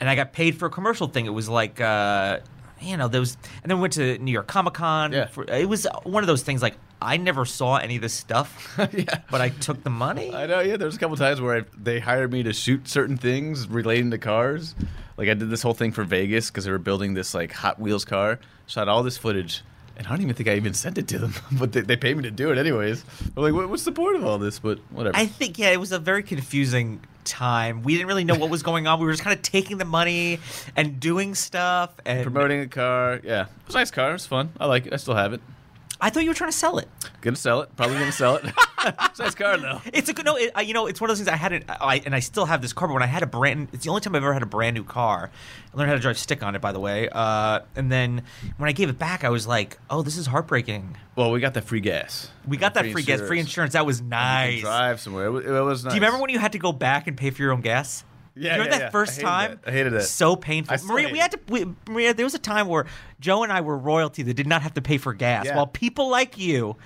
and 0.00 0.08
I 0.08 0.14
got 0.14 0.32
paid 0.32 0.56
for 0.56 0.66
a 0.66 0.70
commercial 0.70 1.06
thing. 1.08 1.26
It 1.26 1.34
was 1.34 1.48
like. 1.48 1.80
Uh, 1.80 2.38
you 2.80 2.96
know, 2.96 3.08
there 3.08 3.20
was, 3.20 3.36
and 3.62 3.70
then 3.70 3.78
we 3.78 3.82
went 3.82 3.94
to 3.94 4.18
New 4.18 4.32
York 4.32 4.46
Comic 4.46 4.74
Con. 4.74 5.12
Yeah. 5.12 5.26
For, 5.26 5.44
it 5.44 5.68
was 5.68 5.86
one 6.04 6.22
of 6.22 6.26
those 6.26 6.42
things 6.42 6.62
like 6.62 6.76
I 7.00 7.16
never 7.16 7.44
saw 7.44 7.76
any 7.76 7.96
of 7.96 8.02
this 8.02 8.14
stuff, 8.14 8.76
yeah. 8.92 9.20
but 9.30 9.40
I 9.40 9.50
took 9.50 9.82
the 9.84 9.90
money. 9.90 10.34
I 10.34 10.46
know, 10.46 10.60
yeah. 10.60 10.76
There 10.76 10.86
was 10.86 10.96
a 10.96 10.98
couple 10.98 11.16
times 11.16 11.40
where 11.40 11.58
I, 11.58 11.64
they 11.80 12.00
hired 12.00 12.32
me 12.32 12.42
to 12.42 12.52
shoot 12.52 12.88
certain 12.88 13.16
things 13.16 13.68
relating 13.68 14.10
to 14.10 14.18
cars. 14.18 14.74
Like 15.16 15.28
I 15.28 15.34
did 15.34 15.50
this 15.50 15.62
whole 15.62 15.74
thing 15.74 15.92
for 15.92 16.04
Vegas 16.04 16.50
because 16.50 16.64
they 16.64 16.70
were 16.70 16.78
building 16.78 17.14
this 17.14 17.34
like 17.34 17.52
Hot 17.52 17.80
Wheels 17.80 18.04
car. 18.04 18.38
Shot 18.66 18.88
all 18.88 19.02
this 19.02 19.16
footage, 19.16 19.62
and 19.96 20.06
I 20.06 20.10
don't 20.10 20.22
even 20.22 20.34
think 20.34 20.48
I 20.48 20.54
even 20.54 20.74
sent 20.74 20.98
it 20.98 21.08
to 21.08 21.18
them, 21.18 21.34
but 21.52 21.72
they, 21.72 21.80
they 21.80 21.96
paid 21.96 22.16
me 22.16 22.22
to 22.24 22.30
do 22.30 22.50
it 22.50 22.58
anyways. 22.58 23.04
I'm 23.36 23.42
like, 23.42 23.54
what, 23.54 23.68
what's 23.68 23.84
the 23.84 23.92
point 23.92 24.16
of 24.16 24.24
all 24.24 24.38
this? 24.38 24.58
But 24.58 24.78
whatever. 24.90 25.16
I 25.16 25.26
think 25.26 25.58
yeah, 25.58 25.70
it 25.70 25.80
was 25.80 25.92
a 25.92 25.98
very 25.98 26.22
confusing 26.22 27.00
time. 27.28 27.82
We 27.82 27.94
didn't 27.94 28.08
really 28.08 28.24
know 28.24 28.34
what 28.34 28.50
was 28.50 28.62
going 28.62 28.86
on. 28.86 28.98
We 28.98 29.06
were 29.06 29.12
just 29.12 29.22
kind 29.22 29.36
of 29.36 29.42
taking 29.42 29.78
the 29.78 29.84
money 29.84 30.40
and 30.74 30.98
doing 30.98 31.34
stuff 31.34 31.94
and 32.04 32.22
Promoting 32.24 32.60
a 32.60 32.66
car, 32.66 33.20
yeah, 33.22 33.42
it 33.42 33.48
was 33.66 33.74
a 33.76 33.78
nice 33.78 33.90
car. 33.90 34.10
It 34.10 34.14
was 34.14 34.26
fun. 34.26 34.50
I 34.58 34.66
like 34.66 34.86
it. 34.86 34.92
I 34.92 34.96
still 34.96 35.14
have 35.14 35.32
it. 35.32 35.40
I 36.00 36.10
thought 36.10 36.22
you 36.22 36.30
were 36.30 36.34
trying 36.34 36.50
to 36.52 36.56
sell 36.56 36.78
it. 36.78 36.88
Gonna 37.20 37.36
sell 37.36 37.60
it. 37.62 37.74
Probably 37.76 37.98
gonna 37.98 38.12
sell 38.12 38.36
it. 38.36 38.44
it's 38.84 39.18
a 39.18 39.22
nice 39.24 39.34
car 39.34 39.56
though. 39.56 39.80
It's 39.92 40.08
a 40.08 40.12
good 40.12 40.24
no. 40.24 40.36
It, 40.36 40.52
you 40.64 40.72
know, 40.72 40.86
it's 40.86 41.00
one 41.00 41.10
of 41.10 41.16
those 41.18 41.24
things 41.26 41.28
I 41.32 41.36
hadn't, 41.36 41.64
I, 41.68 42.00
and 42.06 42.14
I 42.14 42.20
still 42.20 42.46
have 42.46 42.62
this 42.62 42.72
car. 42.72 42.86
But 42.86 42.94
when 42.94 43.02
I 43.02 43.06
had 43.06 43.24
a 43.24 43.26
brand, 43.26 43.68
it's 43.72 43.84
the 43.84 43.90
only 43.90 44.00
time 44.00 44.14
I've 44.14 44.22
ever 44.22 44.32
had 44.32 44.42
a 44.44 44.46
brand 44.46 44.74
new 44.74 44.84
car. 44.84 45.30
I 45.74 45.76
learned 45.76 45.88
how 45.88 45.96
to 45.96 46.00
drive 46.00 46.16
stick 46.16 46.44
on 46.44 46.54
it, 46.54 46.60
by 46.60 46.70
the 46.70 46.78
way. 46.78 47.08
Uh, 47.10 47.60
and 47.74 47.90
then 47.90 48.22
when 48.58 48.68
I 48.68 48.72
gave 48.72 48.88
it 48.88 48.98
back, 48.98 49.24
I 49.24 49.30
was 49.30 49.46
like, 49.48 49.78
"Oh, 49.90 50.02
this 50.02 50.16
is 50.16 50.26
heartbreaking." 50.26 50.96
Well, 51.16 51.32
we 51.32 51.40
got 51.40 51.54
the 51.54 51.62
free 51.62 51.80
gas. 51.80 52.30
We 52.46 52.56
got 52.56 52.74
that 52.74 52.86
free, 52.92 53.02
gas, 53.02 53.20
free 53.20 53.40
insurance. 53.40 53.72
That 53.72 53.84
was 53.84 54.00
You 54.00 54.06
nice. 54.06 54.52
can 54.60 54.60
drive 54.62 55.00
somewhere. 55.00 55.26
It 55.26 55.30
was, 55.30 55.44
it 55.46 55.50
was 55.50 55.84
nice. 55.84 55.92
Do 55.92 55.96
you 55.96 56.00
remember 56.00 56.20
when 56.22 56.30
you 56.30 56.38
had 56.38 56.52
to 56.52 56.58
go 56.58 56.70
back 56.70 57.08
and 57.08 57.16
pay 57.16 57.30
for 57.30 57.42
your 57.42 57.50
own 57.52 57.60
gas? 57.60 58.04
Yeah, 58.38 58.56
you 58.56 58.60
remember 58.62 58.64
yeah, 58.72 58.78
that 58.78 58.84
yeah. 58.86 58.90
first 58.90 59.18
I 59.18 59.22
time? 59.22 59.60
that. 59.62 59.68
I 59.70 59.72
hated 59.72 59.92
it. 59.94 60.02
So 60.02 60.36
painful. 60.36 60.76
Maria, 60.86 61.10
we 61.10 61.18
had 61.18 61.32
to. 61.32 61.40
We, 61.48 61.66
Maria, 61.88 62.14
there 62.14 62.24
was 62.26 62.34
a 62.34 62.38
time 62.38 62.68
where 62.68 62.86
Joe 63.20 63.42
and 63.42 63.52
I 63.52 63.60
were 63.60 63.76
royalty 63.76 64.22
that 64.22 64.34
did 64.34 64.46
not 64.46 64.62
have 64.62 64.74
to 64.74 64.82
pay 64.82 64.98
for 64.98 65.12
gas, 65.12 65.46
Yeah. 65.46 65.56
while 65.56 65.66
people 65.66 66.08
like 66.08 66.38
you 66.38 66.76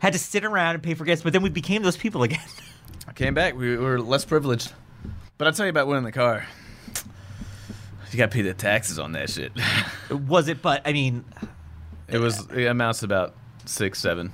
had 0.00 0.12
to 0.12 0.18
sit 0.18 0.44
around 0.44 0.74
and 0.74 0.82
pay 0.82 0.94
for 0.94 1.04
gas. 1.04 1.22
But 1.22 1.32
then 1.32 1.42
we 1.42 1.48
became 1.50 1.82
those 1.82 1.96
people 1.96 2.22
again. 2.22 2.40
I 3.08 3.12
came 3.12 3.34
back. 3.34 3.56
We 3.56 3.76
were 3.76 4.00
less 4.00 4.24
privileged. 4.24 4.72
But 5.38 5.46
I'll 5.46 5.52
tell 5.54 5.66
you 5.66 5.70
about 5.70 5.86
winning 5.86 6.04
the 6.04 6.12
car. 6.12 6.44
You 8.12 8.18
got 8.18 8.30
to 8.30 8.34
pay 8.34 8.42
the 8.42 8.54
taxes 8.54 8.98
on 8.98 9.12
that 9.12 9.30
shit. 9.30 9.52
was 10.10 10.48
it? 10.48 10.60
But 10.62 10.82
I 10.84 10.92
mean, 10.92 11.24
It 12.08 12.18
was. 12.18 12.46
It 12.50 12.64
amounts 12.66 13.00
to 13.00 13.04
about 13.06 13.34
six, 13.66 14.00
seven. 14.00 14.32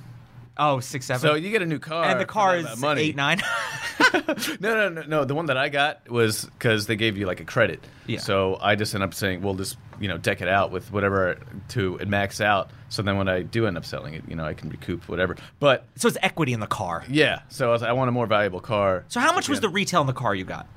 oh, 0.57 0.79
six, 0.79 1.05
seven. 1.05 1.21
So 1.21 1.35
you 1.35 1.51
get 1.51 1.61
a 1.61 1.65
new 1.65 1.77
car, 1.79 2.03
and 2.05 2.19
the 2.19 2.25
car 2.25 2.57
is 2.57 2.77
money. 2.79 3.01
eight 3.01 3.15
nine. 3.15 3.39
No, 4.59 4.73
no, 4.75 4.89
no, 4.89 5.01
no. 5.03 5.25
The 5.25 5.35
one 5.35 5.47
that 5.47 5.57
I 5.57 5.69
got 5.69 6.09
was 6.09 6.45
because 6.45 6.87
they 6.87 6.95
gave 6.95 7.17
you 7.17 7.25
like 7.25 7.39
a 7.39 7.45
credit. 7.45 7.83
Yeah. 8.05 8.19
So 8.19 8.57
I 8.61 8.75
just 8.75 8.93
end 8.95 9.03
up 9.03 9.13
saying, 9.13 9.41
well, 9.41 9.53
just 9.55 9.77
you 9.99 10.07
know, 10.07 10.17
deck 10.17 10.41
it 10.41 10.47
out 10.47 10.71
with 10.71 10.91
whatever 10.91 11.37
to 11.69 11.97
it 11.97 12.07
max 12.07 12.39
out. 12.41 12.69
So 12.89 13.01
then 13.01 13.17
when 13.17 13.27
I 13.27 13.41
do 13.41 13.67
end 13.67 13.77
up 13.77 13.85
selling 13.85 14.13
it, 14.13 14.23
you 14.27 14.35
know, 14.35 14.45
I 14.45 14.53
can 14.53 14.69
recoup 14.69 15.07
whatever. 15.09 15.35
But 15.59 15.85
so 15.95 16.07
it's 16.07 16.17
equity 16.21 16.53
in 16.53 16.59
the 16.59 16.67
car. 16.67 17.03
yeah, 17.09 17.41
so 17.49 17.69
I, 17.69 17.71
was, 17.73 17.83
I 17.83 17.91
want 17.93 18.09
a 18.09 18.11
more 18.11 18.27
valuable 18.27 18.59
car. 18.61 19.03
So 19.09 19.19
how 19.19 19.33
much 19.33 19.49
was 19.49 19.59
the 19.59 19.69
retail 19.69 20.01
in 20.01 20.07
the 20.07 20.13
car 20.13 20.33
you 20.35 20.45
got? 20.45 20.67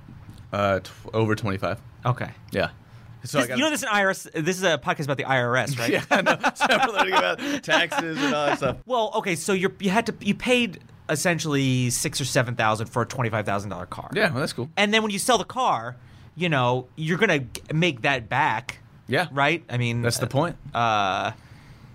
uh 0.53 0.81
t- 0.81 0.91
over 1.15 1.35
twenty 1.37 1.59
five? 1.59 1.81
Okay. 2.05 2.31
Yeah. 2.51 2.71
So 3.23 3.39
This- 3.39 3.45
I 3.45 3.49
got, 3.49 3.59
you 3.59 3.65
know 3.65 3.71
this 3.71 3.81
is 3.83 3.89
an 3.89 3.95
IRS. 3.95 4.45
This 4.45 4.57
is 4.57 4.63
a 4.65 4.79
podcast 4.79 5.05
about 5.05 5.19
the 5.19 5.25
IRS, 5.25 5.79
right? 5.79 5.91
yeah, 5.93 6.05
I 6.11 6.23
know. 6.23 6.37
So 6.55 6.67
we're 6.71 6.93
learning 6.99 7.15
about 7.15 7.39
taxes 7.63 8.17
and 8.23 8.35
all 8.35 8.47
that 8.47 8.59
stuff. 8.59 8.79
Well, 8.87 9.13
okay, 9.17 9.37
so 9.37 9.53
you 9.53 9.73
you 9.79 9.91
had 9.91 10.07
to 10.07 10.15
you 10.21 10.35
paid 10.35 10.81
essentially 11.11 11.91
six 11.91 12.21
or 12.21 12.25
seven 12.25 12.55
thousand 12.57 12.87
for 12.87 13.03
a 13.03 13.07
twenty 13.07 13.29
five 13.31 13.45
thousand 13.45 13.71
dollar 13.71 13.87
car. 13.87 14.09
Yeah, 14.15 14.31
well, 14.31 14.41
that's 14.41 14.53
cool. 14.53 14.71
And 14.77 14.95
then 14.95 15.03
when 15.03 15.11
you 15.11 15.19
sell 15.19 15.39
the 15.39 15.45
car, 15.45 15.97
you 16.37 16.49
know 16.49 16.87
you're 16.97 17.19
gonna 17.19 17.45
make 17.75 18.03
that 18.03 18.29
back. 18.29 18.79
Yeah. 19.09 19.27
Right. 19.33 19.65
I 19.69 19.77
mean, 19.77 20.03
That's 20.03 20.19
the 20.19 20.27
point. 20.29 20.57
Uh, 20.73 21.33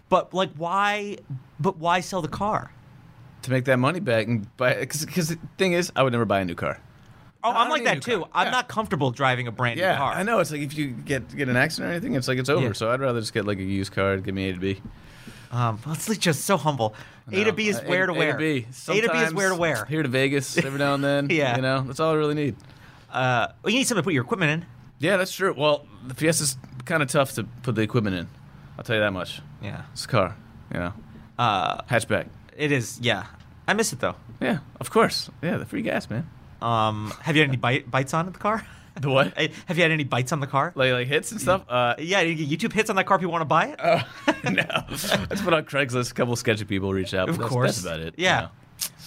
but 0.09 0.33
like, 0.33 0.51
why? 0.57 1.17
But 1.59 1.77
why 1.77 2.01
sell 2.01 2.21
the 2.21 2.27
car? 2.27 2.71
to 3.41 3.51
make 3.51 3.65
that 3.65 3.77
money 3.77 3.99
back 3.99 4.25
and 4.25 4.47
buy. 4.57 4.73
Because 4.73 5.29
the 5.29 5.37
thing 5.59 5.73
is, 5.73 5.91
I 5.95 6.01
would 6.01 6.11
never 6.11 6.25
buy 6.25 6.39
a 6.39 6.45
new 6.45 6.55
car. 6.55 6.79
Oh, 7.43 7.51
I'm 7.51 7.69
like 7.69 7.83
that 7.83 8.01
too. 8.01 8.21
car. 8.21 8.29
I'm 8.33 8.47
Yeah. 8.47 8.51
not 8.51 8.67
comfortable 8.67 9.11
driving 9.11 9.45
a 9.47 9.51
brand 9.51 9.79
Yeah, 9.79 9.91
new 9.91 9.97
car. 9.99 10.13
I 10.13 10.23
know. 10.23 10.39
It's 10.39 10.49
like 10.51 10.61
if 10.61 10.75
you 10.75 10.87
get 10.87 11.29
get 11.37 11.47
an 11.47 11.55
accident 11.55 11.91
or 11.91 11.93
anything, 11.93 12.15
it's 12.15 12.27
like 12.27 12.39
it's 12.39 12.49
over. 12.49 12.65
Yeah. 12.65 12.73
So 12.73 12.89
I'd 12.89 12.99
rather 12.99 13.19
just 13.19 13.35
get 13.35 13.45
like 13.45 13.59
a 13.59 13.63
used 13.63 13.91
car, 13.93 14.17
give 14.17 14.33
me 14.33 14.49
A 14.49 14.53
to 14.53 14.59
B. 14.59 14.81
Um, 15.51 15.79
let's 15.85 16.05
just 16.17 16.45
so 16.45 16.57
humble. 16.57 16.93
A 17.31 17.43
to 17.43 17.53
B 17.53 17.67
is 17.69 17.77
Uh, 17.77 17.83
where 17.85 18.05
to 18.05 18.13
where. 18.13 18.21
A 18.21 18.25
wear. 18.25 18.31
to 18.33 18.37
B. 18.37 18.67
A 18.89 19.01
to 19.01 19.09
B 19.11 19.17
is 19.19 19.33
where 19.33 19.49
to 19.49 19.55
wear. 19.55 19.85
Here 19.85 20.03
to 20.03 20.09
Vegas 20.09 20.57
every 20.57 20.79
now 20.79 20.93
and 20.93 21.03
then. 21.03 21.27
Yeah. 21.31 21.55
you 21.55 21.61
know 21.61 21.81
that's 21.81 21.99
all 21.99 22.11
I 22.11 22.15
really 22.15 22.35
need. 22.35 22.55
Uh, 23.11 23.47
well, 23.63 23.71
you 23.71 23.79
need 23.79 23.87
something 23.87 24.01
to 24.01 24.05
put 24.05 24.13
your 24.13 24.23
equipment 24.23 24.51
in. 24.51 24.65
Yeah, 24.99 25.17
that's 25.17 25.31
true. 25.33 25.53
Well, 25.57 25.85
the 26.05 26.13
Fiesta's 26.13 26.57
kind 26.85 27.01
of 27.01 27.09
tough 27.09 27.33
to 27.35 27.43
put 27.63 27.75
the 27.75 27.81
equipment 27.81 28.15
in. 28.15 28.27
I'll 28.77 28.83
tell 28.83 28.95
you 28.95 29.01
that 29.01 29.13
much. 29.13 29.41
Yeah. 29.61 29.83
It's 29.93 30.05
a 30.05 30.07
car, 30.07 30.35
you 30.73 30.79
know, 30.79 30.93
Uh, 31.39 31.81
hatchback. 31.83 32.27
it 32.57 32.71
is. 32.71 32.99
Yeah. 33.01 33.23
I 33.67 33.73
miss 33.73 33.91
it 33.93 33.99
though. 33.99 34.15
Yeah, 34.41 34.59
of 34.79 34.89
course. 34.91 35.29
Yeah, 35.41 35.57
the 35.57 35.65
free 35.65 35.81
gas, 35.81 36.09
man. 36.09 36.29
Um, 36.61 37.11
have 37.21 37.35
you 37.35 37.41
had 37.41 37.49
any 37.49 37.57
bite, 37.57 37.89
bites 37.89 38.13
on 38.13 38.25
the 38.31 38.37
car? 38.37 38.65
The 39.01 39.09
what? 39.09 39.33
Have 39.37 39.75
you 39.77 39.83
had 39.83 39.91
any 39.91 40.05
bites 40.05 40.31
on 40.31 40.39
the 40.39 40.47
car? 40.47 40.71
like 40.73 40.93
like 40.93 41.07
hits 41.07 41.31
and 41.33 41.41
stuff. 41.41 41.65
Uh, 41.67 41.95
yeah, 41.99 42.23
YouTube 42.23 42.71
hits 42.71 42.89
on 42.89 42.95
that 42.95 43.05
car. 43.05 43.19
People 43.19 43.33
want 43.33 43.41
to 43.41 43.45
buy 43.45 43.65
it. 43.65 43.79
no, 44.53 44.63
I 44.63 44.85
just 44.89 45.43
put 45.43 45.53
on 45.53 45.65
Craigslist. 45.65 46.11
A 46.11 46.13
couple 46.13 46.33
sketchy 46.37 46.63
people 46.63 46.93
reach 46.93 47.13
out. 47.13 47.27
of 47.27 47.37
that's, 47.37 47.49
course. 47.49 47.75
that's 47.75 47.85
about 47.85 47.99
it. 47.99 48.13
Yeah. 48.17 48.35
you 48.35 48.41
know. 48.43 48.51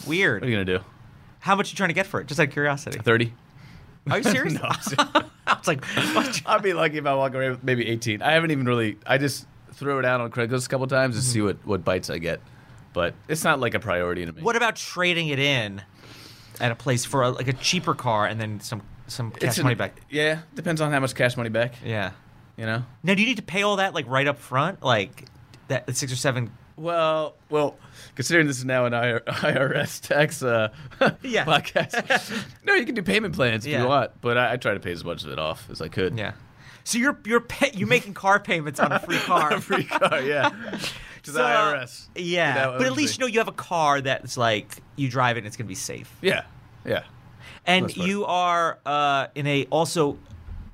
Weird. 0.07 0.42
What 0.42 0.47
are 0.47 0.50
you 0.50 0.57
gonna 0.57 0.78
do? 0.78 0.85
How 1.40 1.57
much 1.57 1.71
you 1.73 1.76
trying 1.76 1.88
to 1.88 1.95
get 1.95 2.07
for 2.07 2.21
it? 2.21 2.26
Just 2.26 2.38
out 2.38 2.49
of 2.49 2.52
curiosity. 2.52 2.99
Thirty. 2.99 3.33
Are 4.11 4.18
you 4.18 4.25
serious? 4.25 4.59
No. 4.62 4.68
I 5.47 5.57
was 5.57 5.66
like, 5.66 5.83
what? 6.14 6.42
I'd 6.45 6.62
be 6.62 6.75
lucky 6.75 6.99
if 6.99 7.07
I 7.07 7.14
walk 7.14 7.35
away 7.35 7.49
with 7.49 7.64
maybe 7.64 7.88
18. 7.88 8.21
I 8.21 8.33
haven't 8.33 8.50
even 8.50 8.66
really. 8.66 8.99
I 9.07 9.16
just 9.16 9.47
throw 9.73 9.99
it 9.99 10.04
out 10.04 10.21
on 10.21 10.30
Craigslist 10.30 10.66
a 10.66 10.68
couple 10.68 10.87
times 10.87 11.16
to 11.16 11.23
see 11.23 11.40
what 11.40 11.64
what 11.66 11.85
bites 11.85 12.11
I 12.11 12.18
get, 12.18 12.40
but 12.92 13.14
it's 13.28 13.45
not 13.45 13.59
like 13.59 13.73
a 13.73 13.80
priority 13.80 14.26
to 14.26 14.33
me. 14.33 14.42
what 14.42 14.57
about 14.57 14.76
trading 14.76 15.28
it 15.28 15.38
in 15.38 15.80
at 16.61 16.71
a 16.73 16.75
place 16.75 17.04
for 17.07 17.23
a, 17.23 17.30
like 17.30 17.49
a 17.49 17.52
cheaper 17.54 17.95
car 17.95 18.26
and 18.26 18.38
then 18.40 18.61
some 18.61 18.83
some 19.08 19.30
cash 19.32 19.42
It's 19.50 19.58
an- 19.58 19.64
money 19.64 19.74
back? 19.74 20.00
Yeah, 20.10 20.40
depends 20.54 20.80
on 20.80 20.92
how 20.92 21.00
much 21.00 21.14
cash 21.14 21.36
money 21.36 21.48
back. 21.50 21.74
Yeah. 21.84 22.12
You 22.56 22.66
know. 22.66 22.84
Now, 23.02 23.14
do 23.14 23.22
you 23.22 23.28
need 23.28 23.36
to 23.36 23.42
pay 23.42 23.62
all 23.62 23.76
that 23.76 23.94
like 23.94 24.06
right 24.08 24.26
up 24.26 24.38
front, 24.38 24.82
like 24.82 25.24
that 25.68 25.94
six 25.96 26.12
or 26.12 26.16
seven? 26.16 26.50
Well, 26.76 27.34
well, 27.50 27.76
considering 28.14 28.46
this 28.46 28.58
is 28.58 28.64
now 28.64 28.84
an 28.86 28.92
IRS 28.92 30.00
tax 30.00 30.42
uh, 30.42 30.68
Yeah. 31.22 31.44
podcast, 31.44 32.46
no, 32.64 32.74
you 32.74 32.84
can 32.86 32.94
do 32.94 33.02
payment 33.02 33.34
plans 33.34 33.66
if 33.66 33.72
Yeah. 33.72 33.82
you 33.82 33.88
want, 33.88 34.12
but 34.20 34.38
I, 34.38 34.52
I 34.52 34.56
try 34.56 34.74
to 34.74 34.80
pay 34.80 34.92
as 34.92 35.04
much 35.04 35.24
of 35.24 35.30
it 35.30 35.38
off 35.38 35.68
as 35.70 35.80
I 35.80 35.88
could. 35.88 36.16
Yeah. 36.16 36.32
So 36.84 36.98
you're 36.98 37.18
you're 37.26 37.40
pay, 37.40 37.70
you're 37.74 37.88
making 37.88 38.14
car 38.14 38.40
payments 38.40 38.80
on 38.80 38.92
a 38.92 38.98
free 39.00 39.18
car. 39.26 39.52
a 39.52 39.60
free 39.60 39.84
car, 39.84 40.20
yeah. 40.22 40.50
To 41.24 41.32
the 41.32 41.38
So, 41.38 41.44
IRS. 41.44 42.06
Yeah, 42.14 42.76
but 42.78 42.86
at 42.86 42.92
least 42.92 43.18
you 43.18 43.22
know 43.22 43.26
you 43.26 43.40
have 43.40 43.48
a 43.48 43.52
car 43.52 44.00
that's 44.00 44.36
like 44.36 44.80
you 44.96 45.10
drive 45.10 45.36
it 45.36 45.40
and 45.40 45.46
it's 45.48 45.56
gonna 45.56 45.66
be 45.68 45.74
safe. 45.74 46.10
Yeah, 46.22 46.42
yeah. 46.86 47.02
And 47.68 47.96
you 47.96 48.25
are 48.25 48.78
uh, 48.87 49.26
in 49.34 49.46
a 49.46 49.66
also, 49.66 50.18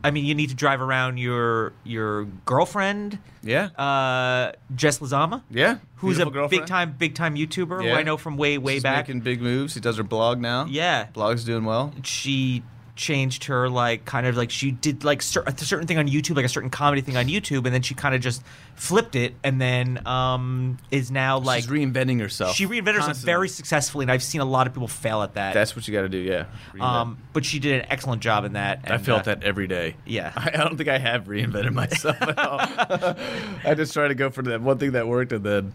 I 0.02 0.10
mean, 0.10 0.24
you 0.24 0.34
need 0.34 0.50
to 0.50 0.54
drive 0.54 0.80
around 0.80 1.18
your 1.18 1.72
your 1.84 2.24
girlfriend, 2.46 3.18
Yeah. 3.42 3.66
uh, 3.76 4.52
Jess 4.74 4.98
Lizama, 5.00 5.42
yeah. 5.50 5.78
who's 5.96 6.16
Beautiful 6.16 6.30
a 6.30 6.34
girlfriend. 6.34 6.62
big 6.62 6.68
time 6.68 6.94
big 6.96 7.14
time 7.14 7.34
YouTuber 7.34 7.82
who 7.82 7.88
Yeah. 7.88 7.96
I 7.96 8.02
know 8.02 8.16
from 8.16 8.36
way 8.36 8.58
way 8.58 8.74
She's 8.74 8.82
back. 8.82 9.08
making 9.08 9.20
big 9.22 9.42
moves. 9.42 9.72
She 9.74 9.80
does 9.80 9.96
her 9.96 10.02
blog 10.04 10.38
now. 10.40 10.66
Yeah. 10.68 11.06
Blog's 11.12 11.44
doing 11.44 11.64
well. 11.64 11.92
she 12.04 12.62
changed 12.96 13.44
her 13.44 13.68
like 13.68 14.04
kind 14.04 14.26
of 14.26 14.36
like 14.36 14.50
she 14.50 14.70
did 14.70 15.02
like 15.02 15.20
cer- 15.20 15.42
a 15.46 15.58
certain 15.58 15.86
thing 15.86 15.98
on 15.98 16.06
YouTube, 16.06 16.36
like 16.36 16.44
a 16.44 16.48
certain 16.48 16.70
comedy 16.70 17.02
thing 17.02 17.16
on 17.16 17.26
YouTube, 17.26 17.64
and 17.64 17.74
then 17.74 17.82
she 17.82 17.94
kind 17.94 18.14
of 18.14 18.20
just 18.20 18.42
flipped 18.76 19.16
it, 19.16 19.34
and 19.42 19.60
then 19.60 20.06
um 20.06 20.78
is 20.90 21.10
now 21.10 21.38
like 21.38 21.62
She's 21.64 21.70
reinventing 21.70 22.20
herself. 22.20 22.54
she 22.54 22.66
reinvented 22.66 22.94
herself 22.94 23.06
constantly. 23.06 23.32
very 23.32 23.48
successfully, 23.48 24.04
and 24.04 24.12
I've 24.12 24.22
seen 24.22 24.40
a 24.40 24.44
lot 24.44 24.66
of 24.66 24.74
people 24.74 24.88
fail 24.88 25.22
at 25.22 25.34
that. 25.34 25.54
That's 25.54 25.74
what 25.74 25.88
you 25.88 25.94
got 25.94 26.02
to 26.02 26.08
do. 26.08 26.18
Yeah. 26.18 26.46
Um, 26.80 27.18
but 27.32 27.44
she 27.44 27.58
did 27.58 27.80
an 27.80 27.86
excellent 27.90 28.22
job 28.22 28.44
in 28.44 28.52
that. 28.52 28.80
I 28.86 28.94
and, 28.94 29.04
felt 29.04 29.22
uh, 29.22 29.34
that 29.34 29.42
every 29.44 29.66
day. 29.66 29.96
yeah. 30.06 30.32
I, 30.36 30.50
I 30.54 30.56
don't 30.58 30.76
think 30.76 30.88
I 30.88 30.98
have 30.98 31.24
reinvented 31.24 31.72
myself 31.72 32.20
at 32.22 32.38
all. 32.38 32.58
I 33.64 33.74
just 33.74 33.92
try 33.92 34.06
to 34.08 34.14
go 34.14 34.30
for 34.30 34.42
that 34.42 34.60
one 34.60 34.78
thing 34.78 34.92
that 34.92 35.08
worked, 35.08 35.32
and 35.32 35.44
then 35.44 35.74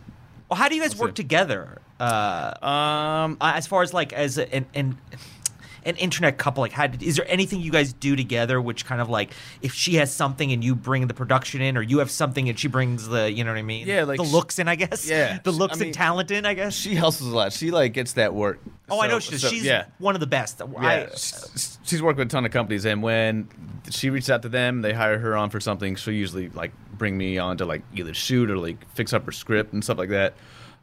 Well, 0.49 0.57
how 0.57 0.69
do 0.69 0.75
you 0.75 0.81
guys 0.81 0.95
work 0.95 1.15
together? 1.15 1.81
Uh, 1.99 2.53
um, 2.65 3.37
as 3.41 3.67
far 3.67 3.81
as 3.83 3.93
like 3.93 4.13
as 4.13 4.37
a, 4.37 4.55
an, 4.55 4.65
an 4.73 4.97
an 5.85 5.95
internet 5.95 6.37
couple, 6.37 6.61
like, 6.61 6.71
how, 6.71 6.87
is 7.01 7.15
there 7.15 7.25
anything 7.29 7.61
you 7.61 7.71
guys 7.71 7.93
do 7.93 8.15
together? 8.15 8.61
Which 8.61 8.85
kind 8.85 9.01
of 9.01 9.09
like, 9.09 9.31
if 9.61 9.73
she 9.73 9.95
has 9.95 10.13
something 10.13 10.51
and 10.51 10.63
you 10.63 10.75
bring 10.75 11.07
the 11.07 11.13
production 11.13 11.61
in, 11.61 11.77
or 11.77 11.81
you 11.81 11.99
have 11.99 12.11
something 12.11 12.49
and 12.49 12.57
she 12.59 12.67
brings 12.67 13.07
the, 13.07 13.31
you 13.31 13.43
know 13.43 13.51
what 13.51 13.57
I 13.59 13.63
mean? 13.63 13.87
Yeah, 13.87 14.03
like 14.03 14.17
the 14.17 14.25
sh- 14.25 14.31
looks 14.31 14.59
in, 14.59 14.67
I 14.67 14.75
guess. 14.75 15.09
Yeah, 15.09 15.39
the 15.43 15.51
looks 15.51 15.81
I 15.81 15.85
and 15.85 15.93
talent 15.93 16.31
in, 16.31 16.45
I 16.45 16.53
guess. 16.53 16.73
she 16.73 16.95
hustles 16.95 17.31
a 17.31 17.35
lot. 17.35 17.53
She 17.53 17.71
like 17.71 17.93
gets 17.93 18.13
that 18.13 18.33
work. 18.33 18.59
oh, 18.89 18.99
I 18.99 19.07
know 19.07 19.19
she 19.19 19.31
does. 19.31 19.41
so- 19.41 19.49
She's 19.49 19.63
yeah. 19.63 19.85
one 19.99 20.15
of 20.15 20.21
the 20.21 20.27
best. 20.27 20.59
Yeah, 20.59 20.79
I, 20.79 20.95
s- 21.03 21.79
she's 21.83 22.01
worked 22.01 22.17
with 22.19 22.27
a 22.27 22.29
ton 22.31 22.45
of 22.45 22.51
companies, 22.51 22.85
and 22.85 23.01
when 23.03 23.47
she 23.89 24.09
reaches 24.09 24.29
out 24.29 24.41
to 24.43 24.49
them, 24.49 24.81
they 24.81 24.93
hire 24.93 25.17
her 25.19 25.35
on 25.35 25.49
for 25.49 25.59
something. 25.59 25.95
She'll 25.95 26.13
usually 26.13 26.49
like 26.49 26.71
bring 26.97 27.17
me 27.17 27.37
on 27.37 27.57
to 27.57 27.65
like 27.65 27.81
either 27.95 28.13
shoot 28.13 28.51
or 28.51 28.57
like 28.57 28.87
fix 28.93 29.13
up 29.13 29.25
her 29.25 29.31
script 29.31 29.73
and 29.73 29.83
stuff 29.83 29.97
like 29.97 30.09
that. 30.09 30.33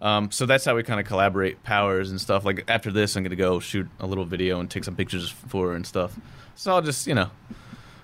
Um, 0.00 0.31
so 0.31 0.47
that's 0.47 0.65
how 0.65 0.76
we 0.76 0.83
kind 0.83 1.00
of 1.00 1.07
collaborate 1.07 1.62
powers 1.62 2.11
and 2.11 2.21
stuff. 2.21 2.45
Like 2.45 2.65
after 2.69 2.93
this, 2.93 3.17
I'm 3.17 3.23
gonna 3.23 3.37
go 3.37 3.61
shoot 3.61 3.88
a 3.99 4.07
little 4.07 4.25
video 4.25 4.61
and 4.61 4.71
take 4.71 4.85
some 4.85 4.95
pictures 4.95 5.31
for 5.31 5.69
her 5.69 5.75
and 5.75 5.87
stuff. 5.87 6.19
So 6.55 6.73
I'll 6.73 6.83
just 6.83 7.07
you 7.07 7.15
know, 7.15 7.31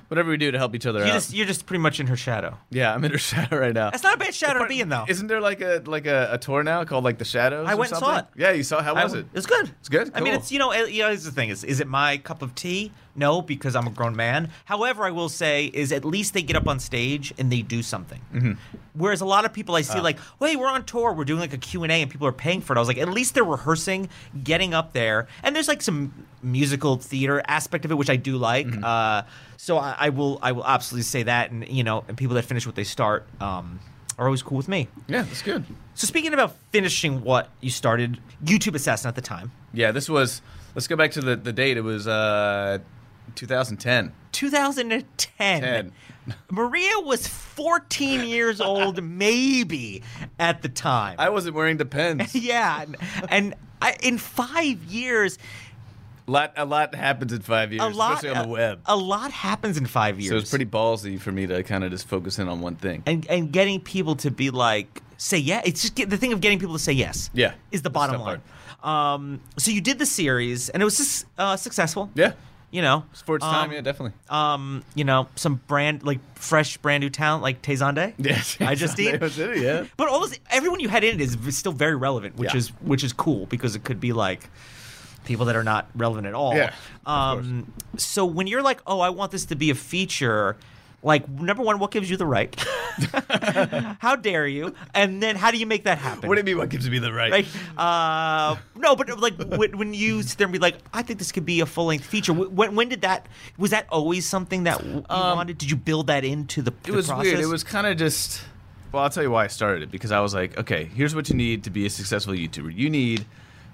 whatever 0.09 0.31
we 0.31 0.37
do 0.37 0.51
to 0.51 0.59
help 0.59 0.75
each 0.75 0.87
other 0.87 1.01
you 1.01 1.07
out. 1.07 1.15
just, 1.15 1.33
you're 1.35 1.47
just 1.47 1.67
pretty 1.67 1.81
much 1.83 2.01
in 2.01 2.07
her 2.09 2.17
shadow. 2.17 2.57
yeah, 2.71 2.95
I'm 2.95 3.05
in 3.05 3.13
her 3.13 3.19
shadow 3.33 3.59
right 3.59 3.75
now. 3.75 3.91
That's 3.91 4.03
not 4.03 4.15
a 4.15 4.19
bad 4.19 4.35
shadow 4.35 4.61
to 4.61 4.67
be 4.67 4.81
in, 4.81 4.89
though. 4.89 5.05
Isn't 5.09 5.27
there 5.27 5.41
like 5.41 5.61
a 5.61 5.83
like 5.87 6.07
a, 6.07 6.29
a 6.33 6.39
tour 6.39 6.63
now 6.63 6.85
called 6.85 7.05
like 7.05 7.19
the 7.19 7.25
Shadows? 7.25 7.67
I 7.69 7.73
or 7.75 7.77
went 7.77 7.93
and 7.93 7.99
saw 8.01 8.19
it. 8.19 8.27
Yeah, 8.37 8.53
you 8.53 8.63
saw. 8.63 8.83
How 8.83 8.95
I- 8.95 9.05
was 9.05 9.15
it? 9.15 9.27
It's 9.35 9.47
good. 9.47 9.71
It's 9.81 9.89
good? 9.89 10.11
I 10.15 10.21
mean, 10.21 10.35
it's 10.35 10.51
you 10.53 10.59
know, 10.59 10.73
it- 10.73 10.91
you 10.93 11.03
know, 11.03 11.09
here's 11.09 11.25
the 11.25 11.31
thing: 11.33 11.49
is 11.51 11.65
is 11.65 11.81
it 11.81 11.87
my 11.89 12.19
cup 12.19 12.43
of 12.43 12.55
tea? 12.55 12.93
No, 13.15 13.43
because 13.43 13.77
I'm 13.77 13.87
a 13.87 13.91
grown 13.91 14.17
man. 14.17 14.49
However, 14.65 15.05
I 15.05 15.11
will 15.11 15.29
say 15.29 15.67
is 15.67 15.93
at 15.93 16.03
least 16.03 16.33
they 16.33 16.41
get 16.41 16.57
up 16.57 16.67
on 16.67 16.81
stage 16.81 17.35
and 17.37 17.53
they 17.53 17.61
do 17.61 17.83
something. 17.83 18.23
Mm-hmm. 18.33 18.53
Whereas 18.95 19.21
a 19.21 19.27
lot 19.27 19.45
of 19.45 19.53
people 19.53 19.75
I 19.77 19.81
Uh. 19.81 19.83
see 19.83 20.01
like, 20.01 20.19
wait, 20.38 20.57
we're 20.59 20.67
on 20.67 20.85
tour, 20.87 21.12
we're 21.12 21.27
doing 21.27 21.38
like 21.41 21.53
a 21.53 21.59
Q 21.59 21.83
and 21.83 21.93
A, 21.93 21.97
and 22.01 22.11
people 22.11 22.27
are 22.27 22.33
paying 22.33 22.62
for 22.62 22.73
it. 22.73 22.77
I 22.77 22.81
was 22.81 22.88
like, 22.88 22.97
at 22.97 23.11
least 23.11 23.35
they're 23.35 23.45
rehearsing, 23.45 24.09
getting 24.43 24.73
up 24.73 24.95
there, 24.95 25.29
and 25.43 25.55
there's 25.55 25.69
like 25.69 25.83
some 25.83 26.27
musical 26.43 26.97
theater 26.97 27.43
aspect 27.47 27.85
of 27.85 27.91
it, 27.91 27.95
which 27.97 28.09
I 28.11 28.17
do 28.17 28.38
like. 28.38 28.67
Mm-hmm. 28.67 28.83
Uh, 28.83 29.23
so 29.62 29.79
I, 29.79 29.94
I 29.96 30.09
will, 30.09 30.40
I 30.42 30.51
will 30.51 30.66
absolutely 30.66 31.05
say 31.05 31.22
that, 31.22 31.53
and 31.53 31.68
you 31.68 31.85
know, 31.85 32.05
and 32.09 32.16
people 32.16 32.35
that 32.35 32.44
finish 32.44 32.66
what 32.66 32.75
they 32.75 32.83
start. 32.83 33.29
Um, 33.40 33.79
are 34.18 34.27
always 34.27 34.42
cool 34.42 34.59
with 34.59 34.68
me. 34.68 34.88
yeah, 35.09 35.22
that's 35.22 35.40
good. 35.40 35.64
So 35.94 36.07
speaking 36.07 36.35
about 36.35 36.55
finishing 36.70 37.22
what 37.22 37.48
you 37.62 37.70
started, 37.70 38.20
YouTube 38.44 38.75
Assassin 38.75 39.09
at 39.09 39.14
the 39.14 39.22
time, 39.22 39.53
Yeah, 39.72 39.90
this 39.90 40.09
was. 40.09 40.42
Let's 40.75 40.87
go 40.87 40.96
back 40.96 41.12
to 41.12 41.20
the, 41.20 41.37
the 41.37 41.53
date. 41.53 41.77
It 41.77 41.83
was 41.83 42.07
uh, 42.07 42.79
2010. 43.37 44.12
2010. 44.33 45.62
10. 45.62 45.92
Maria 46.51 46.98
was 47.01 47.27
14 47.27 48.25
years 48.25 48.61
old, 48.61 49.03
maybe 49.03 50.03
at 50.38 50.62
the 50.62 50.68
time. 50.68 51.16
I 51.18 51.31
wasn't 51.31 51.55
wearing 51.55 51.77
Depends. 51.79 52.35
yeah, 52.35 52.83
and, 52.83 52.96
and 53.29 53.55
I, 53.83 53.96
in 54.03 54.18
five 54.18 54.85
years, 54.85 55.38
a 56.27 56.31
lot, 56.31 56.53
a 56.57 56.65
lot 56.65 56.95
happens 56.95 57.33
in 57.33 57.41
five 57.43 57.73
years, 57.73 57.83
a 57.83 57.89
lot, 57.89 58.15
especially 58.15 58.37
on 58.37 58.43
the 58.49 58.53
web. 58.53 58.81
A, 58.87 58.97
lot 58.97 59.31
happens 59.33 59.77
in 59.77 59.87
five 59.87 60.21
years. 60.21 60.31
so 60.31 60.37
it's 60.37 60.51
pretty 60.51 60.67
ballsy 60.67 61.19
for 61.21 61.33
me 61.33 61.47
to 61.47 61.63
kind 61.63 61.85
of 61.85 61.91
just 61.91 62.07
focus 62.07 62.39
in 62.39 62.49
on 62.49 62.61
one 62.61 62.77
thing. 62.77 63.03
and 63.07 63.27
and 63.29 63.53
getting 63.53 63.81
people 63.81 64.15
to 64.17 64.31
be 64.31 64.51
like 64.51 65.03
say 65.17 65.39
yeah. 65.39 65.63
It's 65.65 65.83
just 65.89 66.09
the 66.11 66.17
thing 66.17 66.33
of 66.33 66.41
getting 66.41 66.59
people 66.59 66.75
to 66.77 66.83
say 66.83 66.93
yes. 66.93 67.31
Yeah, 67.35 67.55
is 67.71 67.83
the 67.83 67.91
bottom 67.91 68.21
line. 68.21 68.41
Um, 68.83 69.41
so 69.59 69.71
you 69.71 69.81
did 69.81 69.99
the 69.99 70.07
series, 70.07 70.69
and 70.69 70.83
it 70.83 70.85
was 70.85 70.97
just, 70.97 71.27
uh, 71.39 71.57
successful. 71.57 72.11
Yeah, 72.17 72.33
You 72.73 72.83
know, 72.83 73.05
for 73.25 73.37
its 73.37 73.45
time, 73.45 73.67
Um, 73.69 73.73
yeah, 73.73 73.81
definitely. 73.81 74.13
um, 74.29 74.83
you 74.97 75.05
know, 75.05 75.29
some 75.37 75.61
brand 75.69 76.03
like 76.03 76.19
fresh, 76.35 76.79
brand 76.79 77.03
new 77.03 77.11
talent 77.11 77.43
like 77.45 77.63
Tezande. 77.63 78.15
Yes, 78.19 78.57
I 78.61 78.75
just 78.75 78.97
did. 78.97 79.21
yeah. 79.61 79.85
But 79.97 80.09
all 80.09 80.21
this, 80.27 80.39
everyone 80.51 80.81
you 80.81 80.89
had 80.89 81.05
in 81.05 81.21
it 81.21 81.21
is 81.21 81.57
still 81.57 81.71
very 81.73 81.95
relevant, 81.95 82.37
which 82.37 82.53
Yeah. 82.55 82.59
is 82.59 82.69
which 82.81 83.05
is 83.05 83.13
cool 83.13 83.47
because 83.47 83.77
it 83.77 83.85
could 83.85 84.01
be 84.01 84.13
like 84.13 84.49
people 85.25 85.47
that 85.47 85.57
are 85.57 85.65
not 85.65 85.89
relevant 85.95 86.27
at 86.27 86.35
all. 86.35 86.55
Yeah, 86.57 86.73
Um. 87.07 87.73
So 87.97 88.25
when 88.25 88.47
you're 88.47 88.63
like, 88.63 88.81
oh, 88.87 89.01
I 89.01 89.11
want 89.11 89.33
this 89.33 89.47
to 89.47 89.57
be 89.57 89.71
a 89.71 89.75
feature. 89.75 90.57
Like 91.05 91.29
number 91.29 91.65
one, 91.65 91.81
what 91.81 91.91
gives 91.91 92.09
you 92.09 92.17
the 92.17 92.27
right? 92.27 92.55
how 93.99 94.15
dare 94.15 94.47
you? 94.47 94.73
And 94.95 95.21
then 95.21 95.35
how 95.35 95.51
do 95.51 95.59
you 95.59 95.67
make 95.67 95.83
that 95.83 95.99
happen? 95.99 96.29
What 96.29 96.37
do 96.37 96.41
you 96.41 96.45
mean? 96.45 96.59
What 96.59 96.69
gives 96.69 96.89
me 96.89 97.01
the 97.01 97.13
right? 97.13 97.33
like, 97.33 97.47
uh, 97.77 98.55
no, 98.77 98.95
but 98.95 99.19
like 99.19 99.35
when, 99.37 99.77
when 99.79 99.95
you 99.95 100.23
sit 100.23 100.39
there 100.39 100.47
and 100.47 100.53
be 100.53 100.61
like, 100.61 100.77
I 100.93 101.03
think 101.03 101.19
this 101.19 101.33
could 101.33 101.45
be 101.45 101.59
a 101.59 101.67
full 101.67 101.87
length 101.87 102.05
feature. 102.05 102.33
When, 102.33 102.77
when 102.77 102.89
did 102.89 103.01
that? 103.01 103.27
Was 103.59 103.73
that 103.73 103.87
always 103.89 104.27
something 104.29 104.63
that 104.63 104.85
you 104.85 105.05
wanted? 105.09 105.59
Did 105.59 105.71
you 105.71 105.77
build 105.77 106.07
that 106.07 106.25
into 106.25 106.63
the? 106.63 106.71
Um, 106.71 106.77
it 106.85 106.87
the 106.87 106.93
was 106.93 107.07
process? 107.09 107.25
weird. 107.25 107.41
It 107.41 107.47
was 107.47 107.65
kind 107.65 107.89
of 107.89 107.97
just. 107.97 108.43
Well, 108.93 109.03
I'll 109.03 109.11
tell 109.11 109.25
you 109.25 109.31
why 109.33 109.45
I 109.45 109.49
started 109.49 109.83
it 109.83 109.91
because 109.91 110.13
I 110.13 110.21
was 110.21 110.35
like, 110.35 110.57
okay, 110.57 110.85
here's 110.85 111.17
what 111.17 111.29
you 111.29 111.35
need 111.35 111.65
to 111.65 111.71
be 111.71 111.85
a 111.87 111.91
successful 111.91 112.35
YouTuber. 112.35 112.77
You 112.77 112.91
need 112.91 113.25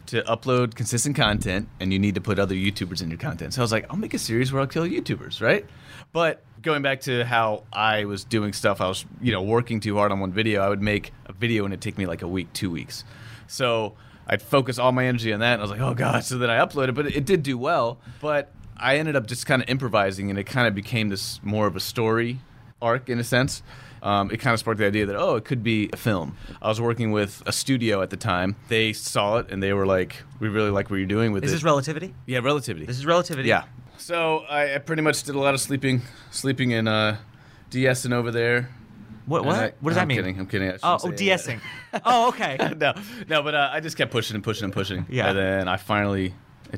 to 0.09 0.23
upload 0.23 0.75
consistent 0.75 1.17
content, 1.17 1.69
and 1.81 1.93
you 1.93 1.99
need 1.99 2.15
to 2.15 2.21
put 2.21 2.39
other 2.39 2.55
YouTubers 2.55 3.03
in 3.03 3.11
your 3.11 3.19
content. 3.19 3.55
So 3.55 3.61
I 3.61 3.65
was 3.65 3.73
like, 3.73 3.87
I'll 3.91 3.97
make 3.97 4.15
a 4.15 4.19
series 4.19 4.53
where 4.53 4.61
I'll 4.61 4.67
kill 4.67 4.85
YouTubers, 4.85 5.41
right? 5.41 5.67
But 6.13 6.43
going 6.63 6.83
back 6.83 7.03
to 7.03 7.25
how 7.25 7.65
I 7.73 8.07
was 8.07 8.25
doing 8.25 8.53
stuff, 8.53 8.81
I 8.81 8.89
was 8.89 9.05
you 9.21 9.33
know 9.33 9.43
working 9.43 9.81
too 9.81 9.97
hard 9.97 10.11
on 10.11 10.21
one 10.21 10.33
video. 10.33 10.63
I 10.63 10.69
would 10.69 10.83
make 10.83 11.13
a 11.27 11.33
video 11.33 11.65
and 11.65 11.73
it'd 11.73 11.83
take 11.83 11.99
me 11.99 12.07
like 12.07 12.23
a 12.23 12.29
week, 12.29 12.53
two 12.53 12.71
weeks. 12.71 13.05
So 13.47 13.95
I'd 14.27 14.43
focus 14.43 14.79
all 14.79 14.93
my 14.93 15.07
energy 15.07 15.33
on 15.33 15.41
that, 15.41 15.55
and 15.55 15.61
I 15.61 15.65
was 15.65 15.71
like, 15.71 15.81
oh 15.81 15.95
god. 15.95 16.25
So 16.25 16.39
then 16.39 16.51
I 16.51 16.59
uploaded, 16.59 16.95
but 16.95 17.07
it 17.07 17.25
did 17.25 17.43
do 17.43 17.59
well. 17.59 17.99
But 18.21 18.51
I 18.77 18.97
ended 18.97 19.15
up 19.15 19.27
just 19.27 19.47
kind 19.47 19.63
of 19.63 19.69
improvising, 19.69 20.31
and 20.31 20.39
it 20.39 20.45
kind 20.45 20.67
of 20.67 20.75
became 20.75 21.11
this 21.11 21.41
more 21.43 21.67
of 21.67 21.77
a 21.77 21.81
story 21.81 22.41
arc 22.81 23.09
in 23.09 23.19
a 23.19 23.25
sense. 23.25 23.63
Um, 24.03 24.31
it 24.31 24.39
kind 24.39 24.55
of 24.55 24.61
sparked 24.61 24.79
the 24.79 24.87
idea 24.87 25.07
that 25.07 25.17
oh, 25.17 25.35
it 25.37 25.45
could 25.45 25.63
be 25.63 25.91
a 25.93 25.97
film. 25.97 26.37
I 26.63 26.69
was 26.69 26.81
working 26.81 27.11
with 27.11 27.43
a 27.47 27.53
studio 27.53 28.01
at 28.01 28.11
the 28.11 28.17
time. 28.17 28.55
They 28.69 28.93
saw 28.93 29.39
it 29.39 29.51
and 29.51 29.61
they 29.63 29.73
were 29.73 29.87
like, 29.87 30.23
"We 30.39 30.49
really 30.49 30.71
like 30.71 30.89
what 30.89 30.97
you're 30.97 31.07
doing 31.07 31.33
with 31.33 31.45
Is 31.45 31.51
it." 31.51 31.57
this 31.57 31.65
relativity? 31.65 32.15
yeah, 32.27 32.39
relativity. 32.39 32.87
This 32.87 32.99
is 32.99 33.07
relativity. 33.07 33.49
yeah. 33.49 33.65
So 33.97 34.45
I, 34.49 34.77
I 34.77 34.79
pretty 34.79 35.03
much 35.03 35.25
did 35.25 35.35
a 35.35 35.41
lot 35.41 35.55
of 35.55 35.61
sleeping, 35.61 36.03
sleeping 36.31 36.71
in 36.71 36.87
uh, 36.87 37.17
de-essing 37.71 38.13
over 38.13 38.31
there. 38.31 38.71
What? 39.27 39.45
What? 39.45 39.57
I- 39.57 39.73
what 39.81 39.91
does 39.91 39.97
that 39.97 40.03
I'm 40.03 40.09
mean? 40.09 40.19
Kidding, 40.19 40.39
I'm 40.39 40.47
kidding. 40.47 40.71
Oh, 40.83 40.99
oh, 41.03 41.37
say 41.37 41.59
oh, 42.05 42.29
okay. 42.29 42.57
no, 42.77 42.95
no, 43.29 43.43
but 43.43 43.55
uh, 43.55 43.71
I 43.73 43.81
just 43.81 43.97
kept 43.97 44.13
pushing 44.13 44.37
and 44.37 44.45
pushing 44.45 44.65
and 44.65 44.73
pushing. 44.73 45.07
Yeah. 45.11 45.29
And 45.31 45.39
then 45.39 45.69
I 45.69 45.77
finally. 45.77 46.35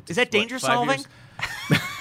Is 0.07 0.15
that 0.15 0.27
what, 0.27 0.31
danger 0.31 0.57
solving? 0.57 0.89
years? 0.89 1.07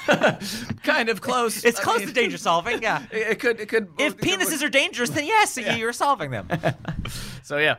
kind 0.83 1.09
of 1.09 1.21
close. 1.21 1.65
It's 1.65 1.79
I 1.81 1.83
close 1.83 1.99
mean, 2.01 2.09
to 2.09 2.15
danger 2.15 2.39
solving. 2.39 2.83
Yeah. 2.83 3.03
It, 3.13 3.39
could. 3.41 3.61
It 3.61 3.69
could. 3.69 3.89
If 3.99 4.15
it 4.15 4.19
could 4.19 4.29
penises 4.29 4.63
are 4.63 4.69
dangerous, 4.69 5.11
then 5.11 5.27
yes, 5.27 5.57
you're 5.57 5.93
solving 5.93 6.31
them. 6.31 6.49
So 7.43 7.59
yeah. 7.59 7.77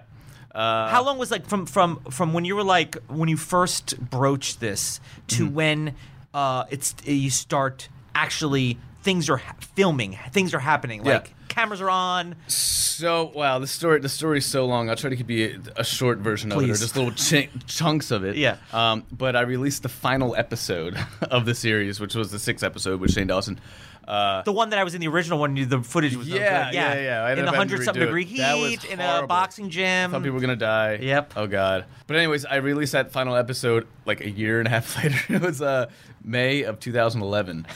Uh, 0.54 0.90
How 0.90 1.02
long 1.06 1.18
was 1.18 1.32
like 1.32 1.48
from 1.48 1.66
from 1.66 2.02
from 2.12 2.34
when 2.34 2.44
you 2.44 2.58
were 2.58 2.64
like 2.64 2.98
when 3.08 3.30
you 3.30 3.38
first 3.38 3.98
broached 4.10 4.60
this 4.60 5.00
to 5.28 5.46
Mm-hmm. 5.46 5.56
when 5.56 5.96
uh, 6.34 6.66
it's 6.70 6.94
you 7.06 7.30
start 7.30 7.88
actually 8.14 8.78
things 9.02 9.30
are 9.30 9.38
ha- 9.38 9.56
filming, 9.76 10.18
things 10.32 10.54
are 10.54 10.60
happening, 10.60 11.06
Yeah. 11.06 11.14
like 11.14 11.34
cameras 11.52 11.82
are 11.82 11.90
on. 11.90 12.36
So 12.48 13.32
wow, 13.36 13.60
the 13.60 13.68
story 13.68 14.00
the 14.00 14.10
story's 14.10 14.46
so 14.46 14.66
long. 14.66 14.90
I'll 14.90 14.96
try 14.96 15.10
to 15.10 15.16
give 15.16 15.30
you 15.30 15.62
a, 15.78 15.82
a 15.82 15.84
short 15.84 16.20
version 16.20 16.52
of 16.52 16.62
it, 16.62 16.66
or 16.66 16.68
just 16.76 16.96
little 16.96 17.12
ch- 17.12 17.50
chunks 17.68 18.12
of 18.12 18.24
it. 18.24 18.36
Yeah. 18.38 18.58
Um, 18.74 19.04
but 19.12 19.36
I 19.36 19.42
released 19.42 19.84
the 19.84 19.90
final 19.90 20.36
episode 20.36 20.98
of 21.22 21.46
the 21.46 21.56
series, 21.56 22.00
which 22.00 22.16
was 22.16 22.32
the 22.32 22.40
sixth 22.40 22.64
episode 22.64 23.00
with 23.00 23.12
Shane 23.12 23.28
Dawson. 23.28 23.60
Uh, 24.08 24.42
The 24.42 24.52
one 24.52 24.70
that 24.72 24.80
I 24.80 24.84
was 24.84 24.96
in 24.96 25.00
the 25.02 25.08
original 25.08 25.38
one, 25.40 25.54
the 25.56 25.82
footage 25.84 26.16
was 26.16 26.28
no 26.28 26.36
Yeah, 26.36 26.66
good. 26.72 26.76
yeah, 26.76 27.00
yeah. 27.00 27.24
I 27.24 27.32
in 27.34 27.38
the 27.38 27.44
up 27.48 27.54
having 27.56 27.70
to 27.70 27.74
hundred 27.76 27.86
something 27.86 28.04
degree 28.04 28.26
heat 28.26 28.84
in 28.86 29.00
a 29.00 29.26
boxing 29.28 29.70
gym. 29.70 30.12
thought 30.12 30.22
people 30.24 30.34
were 30.36 30.42
gonna 30.42 30.56
die. 30.56 30.98
Yep. 31.02 31.34
Oh 31.36 31.48
god. 31.48 31.86
But 32.08 32.18
anyways, 32.18 32.44
I 32.46 32.56
released 32.58 32.92
that 32.94 33.12
final 33.12 33.36
episode 33.36 33.88
like 34.06 34.22
a 34.22 34.30
year 34.30 34.60
and 34.60 34.68
a 34.68 34.72
half 34.72 34.98
later. 35.04 35.18
it 35.30 35.42
was 35.42 35.62
uh, 35.62 35.90
May 36.24 36.64
of 36.64 36.80
2011. 36.80 37.68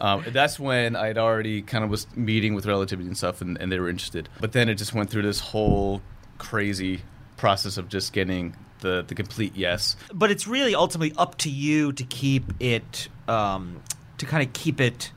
Um, 0.00 0.24
that's 0.28 0.58
when 0.60 0.94
I 0.96 1.08
had 1.08 1.18
already 1.18 1.60
kind 1.62 1.82
of 1.84 1.90
was 1.90 2.06
meeting 2.16 2.54
with 2.54 2.66
relativity 2.66 3.08
and 3.08 3.16
stuff, 3.16 3.40
and, 3.40 3.58
and 3.60 3.70
they 3.72 3.78
were 3.80 3.88
interested. 3.88 4.28
But 4.40 4.52
then 4.52 4.68
it 4.68 4.74
just 4.74 4.94
went 4.94 5.10
through 5.10 5.22
this 5.22 5.40
whole 5.40 6.00
crazy 6.38 7.02
process 7.36 7.76
of 7.78 7.88
just 7.88 8.12
getting 8.12 8.54
the 8.80 9.04
the 9.06 9.14
complete 9.14 9.56
yes. 9.56 9.96
but 10.14 10.30
it's 10.30 10.46
really 10.46 10.72
ultimately 10.74 11.12
up 11.18 11.36
to 11.38 11.50
you 11.50 11.92
to 11.92 12.04
keep 12.04 12.44
it 12.60 13.08
um, 13.26 13.80
to 14.18 14.26
kind 14.26 14.46
of 14.46 14.52
keep 14.52 14.80
it 14.80 15.10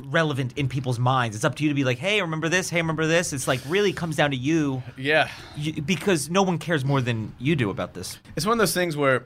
relevant 0.00 0.52
in 0.58 0.68
people's 0.68 0.98
minds 0.98 1.36
it's 1.36 1.44
up 1.44 1.54
to 1.54 1.62
you 1.62 1.68
to 1.68 1.74
be 1.74 1.84
like 1.84 1.98
hey 1.98 2.20
remember 2.20 2.48
this 2.48 2.68
hey 2.68 2.78
remember 2.78 3.06
this 3.06 3.32
it's 3.32 3.46
like 3.46 3.60
really 3.68 3.92
comes 3.92 4.16
down 4.16 4.32
to 4.32 4.36
you, 4.36 4.82
Yeah. 4.96 5.28
you 5.56 5.80
because 5.82 6.28
no 6.28 6.42
one 6.42 6.58
cares 6.58 6.84
more 6.84 7.00
than 7.00 7.32
you 7.38 7.54
do 7.56 7.70
about 7.70 7.94
this 7.94 8.18
It's 8.34 8.44
one 8.44 8.54
of 8.54 8.58
those 8.58 8.74
things 8.74 8.96
where 8.96 9.24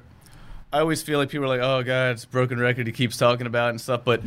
I 0.70 0.80
always 0.80 1.02
feel 1.02 1.18
like 1.18 1.30
people 1.30 1.46
are 1.46 1.48
like, 1.56 1.62
"Oh 1.62 1.82
God, 1.82 2.10
it's 2.10 2.24
a 2.24 2.28
broken 2.28 2.60
record." 2.60 2.86
He 2.86 2.92
keeps 2.92 3.16
talking 3.16 3.46
about 3.46 3.68
it 3.68 3.70
and 3.70 3.80
stuff, 3.80 4.02
but 4.04 4.20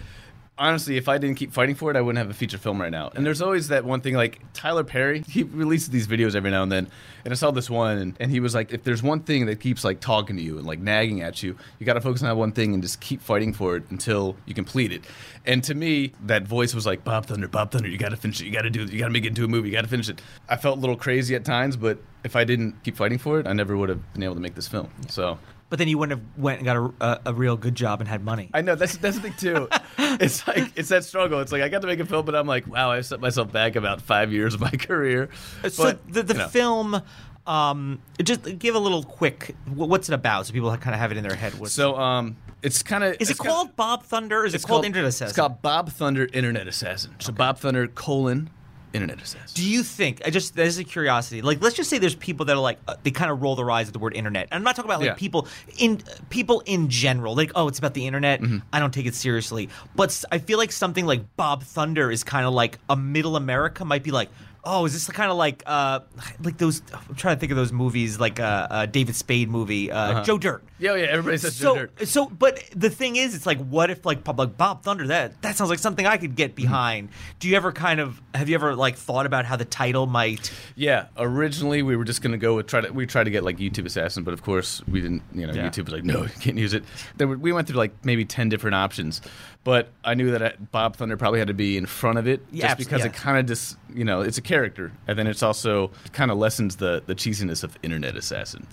honestly, 0.57 0.97
if 0.97 1.09
I 1.09 1.17
didn't 1.17 1.37
keep 1.37 1.51
fighting 1.51 1.75
for 1.75 1.89
it, 1.91 1.97
I 1.97 2.01
wouldn't 2.01 2.19
have 2.19 2.29
a 2.29 2.33
feature 2.37 2.57
film 2.57 2.79
right 2.79 2.91
now. 2.91 3.11
And 3.15 3.25
there's 3.25 3.41
always 3.41 3.69
that 3.69 3.83
one 3.83 4.01
thing, 4.01 4.15
like 4.15 4.41
Tyler 4.53 4.83
Perry, 4.83 5.23
he 5.27 5.43
releases 5.43 5.89
these 5.89 6.07
videos 6.07 6.35
every 6.35 6.51
now 6.51 6.63
and 6.63 6.71
then, 6.71 6.89
and 7.25 7.31
I 7.31 7.35
saw 7.35 7.51
this 7.51 7.69
one, 7.69 7.97
and, 7.97 8.17
and 8.19 8.31
he 8.31 8.39
was 8.39 8.53
like, 8.55 8.71
"If 8.71 8.83
there's 8.83 9.03
one 9.03 9.21
thing 9.21 9.45
that 9.47 9.59
keeps 9.59 9.83
like 9.83 9.99
talking 9.99 10.37
to 10.37 10.41
you 10.41 10.57
and 10.57 10.65
like 10.65 10.79
nagging 10.79 11.21
at 11.21 11.41
you, 11.43 11.55
you 11.79 11.85
got 11.85 11.93
to 11.93 12.01
focus 12.01 12.21
on 12.21 12.29
that 12.29 12.35
one 12.35 12.51
thing 12.51 12.73
and 12.73 12.81
just 12.81 12.99
keep 12.99 13.21
fighting 13.21 13.53
for 13.53 13.75
it 13.75 13.83
until 13.89 14.35
you 14.45 14.53
complete 14.53 14.91
it." 14.91 15.03
And 15.45 15.63
to 15.63 15.73
me, 15.73 16.13
that 16.25 16.43
voice 16.43 16.73
was 16.73 16.85
like, 16.85 17.03
"Bob 17.03 17.25
Thunder, 17.25 17.47
Bob 17.47 17.71
Thunder, 17.71 17.89
you 17.89 17.97
got 17.97 18.09
to 18.09 18.17
finish 18.17 18.41
it. 18.41 18.45
You 18.45 18.51
got 18.51 18.63
to 18.63 18.69
do 18.69 18.83
it. 18.83 18.91
You 18.91 18.99
got 18.99 19.05
to 19.05 19.11
make 19.11 19.25
it 19.25 19.29
into 19.29 19.43
a 19.43 19.47
movie. 19.47 19.69
You 19.69 19.75
got 19.75 19.81
to 19.81 19.87
finish 19.87 20.09
it." 20.09 20.21
I 20.49 20.57
felt 20.57 20.77
a 20.77 20.81
little 20.81 20.95
crazy 20.97 21.35
at 21.35 21.45
times, 21.45 21.75
but 21.77 21.99
if 22.23 22.35
I 22.35 22.43
didn't 22.43 22.83
keep 22.83 22.95
fighting 22.95 23.17
for 23.17 23.39
it, 23.39 23.47
I 23.47 23.53
never 23.53 23.77
would 23.77 23.89
have 23.89 24.13
been 24.13 24.23
able 24.23 24.35
to 24.35 24.41
make 24.41 24.55
this 24.55 24.67
film. 24.67 24.89
So. 25.09 25.37
But 25.71 25.79
then 25.79 25.87
you 25.87 25.97
wouldn't 25.97 26.19
have 26.19 26.27
went 26.37 26.59
and 26.59 26.65
got 26.65 26.77
a, 26.77 26.93
a, 27.01 27.21
a 27.31 27.33
real 27.33 27.57
good 27.57 27.73
job 27.73 27.99
and 28.01 28.07
had 28.07 28.23
money 28.23 28.51
I 28.53 28.61
know 28.61 28.75
that's 28.75 28.97
that's 28.97 29.15
the 29.17 29.23
thing 29.31 29.33
too. 29.39 29.67
it's 29.97 30.45
like 30.47 30.71
it's 30.75 30.89
that 30.89 31.03
struggle. 31.05 31.39
It's 31.39 31.51
like 31.51 31.63
I 31.63 31.69
got 31.69 31.81
to 31.81 31.87
make 31.87 31.99
a 31.99 32.05
film, 32.05 32.25
but 32.25 32.35
I'm 32.35 32.45
like, 32.45 32.67
wow, 32.67 32.91
I 32.91 33.01
set 33.01 33.19
myself 33.19 33.51
back 33.51 33.75
about 33.75 34.01
five 34.01 34.31
years 34.31 34.53
of 34.53 34.61
my 34.61 34.69
career. 34.87 35.29
so 35.69 35.83
But, 35.83 36.13
the, 36.13 36.21
the 36.23 36.33
you 36.33 36.39
know. 36.41 36.47
film 36.49 37.01
um, 37.47 37.99
just 38.21 38.59
give 38.59 38.75
a 38.75 38.79
little 38.79 39.01
quick 39.03 39.55
what's 39.73 40.09
it 40.09 40.13
about 40.13 40.45
so 40.45 40.53
people 40.53 40.69
kind 40.77 40.93
of 40.93 40.99
have 40.99 41.11
it 41.11 41.17
in 41.17 41.23
their 41.23 41.35
head 41.35 41.53
What's- 41.55 41.73
So 41.73 41.95
um, 41.97 42.37
it's 42.61 42.83
kind 42.83 43.03
of 43.03 43.15
is 43.19 43.31
it 43.31 43.37
called 43.39 43.75
bob 43.75 44.03
thunder 44.03 44.41
or 44.41 44.45
is 44.45 44.53
it 44.53 44.61
called, 44.61 44.85
internet 44.85 45.07
assassin 45.07 45.29
It's 45.31 45.35
called 45.37 45.61
Bob 45.63 45.89
Thunder 45.89 46.27
Internet 46.33 46.67
Assassin. 46.67 47.15
So 47.19 47.31
Bob 47.33 47.57
Thunder 47.57 47.87
colon 47.87 48.49
Internet 48.93 49.21
Assassin. 49.21 49.49
Do 49.53 49.65
you 49.67 49.83
think? 49.83 50.21
I 50.25 50.29
just 50.29 50.55
this 50.55 50.69
is 50.69 50.79
a 50.79 50.83
curiosity. 50.83 51.41
Like, 51.41 51.61
let's 51.61 51.75
just 51.75 51.89
say 51.89 51.97
there's 51.97 52.15
people 52.15 52.45
that 52.47 52.55
are 52.55 52.61
like 52.61 52.79
uh, 52.87 52.95
they 53.03 53.11
kind 53.11 53.31
of 53.31 53.41
roll 53.41 53.55
their 53.55 53.69
eyes 53.71 53.87
at 53.87 53.93
the 53.93 53.99
word 53.99 54.15
internet. 54.15 54.47
And 54.51 54.57
I'm 54.57 54.63
not 54.63 54.75
talking 54.75 54.89
about 54.89 54.99
like 54.99 55.07
Yeah. 55.07 55.13
people 55.15 55.47
in 55.77 56.01
people 56.29 56.61
in 56.65 56.89
general. 56.89 57.35
Like, 57.35 57.51
oh, 57.55 57.67
it's 57.67 57.79
about 57.79 57.93
the 57.93 58.05
internet. 58.07 58.41
Mm-hmm. 58.41 58.57
I 58.73 58.79
don't 58.79 58.93
take 58.93 59.05
it 59.05 59.15
seriously. 59.15 59.69
But 59.95 60.23
I 60.31 60.37
feel 60.39 60.57
like 60.57 60.71
something 60.71 61.05
like 61.05 61.35
Bob 61.37 61.63
Thunder 61.63 62.11
is 62.11 62.23
kind 62.23 62.45
of 62.45 62.53
like 62.53 62.79
a 62.89 62.95
middle 62.95 63.35
America 63.35 63.85
might 63.85 64.03
be 64.03 64.11
like. 64.11 64.29
Oh, 64.63 64.85
is 64.85 64.93
this 64.93 65.07
kind 65.07 65.31
of 65.31 65.37
like 65.37 65.63
uh 65.65 66.01
like 66.43 66.57
those? 66.57 66.81
I'm 66.93 67.15
trying 67.15 67.35
to 67.35 67.39
think 67.39 67.51
of 67.51 67.55
those 67.57 67.71
movies, 67.71 68.19
like 68.19 68.39
uh, 68.39 68.67
uh 68.69 68.85
David 68.85 69.15
Spade 69.15 69.49
movie, 69.49 69.91
uh, 69.91 70.23
Joe 70.23 70.37
Dirt. 70.37 70.63
Yeah, 70.77 70.95
yeah. 70.95 71.05
Everybody 71.05 71.37
says 71.37 71.55
So, 71.55 71.75
Joe 71.75 71.85
Dirt. 71.87 72.07
so, 72.07 72.25
but 72.27 72.63
the 72.75 72.89
thing 72.89 73.15
is, 73.15 73.35
it's 73.35 73.45
like, 73.45 73.59
what 73.59 73.89
if 73.89 74.05
like 74.05 74.23
Bob, 74.23 74.37
like 74.39 74.57
Bob 74.57 74.83
Thunder? 74.83 75.07
That 75.07 75.41
that 75.41 75.55
sounds 75.55 75.69
like 75.69 75.79
something 75.79 76.05
I 76.05 76.17
could 76.17 76.31
Mm-hmm. 76.31 76.35
get 76.35 76.55
behind. 76.55 77.09
Do 77.39 77.49
you 77.49 77.55
ever 77.57 77.71
kind 77.71 77.99
of 77.99 78.21
have 78.35 78.49
you 78.49 78.55
ever 78.55 78.75
like 78.75 78.95
thought 78.97 79.25
about 79.25 79.45
how 79.45 79.55
the 79.55 79.65
title 79.65 80.05
might? 80.05 80.51
Yeah, 80.75 81.07
originally 81.17 81.81
we 81.81 81.95
were 81.95 82.05
just 82.05 82.21
gonna 82.21 82.37
go 82.37 82.55
with 82.55 82.67
try 82.67 82.81
to 82.81 82.91
we 82.91 83.05
tried 83.07 83.23
to 83.25 83.31
get 83.31 83.43
like 83.43 83.57
YouTube 83.57 83.85
Assassin, 83.85 84.23
but 84.23 84.33
of 84.33 84.43
course 84.43 84.81
we 84.87 85.01
didn't. 85.01 85.23
You 85.33 85.47
know, 85.47 85.53
Yeah. 85.53 85.67
YouTube 85.69 85.85
was 85.85 85.93
like, 85.93 86.03
no, 86.03 86.21
you 86.23 86.29
can't 86.39 86.57
use 86.57 86.73
it. 86.73 86.83
There 87.17 87.27
were, 87.27 87.37
we 87.37 87.51
went 87.51 87.67
through 87.67 87.77
like 87.77 87.93
maybe 88.05 88.25
ten 88.25 88.47
different 88.49 88.75
options, 88.75 89.21
but 89.63 89.89
I 90.03 90.13
knew 90.13 90.29
that 90.31 90.41
uh, 90.41 90.51
Bob 90.71 90.95
Thunder 90.97 91.17
probably 91.17 91.39
had 91.39 91.47
to 91.47 91.53
be 91.55 91.77
in 91.77 91.85
front 91.87 92.17
of 92.19 92.27
it, 92.27 92.41
Yeah, 92.51 92.67
just 92.67 92.77
because 92.77 92.99
yeah. 93.01 93.07
it 93.07 93.13
kind 93.13 93.37
of 93.39 93.45
just 93.47 93.77
you 93.93 94.03
know 94.05 94.21
it's 94.21 94.37
a 94.37 94.41
character, 94.51 94.91
and 95.07 95.17
then 95.17 95.27
it's 95.27 95.43
also 95.43 95.91
kind 96.13 96.31
of 96.31 96.37
lessens 96.37 96.77
the 96.77 97.01
the 97.05 97.15
cheesiness 97.15 97.63
of 97.63 97.77
Internet 97.83 98.15
Assassin. 98.15 98.67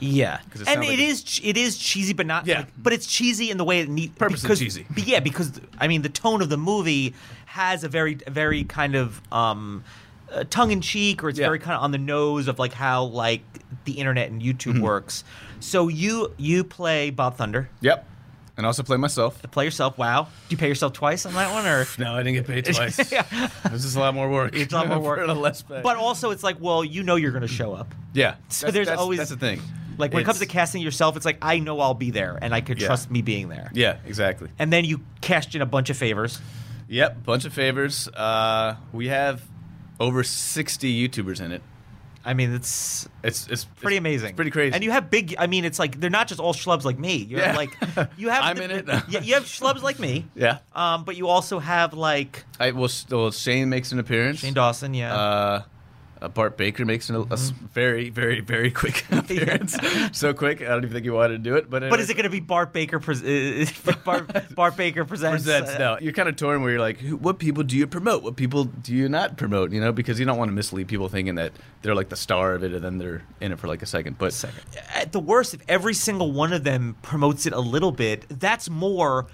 Yeah, 0.00 0.38
it 0.54 0.68
and 0.68 0.84
it 0.84 0.88
like 0.90 0.98
is 1.00 1.22
ch- 1.24 1.40
it 1.44 1.56
is 1.56 1.76
cheesy, 1.76 2.12
but 2.12 2.26
not. 2.26 2.46
Yeah. 2.46 2.58
like- 2.60 2.68
but 2.82 2.92
it's 2.92 3.06
cheesy 3.06 3.50
in 3.50 3.56
the 3.58 3.64
way 3.64 3.80
it 3.80 3.88
needs. 3.88 4.12
Purposely 4.16 4.46
because, 4.46 4.58
cheesy. 4.60 4.86
Yeah, 4.96 5.20
because 5.20 5.60
I 5.78 5.88
mean 5.88 6.02
the 6.02 6.08
tone 6.08 6.40
of 6.40 6.48
the 6.50 6.56
movie 6.56 7.14
has 7.46 7.82
a 7.84 7.88
very 7.88 8.14
very 8.28 8.62
kind 8.64 8.94
of 8.94 9.20
um, 9.32 9.82
uh, 10.32 10.44
tongue 10.50 10.70
in 10.70 10.80
cheek, 10.80 11.24
or 11.24 11.28
it's 11.30 11.38
Yeah. 11.38 11.46
very 11.46 11.58
kind 11.58 11.76
of 11.76 11.82
on 11.82 11.90
the 11.90 11.98
nose 11.98 12.46
of 12.48 12.58
like 12.60 12.72
how 12.72 13.04
like 13.04 13.42
the 13.84 13.92
internet 13.94 14.30
and 14.30 14.40
YouTube 14.40 14.74
Mm-hmm. 14.74 14.82
works. 14.82 15.24
So 15.60 15.88
you 15.88 16.32
you 16.36 16.62
play 16.62 17.10
Bob 17.10 17.36
Thunder, 17.36 17.68
Yep, 17.80 18.06
and 18.58 18.66
also 18.66 18.82
play 18.82 18.98
myself. 18.98 19.40
play 19.50 19.64
yourself. 19.64 19.96
Wow, 19.96 20.24
do 20.24 20.28
you 20.50 20.58
pay 20.58 20.68
yourself 20.68 20.92
twice 20.92 21.24
on 21.24 21.32
that 21.32 21.50
one, 21.50 21.66
or? 21.66 21.86
No, 21.98 22.12
I 22.14 22.22
didn't 22.22 22.34
get 22.34 22.46
paid 22.46 22.64
twice. 22.74 23.10
Yeah. 23.10 23.22
This 23.70 23.86
is 23.86 23.96
a 23.96 24.00
lot 24.00 24.12
more 24.14 24.28
work. 24.28 24.54
It's 24.54 24.72
a 24.74 24.76
lot 24.76 24.88
more 24.88 25.00
work. 25.16 25.24
For 25.26 25.32
less 25.32 25.62
pay. 25.62 25.80
But 25.82 25.96
also, 25.96 26.30
it's 26.32 26.42
like, 26.42 26.56
well, 26.60 26.84
you 26.84 27.02
know, 27.02 27.16
you're 27.16 27.30
going 27.32 27.40
to 27.42 27.48
show 27.48 27.72
up. 27.72 27.94
yeah, 28.12 28.34
So 28.50 28.66
that's- 28.66 28.74
there's 28.74 28.86
that's- 28.88 29.00
always 29.00 29.18
that's 29.18 29.30
the 29.30 29.36
thing. 29.38 29.60
Like 29.96 30.12
when 30.12 30.22
it 30.22 30.26
comes 30.26 30.38
to 30.38 30.46
casting 30.46 30.80
yourself, 30.82 31.16
it's 31.16 31.24
like 31.26 31.38
I 31.42 31.58
know 31.58 31.80
I'll 31.80 31.92
be 31.94 32.10
there, 32.12 32.38
and 32.40 32.54
I 32.54 32.60
could 32.60 32.80
Yeah. 32.80 32.86
trust 32.86 33.10
me 33.10 33.20
being 33.22 33.48
there. 33.48 33.70
Yeah, 33.74 33.96
exactly. 34.06 34.48
And 34.58 34.72
then 34.72 34.84
you 34.84 35.00
cashed 35.22 35.54
in 35.56 35.62
a 35.62 35.66
bunch 35.66 35.90
of 35.90 35.96
favors. 35.96 36.40
Yep, 36.88 37.24
bunch 37.24 37.44
of 37.44 37.52
favors. 37.52 38.06
Uh, 38.08 38.76
we 38.92 39.08
have 39.08 39.42
over 39.98 40.22
sixty 40.22 41.08
YouTubers 41.08 41.40
in 41.44 41.50
it. 41.50 41.62
I 42.28 42.34
mean, 42.34 42.52
it's 42.52 43.08
It's 43.24 43.46
it's 43.48 43.64
pretty 43.64 43.96
it's- 43.96 43.98
amazing. 44.00 44.28
It's 44.30 44.36
pretty 44.36 44.50
crazy. 44.50 44.74
And 44.74 44.84
you 44.84 44.90
have 44.90 45.10
big. 45.10 45.34
I 45.38 45.46
mean, 45.46 45.64
it's 45.64 45.78
like 45.78 45.98
they're 45.98 46.10
not 46.10 46.28
just 46.28 46.40
all 46.40 46.52
schlubs 46.52 46.84
like 46.84 46.98
me. 46.98 47.16
You 47.16 47.38
have 47.38 47.54
Yeah. 47.54 47.56
like 47.56 47.70
you 48.18 48.28
have. 48.28 48.44
I'm 48.48 48.56
the- 48.56 48.64
in 48.64 48.70
it. 48.70 48.86
yeah, 49.08 49.20
you 49.20 49.34
have 49.34 49.44
schlubs 49.44 49.82
like 49.82 49.98
me. 49.98 50.26
yeah. 50.34 50.58
Um, 50.74 51.04
but 51.04 51.16
you 51.16 51.28
also 51.28 51.58
have 51.58 51.94
like 51.94 52.44
I 52.60 52.72
well, 52.72 52.90
well, 53.10 53.30
Shane 53.30 53.68
makes 53.70 53.92
an 53.92 53.98
appearance. 53.98 54.40
Shane 54.40 54.52
Dawson. 54.54 54.92
Yeah. 54.94 55.14
Uh, 55.16 55.62
uh, 56.20 56.28
Bart 56.28 56.56
Baker 56.56 56.84
makes 56.84 57.08
an, 57.10 57.16
Mm-hmm. 57.16 57.66
very, 57.66 58.10
very, 58.10 58.40
very 58.40 58.70
quick 58.70 59.04
appearance. 59.10 59.76
so 60.12 60.32
quick, 60.34 60.60
I 60.62 60.66
don't 60.66 60.78
even 60.84 60.92
think 60.92 61.04
he 61.04 61.10
wanted 61.10 61.34
to 61.44 61.50
do 61.50 61.56
it. 61.56 61.68
But 61.70 61.88
but 61.90 62.00
is 62.00 62.10
it 62.10 62.14
going 62.14 62.24
to 62.24 62.30
be 62.30 62.40
Bart 62.40 62.72
Baker? 62.72 62.98
Pres- 63.00 63.22
uh, 63.22 63.66
Bart, 64.04 64.54
Bart 64.54 64.76
Baker 64.76 65.04
presents. 65.04 65.44
presents? 65.44 65.70
uh, 65.72 65.78
No, 65.78 65.98
you're 66.00 66.12
kind 66.12 66.28
of 66.28 66.36
torn 66.36 66.62
where 66.62 66.70
you're 66.70 66.80
like, 66.80 67.00
what 67.10 67.38
people 67.38 67.62
do 67.62 67.76
you 67.76 67.86
promote? 67.86 68.22
What 68.22 68.36
people 68.36 68.64
do 68.64 68.94
you 68.94 69.08
not 69.08 69.36
promote? 69.36 69.72
You 69.72 69.80
know, 69.80 69.92
because 69.92 70.18
you 70.18 70.26
don't 70.26 70.38
want 70.38 70.48
to 70.48 70.54
mislead 70.54 70.88
people 70.88 71.08
thinking 71.08 71.36
that 71.36 71.52
they're 71.82 71.94
like 71.94 72.08
the 72.08 72.16
star 72.16 72.54
of 72.54 72.62
it 72.64 72.72
and 72.72 72.84
then 72.84 72.98
they're 72.98 73.22
in 73.40 73.52
it 73.52 73.58
for 73.58 73.68
like 73.68 73.82
a 73.82 73.86
second. 73.86 74.18
But 74.18 74.32
second. 74.32 74.60
At 74.94 75.12
the 75.12 75.20
worst, 75.20 75.54
if 75.54 75.60
every 75.68 75.94
single 75.94 76.32
one 76.32 76.52
of 76.52 76.64
them 76.64 76.96
promotes 77.02 77.46
it 77.46 77.52
a 77.52 77.60
little 77.60 77.92
bit, 77.92 78.26
that's 78.28 78.68
more 78.68 79.26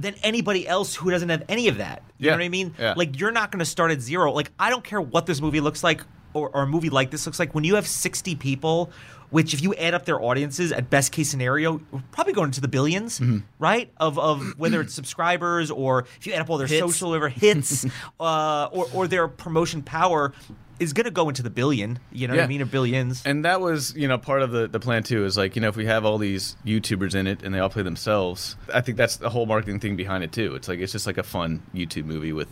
than 0.00 0.14
anybody 0.22 0.66
else 0.66 0.94
who 0.94 1.10
doesn't 1.10 1.28
have 1.28 1.44
any 1.48 1.68
of 1.68 1.78
that. 1.78 2.02
You 2.18 2.26
Yeah. 2.26 2.32
know 2.32 2.38
what 2.38 2.44
I 2.44 2.48
mean? 2.48 2.74
Yeah. 2.78 2.94
Like 2.96 3.18
you're 3.18 3.30
not 3.32 3.50
going 3.52 3.60
to 3.60 3.64
start 3.64 3.90
at 3.90 4.00
zero. 4.00 4.32
Like 4.32 4.50
I 4.58 4.70
don't 4.70 4.84
care 4.84 5.00
what 5.00 5.26
this 5.26 5.40
movie 5.40 5.60
looks 5.60 5.82
like 5.84 6.02
or, 6.34 6.50
or 6.50 6.62
a 6.62 6.66
movie 6.66 6.90
like 6.90 7.10
this 7.10 7.26
looks 7.26 7.38
like. 7.38 7.54
When 7.54 7.64
you 7.64 7.74
have 7.76 7.86
60 7.86 8.34
people, 8.36 8.90
which 9.30 9.52
if 9.54 9.62
you 9.62 9.74
add 9.74 9.94
up 9.94 10.04
their 10.04 10.20
audiences 10.22 10.72
at 10.72 10.88
best 10.90 11.12
case 11.12 11.28
scenario, 11.30 11.80
we're 11.90 12.02
probably 12.12 12.32
going 12.32 12.46
into 12.48 12.60
the 12.60 12.68
1000000000s 12.68 13.20
Mm-hmm. 13.20 13.38
right? 13.58 13.90
Of 13.98 14.18
of 14.18 14.54
whether 14.58 14.80
it's 14.80 14.94
subscribers 14.94 15.70
or 15.70 16.06
if 16.18 16.26
you 16.26 16.32
add 16.32 16.40
up 16.40 16.50
all 16.50 16.58
their 16.58 16.66
Hits. 16.66 16.80
social 16.80 17.14
or 17.14 17.28
hits, 17.28 17.84
uh, 18.20 18.68
or 18.72 18.86
or 18.94 19.06
their 19.08 19.28
promotion 19.28 19.82
power. 19.82 20.32
Is 20.78 20.92
going 20.92 21.04
to 21.06 21.10
go 21.10 21.28
into 21.28 21.42
the 21.42 21.50
billion, 21.50 21.98
you 22.12 22.28
know 22.28 22.34
what 22.34 22.44
I 22.44 22.46
mean, 22.46 22.62
or 22.62 22.66
billions. 22.66 23.22
And 23.26 23.44
that 23.44 23.60
was, 23.60 23.94
you 23.96 24.06
know, 24.06 24.16
part 24.18 24.42
of 24.42 24.50
the, 24.52 24.68
the 24.68 24.78
plan 24.80 25.02
too. 25.02 25.24
Is 25.24 25.36
like, 25.36 25.56
you 25.56 25.62
know, 25.62 25.68
if 25.68 25.76
we 25.76 25.86
have 25.86 26.04
all 26.04 26.18
these 26.18 26.56
YouTubers 26.64 27.14
in 27.14 27.26
it 27.26 27.42
and 27.42 27.54
they 27.54 27.58
all 27.58 27.68
play 27.70 27.82
themselves, 27.82 28.56
I 28.72 28.80
think 28.80 28.96
that's 28.96 29.16
the 29.16 29.28
whole 29.30 29.46
marketing 29.46 29.80
thing 29.80 29.96
behind 29.96 30.22
it 30.24 30.32
too. 30.32 30.54
It's 30.54 30.68
like 30.68 30.78
it's 30.78 30.92
just 30.92 31.06
like 31.06 31.18
a 31.18 31.22
fun 31.24 31.62
YouTube 31.74 32.04
movie 32.04 32.32
with 32.32 32.48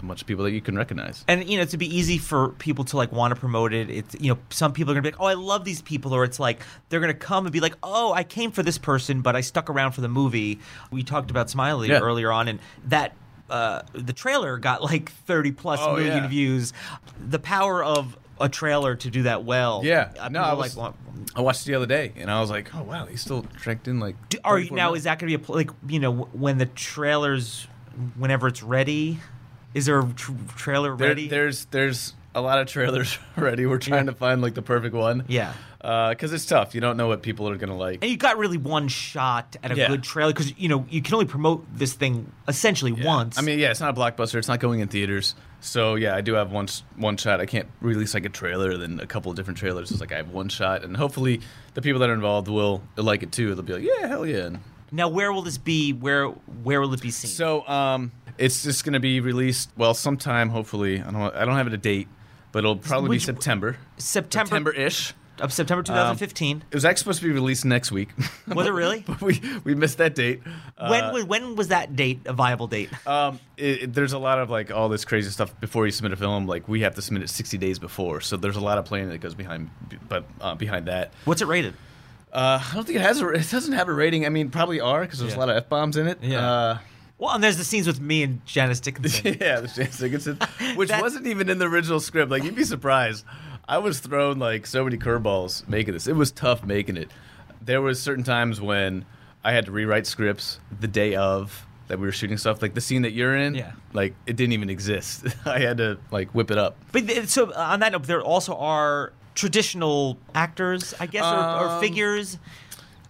a 0.00 0.04
bunch 0.04 0.20
of 0.20 0.26
people 0.26 0.44
that 0.44 0.50
you 0.50 0.60
can 0.60 0.76
recognize. 0.76 1.24
and 1.28 1.48
you 1.48 1.56
know 1.56 1.64
to 1.64 1.78
be 1.78 1.86
easy 1.96 2.18
for 2.18 2.50
people 2.50 2.84
to 2.84 2.96
like 2.98 3.10
want 3.10 3.34
to 3.34 3.40
promote 3.40 3.72
it 3.72 3.88
it's 3.88 4.14
you 4.20 4.28
know 4.32 4.38
some 4.50 4.74
people 4.74 4.90
are 4.92 4.94
gonna 4.94 5.02
be 5.02 5.08
like 5.10 5.18
oh 5.20 5.24
i 5.24 5.32
love 5.32 5.64
these 5.64 5.80
people 5.80 6.12
or 6.12 6.24
it's 6.24 6.38
like 6.38 6.60
they're 6.90 7.00
gonna 7.00 7.14
come 7.14 7.46
and 7.46 7.52
be 7.54 7.58
like 7.58 7.74
oh 7.82 8.12
i 8.12 8.22
came 8.22 8.50
for 8.52 8.62
this 8.62 8.76
person 8.76 9.22
but 9.22 9.34
i 9.34 9.40
stuck 9.40 9.70
around 9.70 9.92
for 9.92 10.02
the 10.02 10.08
movie 10.08 10.60
we 10.90 11.02
talked 11.02 11.30
about 11.30 11.48
smiley 11.48 11.88
Yeah. 11.88 12.00
earlier 12.00 12.30
on 12.30 12.48
and 12.48 12.58
that 12.88 13.14
uh, 13.52 13.82
the 13.92 14.12
trailer 14.12 14.56
got 14.58 14.82
like 14.82 15.12
30 15.12 15.52
plus 15.52 15.78
Oh, 15.82 15.94
million 15.96 16.24
yeah. 16.24 16.28
views 16.28 16.72
the 17.28 17.38
power 17.38 17.84
of 17.84 18.16
a 18.40 18.48
trailer 18.48 18.96
to 18.96 19.10
do 19.10 19.22
that 19.24 19.44
well 19.44 19.82
Yeah, 19.84 20.10
uh, 20.18 20.28
no, 20.28 20.40
I 20.42 20.54
was- 20.54 20.76
like 20.76 20.94
I 21.36 21.40
watched 21.40 21.62
it 21.62 21.66
the 21.66 21.74
other 21.76 21.86
day, 21.86 22.12
and 22.16 22.28
I 22.30 22.40
was 22.40 22.50
like, 22.50 22.74
"Oh 22.74 22.82
wow, 22.82 23.06
he's 23.06 23.20
still 23.20 23.42
tracked 23.60 23.86
in 23.86 24.00
like." 24.00 24.16
do, 24.28 24.38
are 24.44 24.58
you 24.58 24.70
now 24.72 24.94
is 24.94 25.04
that 25.04 25.18
gonna 25.20 25.36
be 25.38 25.42
a 25.44 25.52
like 25.52 25.70
you 25.86 26.00
know 26.00 26.12
when 26.32 26.58
the 26.58 26.66
trailers 26.66 27.68
whenever 28.16 28.48
it's 28.48 28.62
ready 28.62 29.18
is 29.74 29.86
there 29.86 30.00
a 30.00 30.06
tr- 30.14 30.32
trailer 30.56 30.96
There- 30.96 31.08
ready 31.08 31.28
there's 31.28 31.66
there's 31.66 32.14
a 32.34 32.40
lot 32.40 32.58
of 32.58 32.66
trailers 32.66 33.18
already. 33.38 33.66
We're 33.66 33.78
trying 33.78 34.06
Yeah. 34.06 34.12
to 34.12 34.16
find 34.16 34.40
like 34.42 34.54
the 34.54 34.62
perfect 34.62 34.94
one. 34.94 35.24
Yeah. 35.28 35.52
Because 35.82 36.32
it's 36.32 36.46
tough. 36.46 36.74
You 36.74 36.80
don't 36.80 36.96
know 36.96 37.08
what 37.08 37.22
people 37.22 37.48
are 37.48 37.56
gonna 37.56 37.76
like. 37.76 37.98
And 38.02 38.10
you 38.10 38.16
got 38.16 38.38
really 38.38 38.56
one 38.56 38.88
shot 38.88 39.56
at 39.62 39.72
a 39.72 39.76
Yeah. 39.76 39.88
good 39.88 40.02
trailer 40.04 40.32
because 40.32 40.56
you 40.58 40.68
know 40.68 40.86
you 40.88 41.02
can 41.02 41.14
only 41.14 41.26
promote 41.26 41.66
this 41.76 41.92
thing 41.92 42.30
essentially 42.46 42.92
Yeah. 42.92 43.04
once. 43.04 43.36
I 43.38 43.42
mean, 43.42 43.58
yeah, 43.58 43.70
it's 43.72 43.80
not 43.80 43.96
a 43.96 44.00
blockbuster. 44.00 44.36
It's 44.36 44.48
not 44.48 44.60
going 44.60 44.80
in 44.80 44.88
theaters. 44.88 45.34
So 45.60 45.96
yeah, 45.96 46.14
I 46.14 46.20
do 46.20 46.34
have 46.34 46.52
one 46.52 46.68
one 46.96 47.16
shot. 47.16 47.40
I 47.40 47.46
can't 47.46 47.68
release 47.80 48.14
like 48.14 48.24
a 48.24 48.28
trailer, 48.28 48.76
then 48.76 49.00
a 49.00 49.06
couple 49.06 49.30
of 49.30 49.36
different 49.36 49.58
trailers. 49.58 49.90
It's 49.90 50.00
like 50.00 50.12
I 50.12 50.16
have 50.16 50.30
one 50.30 50.48
shot, 50.48 50.84
and 50.84 50.96
hopefully 50.96 51.40
the 51.74 51.82
people 51.82 52.00
that 52.00 52.10
are 52.10 52.14
involved 52.14 52.48
will 52.48 52.82
like 52.96 53.22
it 53.22 53.32
too. 53.32 53.54
They'll 53.54 53.64
be 53.64 53.72
like, 53.74 53.84
yeah, 53.84 54.06
hell 54.06 54.24
yeah. 54.26 54.46
And 54.46 54.60
now 54.92 55.08
where 55.08 55.32
will 55.32 55.42
this 55.42 55.58
be? 55.58 55.92
Where 55.92 56.26
where 56.28 56.80
will 56.80 56.92
it 56.94 57.00
be 57.02 57.10
seen? 57.10 57.30
so 57.30 57.66
um, 57.68 58.12
it's 58.38 58.62
just 58.62 58.84
going 58.84 58.92
to 58.94 59.00
be 59.00 59.20
released. 59.20 59.70
Well, 59.76 59.94
sometime 59.94 60.48
hopefully. 60.50 61.00
I 61.02 61.10
don't. 61.10 61.34
I 61.34 61.44
don't 61.44 61.56
have 61.56 61.66
it 61.66 61.72
a 61.74 61.78
date, 61.78 62.08
but 62.52 62.60
it'll 62.60 62.76
probably 62.76 63.10
Which- 63.10 63.22
be 63.22 63.24
September. 63.26 63.76
September 63.98 64.46
September-ish. 64.72 65.14
Of 65.42 65.52
September 65.52 65.82
2015. 65.82 66.64
It 66.70 66.74
was 66.74 66.84
actually 66.84 66.98
supposed 67.00 67.20
to 67.20 67.26
be 67.26 67.32
released 67.32 67.64
next 67.64 67.90
week. 67.92 68.10
Was 68.46 68.66
it 68.66 68.70
really? 68.72 69.04
we 69.20 69.40
we 69.64 69.74
missed 69.74 69.98
that 69.98 70.14
date. 70.14 70.40
when 70.78 71.04
Uh, 71.04 71.12
was 71.12 71.24
when 71.24 71.56
was 71.56 71.68
that 71.68 71.96
date 71.96 72.20
a 72.26 72.32
viable 72.32 72.68
date? 72.68 72.90
Um, 73.06 73.40
it, 73.56 73.82
it- 73.82 73.92
there's 73.94 74.12
a 74.12 74.18
lot 74.18 74.38
of 74.38 74.48
like 74.50 74.70
all 74.70 74.88
this 74.88 75.04
crazy 75.04 75.30
stuff 75.30 75.58
before 75.60 75.84
you 75.84 75.90
submit 75.92 76.12
a 76.12 76.16
film. 76.16 76.46
Like 76.46 76.68
we 76.68 76.80
have 76.82 76.94
to 76.94 77.02
submit 77.02 77.22
it 77.24 77.28
60 77.28 77.58
days 77.58 77.78
before, 77.80 78.20
so 78.20 78.36
there's 78.36 78.56
a 78.56 78.60
lot 78.60 78.78
of 78.78 78.84
planning 78.84 79.08
that 79.10 79.18
goes 79.18 79.34
behind, 79.34 79.68
but 80.08 80.24
uh, 80.40 80.54
behind 80.54 80.86
that, 80.86 81.12
What's 81.24 81.42
it 81.42 81.48
rated? 81.48 81.74
uh, 82.32 82.62
I 82.70 82.74
don't 82.74 82.84
think 82.86 82.96
it 82.98 83.02
has. 83.02 83.20
A, 83.20 83.28
it 83.30 83.50
doesn't 83.50 83.72
have 83.74 83.88
a 83.88 83.92
rating. 83.92 84.24
I 84.24 84.28
mean, 84.28 84.48
probably 84.50 84.80
are 84.80 85.00
because 85.02 85.18
there's 85.18 85.32
Yeah. 85.32 85.38
a 85.38 85.40
lot 85.40 85.48
of 85.50 85.56
f 85.56 85.68
bombs 85.68 85.96
in 85.96 86.06
it. 86.06 86.18
Yeah. 86.22 86.48
Uh, 86.48 86.78
Well, 87.18 87.34
and 87.34 87.42
there's 87.44 87.56
the 87.56 87.64
scenes 87.64 87.86
with 87.86 88.00
me 88.00 88.22
and 88.24 88.44
Janice 88.46 88.80
Dickinson. 88.80 89.36
yeah, 89.40 89.60
Janice 89.66 89.98
Dickinson, 89.98 90.38
which 90.76 90.88
That- 90.90 91.02
wasn't 91.02 91.26
even 91.26 91.48
in 91.48 91.58
the 91.58 91.66
original 91.66 92.00
script. 92.00 92.30
Like 92.30 92.42
you'd 92.44 92.54
be 92.56 92.64
surprised. 92.64 93.24
I 93.68 93.78
was 93.78 94.00
thrown 94.00 94.38
like 94.38 94.66
so 94.66 94.84
many 94.84 94.98
curveballs 94.98 95.66
making 95.68 95.94
this. 95.94 96.06
It 96.06 96.16
was 96.16 96.30
tough 96.32 96.64
making 96.64 96.96
it. 96.96 97.10
There 97.60 97.80
was 97.80 98.00
certain 98.02 98.24
times 98.24 98.60
when 98.60 99.04
I 99.44 99.52
had 99.52 99.66
to 99.66 99.72
rewrite 99.72 100.06
scripts 100.06 100.58
the 100.80 100.88
day 100.88 101.14
of 101.14 101.66
that 101.88 101.98
we 101.98 102.06
were 102.06 102.12
shooting 102.12 102.38
stuff. 102.38 102.60
Like 102.62 102.74
the 102.74 102.80
scene 102.80 103.02
that 103.02 103.12
you're 103.12 103.36
in, 103.36 103.54
Yeah. 103.54 103.72
like 103.92 104.14
it 104.26 104.36
didn't 104.36 104.52
even 104.52 104.68
exist. 104.70 105.26
I 105.46 105.60
had 105.60 105.76
to 105.78 105.98
like 106.10 106.34
whip 106.34 106.50
it 106.50 106.58
up. 106.58 106.76
But 106.90 107.06
th- 107.06 107.28
so 107.28 107.52
on 107.54 107.80
that 107.80 107.92
note, 107.92 108.04
there 108.04 108.22
also 108.22 108.56
are 108.56 109.12
traditional 109.34 110.18
actors, 110.34 110.94
I 111.00 111.06
guess, 111.06 111.24
or, 111.24 111.36
or 111.36 111.68
Um, 111.70 111.80
figures. 111.80 112.38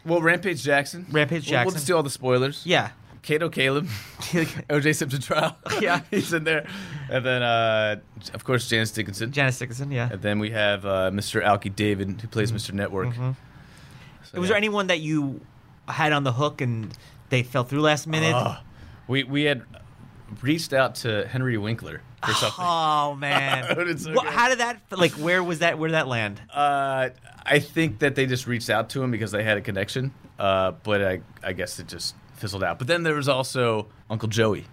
Well, 0.05 0.21
Rampage 0.21 0.63
Jackson. 0.63 1.07
Rampage 1.11 1.49
We'll- 1.51 1.65
We'll 1.65 1.75
just 1.75 1.87
do 1.87 1.97
all 1.97 2.03
the 2.03 2.11
spoilers. 2.11 2.63
Yeah. 2.67 2.91
Kato 3.23 3.49
Kaelin. 3.49 3.87
OJ 4.69 4.97
Simpson 4.97 5.21
trial. 5.21 5.57
Yeah. 5.81 6.01
He's 6.11 6.33
in 6.33 6.45
there. 6.45 6.67
And 7.11 7.25
then, 7.25 7.43
uh, 7.43 7.97
of 8.35 8.45
course, 8.45 8.69
Janice 8.69 8.91
Dickinson. 8.91 9.33
Janice 9.33 9.59
Dickinson. 9.59 9.91
Yeah. 9.91 10.11
and 10.13 10.23
then 10.23 10.39
we 10.39 10.51
have 10.51 10.85
uh, 10.85 11.11
Mr. 11.11 11.43
Alki 11.43 11.71
David, 11.71 12.21
who 12.21 12.29
plays 12.29 12.53
Mr. 12.53 12.73
Network. 12.73 13.09
Mm-hmm. 13.09 13.29
Was 13.29 13.37
yeah. 14.35 14.41
there 14.41 14.57
anyone 14.57 14.89
that 14.89 15.01
you 15.01 15.41
had 15.89 16.13
on 16.13 16.25
the 16.25 16.33
hook 16.33 16.61
and 16.61 16.97
they 17.31 17.43
fell 17.43 17.65
through 17.65 17.81
last 17.81 18.07
minute? 18.07 18.35
Oh, 18.35 18.59
we, 19.09 19.25
we 19.25 19.45
had 19.45 19.63
reached 20.41 20.73
out 20.73 20.95
to 20.97 21.27
Henry 21.27 21.59
Winkler 21.59 22.01
for 22.25 22.33
something. 22.33 22.65
Oh 22.65 23.15
man! 23.17 23.99
So 23.99 24.15
good. 24.15 24.25
how 24.25 24.49
did 24.49 24.59
that? 24.59 24.81
Like, 24.91 25.13
where 25.13 25.43
was 25.43 25.59
that? 25.59 25.79
Where 25.79 25.89
did 25.89 25.95
that 25.95 26.09
land? 26.09 26.41
Uh, 26.53 27.11
I 27.45 27.59
think 27.59 27.99
that 27.99 28.15
they 28.15 28.27
just 28.27 28.47
reached 28.47 28.71
out 28.71 28.89
to 28.91 29.03
him 29.03 29.11
because 29.11 29.33
they 29.33 29.43
had 29.43 29.59
a 29.59 29.61
connection, 29.61 30.15
uh, 30.39 30.73
but 30.83 31.03
I, 31.03 31.21
I 31.43 31.53
guess 31.53 31.79
it 31.79 31.89
just 31.89 32.15
fizzled 32.43 32.65
out. 32.65 32.79
But 32.79 32.89
then 32.89 33.05
there 33.05 33.15
was 33.15 33.29
also 33.29 33.87
Uncle 34.11 34.29
Joey. 34.29 34.67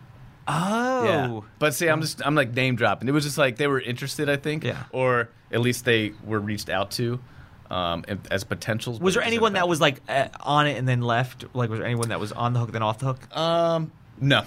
Oh, 0.48 1.04
Yeah. 1.06 1.40
But 1.60 1.76
see, 1.76 1.88
I'm 1.88 2.02
just 2.02 2.26
I'm 2.26 2.36
like 2.36 2.54
name 2.54 2.76
dropping. 2.76 3.08
It 3.08 3.12
was 3.12 3.24
just 3.24 3.38
like 3.38 3.56
they 3.58 3.68
were 3.68 3.80
interested, 3.80 4.30
I 4.30 4.36
think. 4.36 4.64
Yeah. 4.64 4.84
Or 4.92 5.30
at 5.52 5.62
least 5.62 5.86
they 5.86 6.14
were 6.26 6.40
reached 6.40 6.70
out 6.70 6.92
to 6.92 7.20
um, 7.70 8.04
as 8.32 8.44
potentials. 8.44 9.00
was 9.00 9.14
there 9.14 9.24
anyone 9.24 9.54
that 9.54 9.68
was 9.68 9.80
like 9.80 10.02
uh, 10.10 10.30
on 10.40 10.66
it 10.68 10.78
and 10.78 10.88
then 10.88 11.02
left? 11.02 11.46
Like, 11.54 11.70
was 11.70 11.80
there 11.80 11.86
anyone 11.86 12.10
that 12.10 12.20
was 12.20 12.32
on 12.32 12.54
the 12.54 12.60
hook 12.60 12.72
then 12.72 12.82
off 12.82 12.98
the 12.98 13.06
hook? 13.06 13.38
Um, 13.38 13.92
no. 14.20 14.44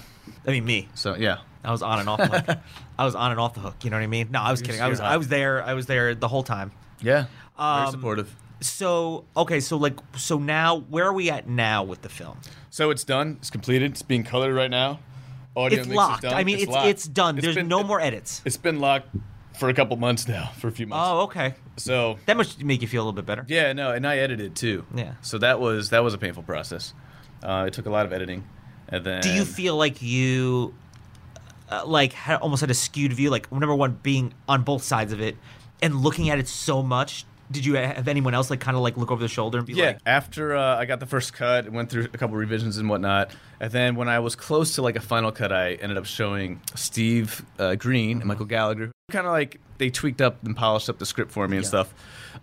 I 0.46 0.50
mean, 0.50 0.64
me. 0.64 0.88
So 0.94 1.14
yeah. 1.14 1.38
I 1.64 1.70
was 1.70 1.82
on 1.82 2.00
and 2.00 2.08
off 2.08 2.18
the 2.18 2.26
hook. 2.26 2.58
I 2.98 3.04
was 3.04 3.14
on 3.14 3.30
and 3.30 3.38
off 3.38 3.54
the 3.54 3.60
hook. 3.60 3.76
You 3.84 3.90
know 3.90 3.96
what 3.96 4.02
I 4.02 4.08
mean? 4.08 4.32
No, 4.32 4.40
I 4.40 4.50
was 4.50 4.60
You're 4.60 4.66
kidding. 4.66 4.82
I 4.82 4.88
was 4.88 4.98
sure 4.98 5.06
I 5.06 5.16
was 5.16 5.28
there. 5.28 5.62
I 5.62 5.74
was 5.74 5.86
there 5.86 6.16
the 6.16 6.26
whole 6.26 6.42
time. 6.42 6.72
Yeah. 7.00 7.26
Um, 7.56 7.82
Very 7.82 7.90
supportive. 7.92 8.36
So 8.62 9.24
okay, 9.36 9.60
so 9.60 9.76
like 9.76 9.98
so 10.16 10.38
now 10.38 10.78
where 10.88 11.04
are 11.04 11.12
we 11.12 11.30
at 11.30 11.48
now 11.48 11.82
with 11.82 12.02
the 12.02 12.08
film? 12.08 12.38
So 12.70 12.90
it's 12.90 13.04
done. 13.04 13.36
It's 13.40 13.50
completed. 13.50 13.92
It's 13.92 14.02
being 14.02 14.24
colored 14.24 14.54
right 14.54 14.70
now. 14.70 15.00
Audio 15.54 15.80
It's 15.80 15.88
mix 15.88 15.92
is 15.92 15.96
locked. 15.96 16.24
I 16.24 16.44
mean, 16.44 16.58
it's 16.58 16.70
locked. 16.70 16.88
it's 16.88 17.06
done. 17.06 17.36
It's 17.36 17.44
There's 17.44 17.56
been- 17.56 17.68
no 17.68 17.82
more 17.82 18.00
edits. 18.00 18.40
It's 18.44 18.56
been 18.56 18.80
locked 18.80 19.08
for 19.58 19.68
a 19.68 19.74
couple 19.74 19.96
months 19.96 20.26
now, 20.26 20.50
for 20.58 20.68
a 20.68 20.72
few 20.72 20.86
months. 20.86 21.06
Oh, 21.10 21.20
okay. 21.24 21.54
So 21.76 22.18
That 22.24 22.38
must 22.38 22.62
make 22.64 22.80
you 22.80 22.88
feel 22.88 23.02
a 23.02 23.04
little 23.04 23.12
bit 23.12 23.26
better. 23.26 23.44
yeah, 23.48 23.72
no, 23.74 23.92
and 23.92 24.06
I 24.06 24.16
edited 24.18 24.56
too. 24.56 24.86
Yeah. 24.94 25.12
So 25.20 25.36
that 25.38 25.60
was 25.60 25.90
that 25.90 26.02
was 26.02 26.14
a 26.14 26.18
painful 26.18 26.42
process. 26.42 26.94
Uh, 27.42 27.64
it 27.66 27.74
took 27.74 27.86
a 27.86 27.90
lot 27.90 28.06
of 28.06 28.12
editing, 28.12 28.44
and 28.88 29.04
then 29.04 29.20
Do 29.20 29.30
you 29.30 29.44
feel 29.44 29.76
like 29.76 30.00
you 30.00 30.74
uh, 31.70 31.84
like 31.84 32.12
had, 32.14 32.36
almost 32.40 32.60
had 32.60 32.70
a 32.70 32.74
skewed 32.74 33.12
view? 33.12 33.28
Like 33.28 33.50
number 33.52 33.74
one, 33.74 33.98
being 34.02 34.32
on 34.48 34.62
both 34.62 34.82
sides 34.82 35.12
of 35.12 35.20
it 35.20 35.36
and 35.82 35.96
looking 35.96 36.30
at 36.30 36.38
it 36.38 36.48
so 36.48 36.82
much. 36.82 37.26
Did 37.52 37.64
you 37.64 37.74
have 37.74 38.08
anyone 38.08 38.34
else 38.34 38.50
like 38.50 38.60
kind 38.60 38.76
of 38.76 38.82
like 38.82 38.96
look 38.96 39.10
over 39.10 39.22
the 39.22 39.28
shoulder 39.28 39.58
and 39.58 39.66
be 39.66 39.74
Yeah, 39.74 39.86
like, 39.86 39.98
after 40.06 40.56
uh, 40.56 40.76
I 40.78 40.84
got 40.86 40.98
the 41.00 41.06
first 41.06 41.32
cut, 41.34 41.66
and 41.66 41.74
went 41.74 41.90
through 41.90 42.04
a 42.04 42.18
couple 42.18 42.36
revisions 42.36 42.78
and 42.78 42.88
whatnot, 42.88 43.30
and 43.60 43.70
then 43.70 43.94
when 43.94 44.08
I 44.08 44.18
was 44.20 44.34
close 44.34 44.74
to 44.76 44.82
like 44.82 44.96
a 44.96 45.00
final 45.00 45.30
cut, 45.30 45.52
I 45.52 45.74
ended 45.74 45.98
up 45.98 46.06
showing 46.06 46.60
Steve 46.74 47.44
uh, 47.58 47.74
Green 47.76 48.18
and 48.18 48.26
Michael 48.26 48.46
Gallagher. 48.46 48.90
Kind 49.10 49.26
of 49.26 49.32
like 49.32 49.60
they 49.78 49.90
tweaked 49.90 50.20
up 50.20 50.42
and 50.44 50.56
polished 50.56 50.88
up 50.88 50.98
the 50.98 51.06
script 51.06 51.30
for 51.32 51.46
me 51.46 51.56
and 51.58 51.64
Yeah. 51.64 51.68
stuff. 51.68 51.94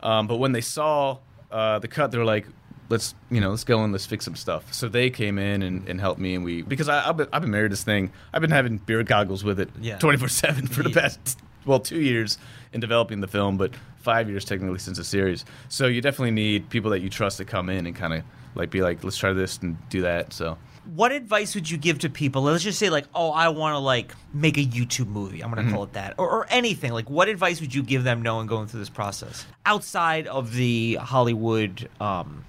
Um, 0.02 0.28
but 0.28 0.38
when 0.38 0.52
they 0.52 0.62
saw 0.62 1.17
uh, 1.52 1.80
the 1.80 1.88
cut, 1.88 2.12
they 2.12 2.17
were 2.17 2.26
like, 2.26 2.45
"Let's 2.89 3.15
you 3.32 3.41
know, 3.41 3.50
let's 3.50 3.63
go 3.63 3.84
and 3.84 3.91
let's 3.91 4.06
fix 4.06 4.24
some 4.26 4.36
stuff." 4.36 4.72
So 4.74 4.88
they 4.88 5.10
came 5.10 5.39
in 5.39 5.63
and, 5.63 5.88
and 5.89 6.00
helped 6.00 6.19
me, 6.22 6.36
and 6.36 6.43
we 6.45 6.62
because 6.62 6.88
I, 6.88 7.10
I've, 7.10 7.17
been, 7.17 7.28
I've 7.34 7.41
been 7.41 7.52
married 7.52 7.69
to 7.69 7.74
this 7.74 7.84
thing. 7.84 8.12
I've 8.34 8.41
been 8.41 8.52
having 8.52 8.78
beer 8.78 9.02
goggles 9.04 9.43
with 9.43 9.60
it 9.60 9.69
Yeah. 9.82 9.98
twenty 9.98 10.17
four 10.19 10.28
seven 10.30 10.67
for 10.67 10.84
the 10.84 10.91
past 10.91 11.39
well 11.65 11.80
two 11.80 12.00
years 12.00 12.38
in 12.72 12.80
developing 12.80 13.19
the 13.22 13.28
film, 13.28 13.58
but 13.58 13.74
five 14.10 14.30
years 14.30 14.43
technically 14.45 14.80
since 14.80 14.98
the 14.98 15.04
series. 15.04 15.45
So 15.67 15.86
you 15.86 16.02
definitely 16.02 16.32
need 16.32 16.69
people 16.69 16.89
that 16.91 17.02
you 17.02 17.10
trust 17.10 17.38
to 17.38 17.45
come 17.45 17.69
in 17.69 17.86
and 17.86 17.95
kind 17.95 18.13
of 18.13 18.24
like 18.56 18.72
be 18.72 18.82
like, 18.82 19.04
let's 19.04 19.17
try 19.17 19.34
this 19.34 19.60
and 19.60 19.78
do 19.89 20.02
that. 20.02 20.34
So 20.34 20.58
what 20.95 21.12
advice 21.12 21.54
would 21.56 21.69
you 21.69 21.78
give 21.78 22.00
to 22.00 22.10
people? 22.10 22.41
Let's 22.41 22.63
just 22.63 22.80
say 22.80 22.89
like, 22.89 23.06
oh, 23.13 23.30
I 23.32 23.50
want 23.50 23.76
to 23.76 23.80
like 23.80 24.13
make 24.34 24.58
a 24.58 24.65
YouTube 24.65 25.08
movie. 25.08 25.43
I'm 25.43 25.54
going 25.54 25.65
to 25.65 25.72
call 25.72 25.84
it 25.84 25.93
that, 25.93 26.15
or, 26.17 26.30
or 26.30 26.48
anything. 26.50 26.91
Like, 26.91 27.10
what 27.10 27.28
advice 27.28 27.62
would 27.62 27.74
you 27.76 27.84
give 27.84 28.04
them 28.04 28.22
knowing 28.24 28.48
going 28.48 28.67
through 28.67 28.80
this 28.80 28.89
process 28.89 29.45
outside 29.65 30.26
of 30.28 30.54
the 30.56 30.95
Hollywood, 30.95 31.88
um, 32.02 32.43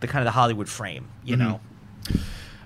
the 0.00 0.06
kind 0.06 0.20
of 0.20 0.26
the 0.26 0.32
Hollywood 0.32 0.68
frame, 0.68 1.08
you 1.24 1.36
know? 1.36 1.60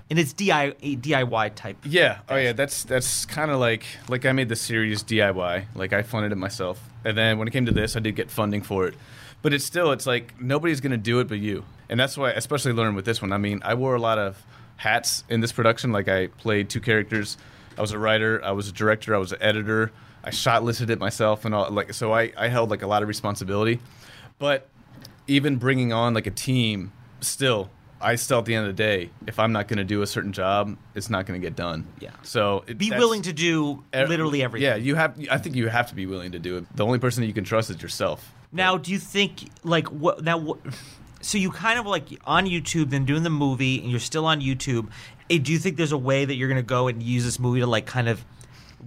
And 0.09 0.19
it's 0.19 0.33
DI, 0.33 0.73
DIY 0.81 1.55
type. 1.55 1.77
yeah, 1.85 2.19
oh 2.29 2.35
yeah, 2.35 2.51
that's 2.51 2.83
that's 2.83 3.25
kind 3.25 3.49
of 3.49 3.59
like 3.59 3.85
like 4.09 4.25
I 4.25 4.31
made 4.33 4.49
the 4.49 4.55
series 4.55 5.03
DIY, 5.03 5.65
like 5.73 5.93
I 5.93 6.03
funded 6.03 6.31
it 6.31 6.35
myself, 6.35 6.79
and 7.05 7.17
then 7.17 7.37
when 7.37 7.47
it 7.47 7.51
came 7.51 7.65
to 7.65 7.71
this, 7.71 7.95
I 7.95 7.99
did 7.99 8.15
get 8.15 8.31
funding 8.31 8.61
for 8.61 8.87
it. 8.87 8.95
But 9.41 9.53
it's 9.53 9.65
still, 9.65 9.91
it's 9.91 10.05
like 10.07 10.39
nobody's 10.41 10.81
gonna 10.81 10.97
do 10.97 11.19
it 11.19 11.27
but 11.27 11.39
you, 11.39 11.65
and 11.89 11.99
that's 11.99 12.17
why, 12.17 12.29
I 12.29 12.33
especially 12.33 12.73
learned 12.73 12.95
with 12.95 13.05
this 13.05 13.21
one. 13.21 13.31
I 13.33 13.37
mean, 13.37 13.61
I 13.63 13.73
wore 13.73 13.95
a 13.95 13.99
lot 13.99 14.17
of 14.17 14.41
hats 14.77 15.23
in 15.29 15.41
this 15.41 15.51
production. 15.51 15.91
Like 15.91 16.07
I 16.07 16.27
played 16.27 16.69
two 16.69 16.81
characters. 16.81 17.37
I 17.77 17.81
was 17.81 17.91
a 17.91 17.99
writer. 17.99 18.43
I 18.43 18.51
was 18.51 18.67
a 18.67 18.71
director. 18.71 19.15
I 19.15 19.17
was 19.17 19.31
an 19.31 19.41
editor. 19.41 19.91
I 20.23 20.29
shot 20.29 20.63
listed 20.63 20.89
it 20.89 20.99
myself 20.99 21.45
and 21.45 21.53
all. 21.53 21.69
Like 21.71 21.93
so, 21.93 22.13
I 22.13 22.31
I 22.37 22.47
held 22.47 22.69
like 22.69 22.81
a 22.81 22.87
lot 22.87 23.01
of 23.01 23.07
responsibility. 23.07 23.79
But 24.39 24.67
even 25.27 25.57
bringing 25.57 25.93
on 25.93 26.13
like 26.13 26.27
a 26.27 26.31
team, 26.31 26.91
still, 27.21 27.69
I 28.03 28.15
still 28.15 28.39
at 28.39 28.45
the 28.45 28.53
end 28.55 28.67
of 28.67 28.75
the 28.75 28.83
day, 28.83 29.09
if 29.27 29.39
I'm 29.39 29.51
not 29.51 29.67
going 29.67 29.77
to 29.77 29.83
do 29.83 30.01
a 30.01 30.07
certain 30.07 30.33
job, 30.33 30.77
it's 30.93 31.09
not 31.09 31.25
going 31.25 31.39
to 31.41 31.45
get 31.47 31.55
done. 31.55 31.87
Yeah. 31.99 32.11
So 32.21 32.63
it, 32.67 32.77
Be 32.77 32.89
willing 32.91 33.21
to 33.23 33.33
do 33.33 33.83
er- 33.95 34.07
literally 34.07 34.43
everything. 34.43 34.65
Yeah, 34.67 34.75
you 34.75 34.95
have. 34.95 35.17
I 35.31 35.37
think 35.37 35.55
you 35.55 35.67
have 35.69 35.87
to 35.89 35.95
be 35.95 36.05
willing 36.05 36.33
to 36.33 36.39
do 36.39 36.57
it. 36.57 36.75
The 36.75 36.85
only 36.85 36.99
person 36.99 37.21
that 37.21 37.27
you 37.27 37.33
can 37.33 37.43
trust 37.43 37.69
is 37.69 37.81
yourself. 37.81 38.31
Now, 38.51 38.77
do 38.77 38.91
you 38.91 38.99
think 38.99 39.49
like 39.63 39.87
what 39.87 40.23
now? 40.23 40.37
What, 40.37 40.59
so 41.21 41.37
you 41.37 41.49
kind 41.51 41.79
of 41.79 41.85
like 41.85 42.07
on 42.25 42.45
YouTube, 42.45 42.89
then 42.89 43.05
doing 43.05 43.23
the 43.23 43.29
movie, 43.29 43.79
and 43.79 43.89
you're 43.89 43.99
still 44.01 44.25
on 44.25 44.41
YouTube. 44.41 44.89
eh, 45.29 45.37
Do 45.37 45.51
you 45.53 45.57
think 45.57 45.77
there's 45.77 45.93
a 45.93 45.97
way 45.97 46.25
that 46.25 46.35
you're 46.35 46.49
going 46.49 46.61
to 46.61 46.67
go 46.67 46.87
and 46.89 47.01
use 47.01 47.23
this 47.23 47.39
movie 47.39 47.61
to 47.61 47.67
like 47.67 47.85
kind 47.85 48.09
of 48.09 48.23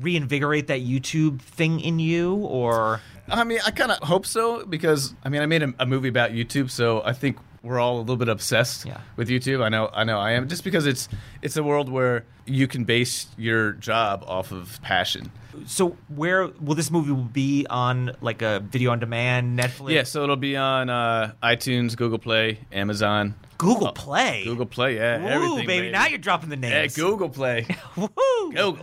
reinvigorate 0.00 0.66
that 0.66 0.81
YouTube 0.81 1.40
thing 1.40 1.81
in 1.81 1.98
you, 1.98 2.35
or 2.35 3.00
I 3.29 3.44
mean, 3.44 3.61
I 3.66 3.70
kind 3.70 3.90
of 3.90 3.98
hope 4.07 4.26
so 4.26 4.64
because 4.66 5.14
I 5.24 5.29
mean, 5.31 5.42
I 5.42 5.46
made 5.46 5.62
a, 5.62 5.74
a 5.79 5.87
movie 5.87 6.09
about 6.09 6.31
YouTube, 6.33 6.70
so 6.70 7.02
I 7.05 7.12
think 7.12 7.38
we're 7.66 7.79
all 7.81 7.98
a 7.98 8.00
little 8.00 8.16
bit 8.16 8.29
obsessed 8.29 8.87
Yeah. 8.87 9.00
with 9.16 9.29
YouTube. 9.29 9.62
I 9.62 9.68
know, 9.68 9.90
I 9.92 10.05
know, 10.05 10.18
I 10.18 10.33
am 10.33 10.48
just 10.48 10.64
because 10.64 10.87
it's 10.87 11.09
it's 11.42 11.57
a 11.57 11.62
world 11.62 11.88
where 11.90 12.24
you 12.46 12.66
can 12.66 12.85
base 12.85 13.26
your 13.37 13.72
job 13.72 14.24
off 14.26 14.52
of 14.52 14.81
passion. 14.83 15.31
so 15.66 15.96
where 16.09 16.46
will 16.61 16.74
this 16.74 16.90
movie 16.90 17.14
be 17.33 17.66
on 17.68 18.12
like 18.20 18.42
a 18.42 18.61
video 18.61 18.92
on 18.92 18.98
demand, 19.00 19.59
Netflix? 19.59 19.90
Yeah, 19.90 20.02
so 20.05 20.22
it'll 20.22 20.37
be 20.37 20.57
on 20.57 20.88
uh, 20.90 21.33
iTunes, 21.42 21.96
Google 21.96 22.18
Play, 22.18 22.59
Amazon, 22.72 23.35
Google 23.59 23.92
Play. 23.92 24.42
Oh, 24.46 24.50
Google 24.50 24.66
Play. 24.66 24.96
Yeah, 24.96 25.18
Ooh, 25.22 25.26
everything, 25.29 25.66
baby, 25.66 25.90
Now 25.90 26.07
you're 26.07 26.18
dropping 26.18 26.50
the 26.50 26.57
names. 26.57 26.96
yeah. 26.96 27.02
Google 27.05 27.29
Play, 27.31 27.66
Woo! 27.96 28.09
Google. 28.52 28.79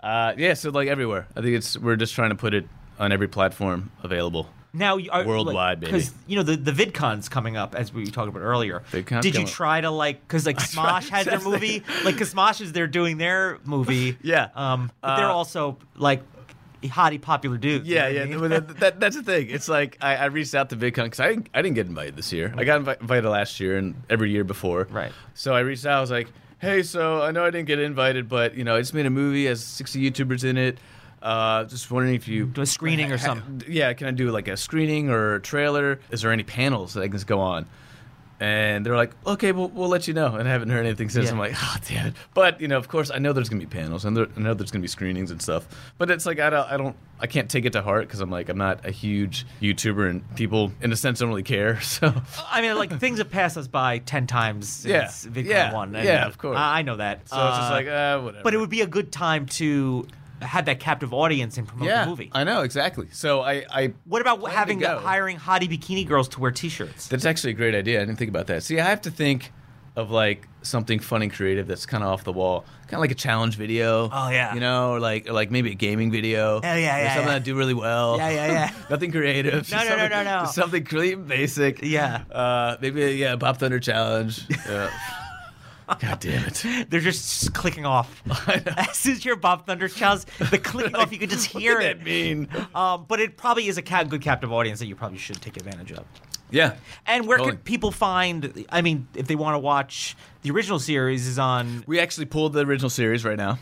Uh, 0.00 0.34
yeah, 0.36 0.54
so 0.54 0.70
like 0.70 0.86
everywhere. 0.88 1.26
I 1.34 1.40
think 1.40 1.56
it's 1.56 1.76
we're 1.78 1.96
just 1.96 2.14
trying 2.14 2.30
to 2.30 2.36
put 2.36 2.54
it 2.54 2.68
on 2.98 3.10
every 3.10 3.26
platform 3.28 3.90
available. 4.02 4.48
Now 4.76 4.96
you 4.96 5.10
are 5.10 5.24
Worldwide, 5.24 5.80
baby. 5.80 5.92
Because 5.92 6.12
you 6.26 6.36
know 6.36 6.42
the 6.42 6.56
the 6.56 6.72
VidCon's 6.72 7.28
coming 7.28 7.56
up 7.56 7.74
as 7.74 7.92
we 7.92 8.06
talked 8.06 8.28
about 8.28 8.40
earlier. 8.40 8.82
VidCon's 8.92 9.22
Did 9.22 9.34
you 9.36 9.46
try 9.46 9.80
to 9.80 9.90
like 9.90 10.20
because 10.26 10.44
like 10.46 10.58
Smosh 10.74 11.08
has 11.08 11.26
their 11.26 11.40
movie, 11.40 11.82
like 12.04 12.14
because 12.14 12.32
Smosh 12.34 12.60
is 12.60 12.72
they're 12.72 12.86
doing 12.86 13.16
their 13.18 13.58
movie. 13.64 14.16
Yeah. 14.22 14.48
Um, 14.54 14.90
but 15.00 15.16
they're 15.16 15.26
Uh, 15.26 15.32
also 15.32 15.78
like 15.96 16.22
hottie 16.82 17.20
popular 17.20 17.56
dudes. 17.58 17.88
you 17.88 17.94
Yeah, 17.96 18.02
know 18.02 18.08
yeah. 18.08 18.22
I 18.22 18.24
mean? 18.26 18.50
that, 18.50 18.68
that- 18.80 19.00
that's 19.00 19.16
the 19.16 19.22
thing. 19.22 19.50
It's 19.50 19.68
like 19.68 19.96
I, 20.00 20.16
I 20.16 20.24
reached 20.26 20.54
out 20.54 20.70
to 20.70 20.76
VidCon 20.76 21.04
because 21.04 21.20
I 21.20 21.28
didn't, 21.30 21.48
I 21.54 21.62
didn't 21.62 21.74
get 21.74 21.86
invited 21.86 22.14
this 22.16 22.32
year. 22.32 22.54
I 22.56 22.64
got 22.64 22.82
invi- 22.82 23.00
invited 23.00 23.28
last 23.28 23.58
year 23.60 23.76
and 23.78 23.94
every 24.10 24.30
year 24.30 24.44
before. 24.44 24.86
Right. 24.90 25.12
So 25.34 25.52
I 25.54 25.60
reached 25.60 25.84
out. 25.86 25.98
I 25.98 26.00
was 26.00 26.10
like, 26.12 26.28
"Hey, 26.58 26.82
so 26.84 27.22
I 27.22 27.30
know 27.32 27.44
I 27.44 27.50
didn't 27.50 27.66
get 27.66 27.78
invited, 27.80 28.28
but 28.28 28.54
you 28.56 28.62
know, 28.64 28.76
I 28.76 28.80
just 28.80 28.94
made 28.94 29.06
a 29.06 29.10
movie 29.10 29.46
has 29.46 29.64
60 29.64 30.10
YouTubers 30.10 30.44
in 30.44 30.56
it. 30.56 30.78
Uh, 31.26 31.64
just 31.64 31.90
wondering 31.90 32.14
if 32.14 32.28
you 32.28 32.46
Do 32.46 32.60
a 32.60 32.66
screening 32.66 33.10
or 33.10 33.18
something. 33.18 33.62
Yeah, 33.68 33.92
can 33.94 34.06
I 34.06 34.12
do 34.12 34.30
like 34.30 34.46
a 34.48 34.56
screening 34.56 35.10
or 35.10 35.34
a 35.34 35.40
trailer? 35.40 35.98
Is 36.10 36.22
there 36.22 36.30
any 36.30 36.44
panels 36.44 36.94
that 36.94 37.00
I 37.00 37.04
can 37.08 37.12
just 37.12 37.26
go 37.26 37.40
on?" 37.40 37.66
And 38.38 38.84
they're 38.84 38.96
like, 38.96 39.12
"Okay, 39.26 39.50
we'll, 39.52 39.68
we'll 39.68 39.88
let 39.88 40.06
you 40.06 40.12
know." 40.14 40.36
And 40.36 40.46
I 40.46 40.52
haven't 40.52 40.68
heard 40.68 40.84
anything 40.84 41.08
since. 41.08 41.24
Yeah. 41.26 41.32
I'm 41.32 41.38
like, 41.38 41.54
"Oh, 41.56 41.76
damn 41.88 42.08
it!" 42.08 42.14
But 42.34 42.60
you 42.60 42.68
know, 42.68 42.76
of 42.76 42.86
course, 42.86 43.10
I 43.10 43.18
know 43.18 43.32
there's 43.32 43.48
gonna 43.48 43.60
be 43.60 43.66
panels, 43.66 44.04
and 44.04 44.14
there, 44.14 44.26
I 44.36 44.40
know 44.40 44.52
there's 44.52 44.70
gonna 44.70 44.82
be 44.82 44.88
screenings 44.88 45.30
and 45.30 45.40
stuff. 45.40 45.66
But 45.96 46.10
it's 46.10 46.26
like 46.26 46.38
I 46.38 46.50
don't, 46.50 46.70
I 46.70 46.76
don't, 46.76 46.94
I 47.18 47.26
can't 47.28 47.48
take 47.50 47.64
it 47.64 47.72
to 47.72 47.80
heart 47.82 48.06
because 48.06 48.20
I'm 48.20 48.30
like, 48.30 48.50
I'm 48.50 48.58
not 48.58 48.84
a 48.84 48.90
huge 48.90 49.46
YouTuber, 49.62 50.10
and 50.10 50.36
people, 50.36 50.70
in 50.82 50.92
a 50.92 50.96
sense, 50.96 51.20
don't 51.20 51.30
really 51.30 51.42
care. 51.42 51.80
So 51.80 52.12
I 52.50 52.60
mean, 52.60 52.76
like 52.76 53.00
things 53.00 53.18
have 53.18 53.30
passed 53.30 53.56
us 53.56 53.66
by 53.68 53.98
ten 53.98 54.26
times 54.26 54.68
since 54.68 55.24
Yeah. 55.24 55.32
VidCon 55.32 55.46
Yeah. 55.48 55.72
one. 55.74 55.94
Yeah, 55.94 56.26
of 56.26 56.36
course. 56.36 56.58
I, 56.58 56.80
I 56.80 56.82
know 56.82 56.96
that. 56.96 57.28
So 57.28 57.36
it's 57.48 57.56
just 57.56 57.70
Uh, 57.70 57.74
like, 57.74 57.86
uh, 57.88 58.20
whatever. 58.20 58.44
but 58.44 58.52
it 58.54 58.58
would 58.58 58.70
be 58.70 58.82
a 58.82 58.86
good 58.86 59.10
time 59.12 59.46
to 59.46 60.06
have 60.42 60.66
that 60.66 60.80
captive 60.80 61.14
audience 61.14 61.56
and 61.56 61.66
promote 61.66 61.88
yeah, 61.88 62.04
the 62.04 62.10
movie. 62.10 62.30
I 62.32 62.44
know 62.44 62.62
exactly. 62.62 63.08
So 63.12 63.40
I, 63.40 63.64
I 63.70 63.94
what 64.04 64.20
about 64.20 64.46
having 64.50 64.80
hiring 64.80 65.38
hottie 65.38 65.68
bikini 65.68 66.06
girls 66.06 66.28
to 66.30 66.40
wear 66.40 66.50
T-shirts? 66.50 67.08
That's 67.08 67.24
actually 67.24 67.50
a 67.50 67.56
great 67.56 67.74
idea. 67.74 68.00
I 68.00 68.04
didn't 68.04 68.18
think 68.18 68.30
about 68.30 68.46
that. 68.48 68.62
See, 68.62 68.78
I 68.78 68.88
have 68.88 69.02
to 69.02 69.10
think 69.10 69.52
of 69.96 70.10
like 70.10 70.46
something 70.60 70.98
fun 70.98 71.22
and 71.22 71.32
creative 71.32 71.66
that's 71.66 71.86
kind 71.86 72.04
of 72.04 72.10
off 72.10 72.24
the 72.24 72.32
wall, 72.32 72.66
kind 72.82 72.94
of 72.94 73.00
like 73.00 73.10
a 73.10 73.14
challenge 73.14 73.56
video. 73.56 74.10
Oh, 74.12 74.28
yeah. 74.28 74.52
you 74.52 74.60
know, 74.60 74.90
or 74.92 75.00
like 75.00 75.26
or 75.28 75.32
like 75.32 75.50
maybe 75.50 75.70
a 75.70 75.74
gaming 75.74 76.10
video. 76.10 76.56
Oh, 76.56 76.60
yeah, 76.62 76.74
or 76.74 76.78
yeah, 76.78 77.14
something 77.14 77.28
yeah. 77.28 77.38
that 77.38 77.44
do 77.44 77.56
really 77.56 77.74
well. 77.74 78.18
Yeah, 78.18 78.28
yeah, 78.28 78.46
yeah. 78.46 78.70
Nothing 78.90 79.10
creative. 79.10 79.70
No, 79.70 79.78
no, 79.78 79.82
no, 79.84 79.88
something- 79.88 80.10
no, 80.10 80.42
no. 80.42 80.46
Something 80.50 80.86
really 80.92 81.14
basic. 81.14 81.82
Yeah. 81.82 82.24
Uh, 82.30 82.76
maybe 82.80 83.02
a, 83.04 83.10
yeah, 83.10 83.36
Bob 83.36 83.58
Thunder 83.58 83.80
challenge. 83.80 84.46
Yeah. 84.66 84.90
God 85.86 86.20
damn 86.20 86.44
it. 86.44 86.64
They're 86.90 87.00
just 87.00 87.54
clicking 87.54 87.86
off. 87.86 88.22
As 88.48 88.96
soon 88.96 89.12
as 89.12 89.24
your 89.24 89.36
Bob 89.36 89.66
Thunder 89.66 89.88
challenge, 89.88 90.24
the 90.50 90.58
clicking 90.58 90.94
off, 90.94 91.12
you 91.12 91.18
can 91.18 91.28
just 91.28 91.46
hear 91.46 91.76
what 91.76 91.84
it. 91.84 91.98
That 91.98 92.04
mean? 92.04 92.48
Um, 92.74 93.06
but 93.08 93.20
it 93.20 93.36
probably 93.36 93.68
is 93.68 93.78
a 93.78 93.82
ca- 93.82 94.04
good 94.04 94.22
captive 94.22 94.52
audience 94.52 94.80
that 94.80 94.86
you 94.86 94.96
probably 94.96 95.18
should 95.18 95.40
take 95.40 95.56
advantage 95.56 95.92
of. 95.92 96.04
Yeah. 96.50 96.76
And 97.06 97.26
where 97.26 97.38
Totally. 97.38 97.56
could 97.56 97.64
people 97.64 97.90
find? 97.90 98.66
I 98.70 98.82
mean, 98.82 99.08
if 99.14 99.26
they 99.26 99.34
want 99.34 99.54
to 99.54 99.58
watch 99.58 100.16
the 100.42 100.50
original 100.50 100.78
series, 100.78 101.26
is 101.26 101.38
on. 101.38 101.84
We 101.86 101.98
actually 102.00 102.26
pulled 102.26 102.52
the 102.52 102.64
original 102.64 102.90
series 102.90 103.24
right 103.24 103.36
now. 103.36 103.58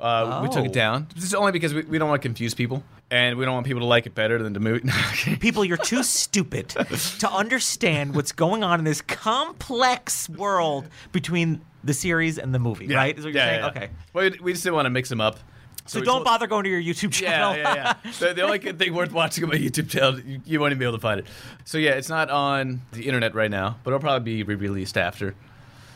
Uh, 0.00 0.40
We 0.42 0.48
took 0.48 0.62
Oh. 0.62 0.66
it 0.66 0.72
down. 0.72 1.08
It's 1.16 1.34
only 1.34 1.52
because 1.52 1.74
we, 1.74 1.82
we 1.82 1.98
don't 1.98 2.08
want 2.08 2.22
to 2.22 2.28
confuse 2.28 2.54
people, 2.54 2.84
and 3.10 3.36
we 3.36 3.44
don't 3.44 3.54
want 3.54 3.66
people 3.66 3.80
to 3.80 3.86
like 3.86 4.06
it 4.06 4.14
better 4.14 4.40
than 4.42 4.52
the 4.52 4.60
movie. 4.60 4.88
People, 5.40 5.64
you're 5.64 5.76
too 5.76 6.02
stupid 6.04 6.68
to 6.68 7.30
understand 7.30 8.14
what's 8.14 8.30
going 8.32 8.62
on 8.62 8.78
in 8.78 8.84
this 8.84 9.00
complex 9.00 10.28
world 10.28 10.86
between 11.12 11.60
the 11.84 11.94
series 11.94 12.38
and 12.38 12.54
the 12.54 12.58
movie, 12.58 12.86
right? 12.94 13.18
Is 13.18 13.24
what 13.24 13.32
you're 13.34 13.42
yeah, 13.42 13.48
saying? 13.50 13.60
yeah. 13.60 13.68
Okay. 13.70 13.88
Well, 14.12 14.30
we- 14.42 14.52
just 14.52 14.62
didn't 14.64 14.76
want 14.76 14.86
to 14.86 14.90
mix 14.90 15.08
them 15.08 15.20
up. 15.20 15.38
So 15.86 16.00
we 16.00 16.04
don't 16.04 16.22
bother 16.22 16.46
going 16.46 16.64
to 16.64 16.70
your 16.70 16.82
YouTube 16.82 17.12
channel. 17.12 17.56
Yeah, 17.56 17.74
yeah, 17.74 17.94
yeah. 18.04 18.10
the, 18.20 18.34
the 18.34 18.42
only 18.42 18.58
good 18.58 18.78
thing 18.78 18.92
worth 18.92 19.10
watching 19.10 19.44
on 19.44 19.50
my 19.50 19.56
YouTube 19.56 19.88
channel, 19.88 20.20
you, 20.20 20.40
you 20.44 20.60
won't 20.60 20.72
even 20.72 20.78
be 20.78 20.84
able 20.84 20.98
to 20.98 21.00
find 21.00 21.20
it. 21.20 21.26
So 21.64 21.78
yeah, 21.78 21.92
it's 21.92 22.10
not 22.10 22.28
on 22.28 22.82
the 22.92 23.06
internet 23.06 23.34
right 23.34 23.50
now, 23.50 23.78
but 23.84 23.90
it'll 23.90 24.00
probably 24.00 24.36
be 24.36 24.42
re-released 24.42 24.98
after. 24.98 25.34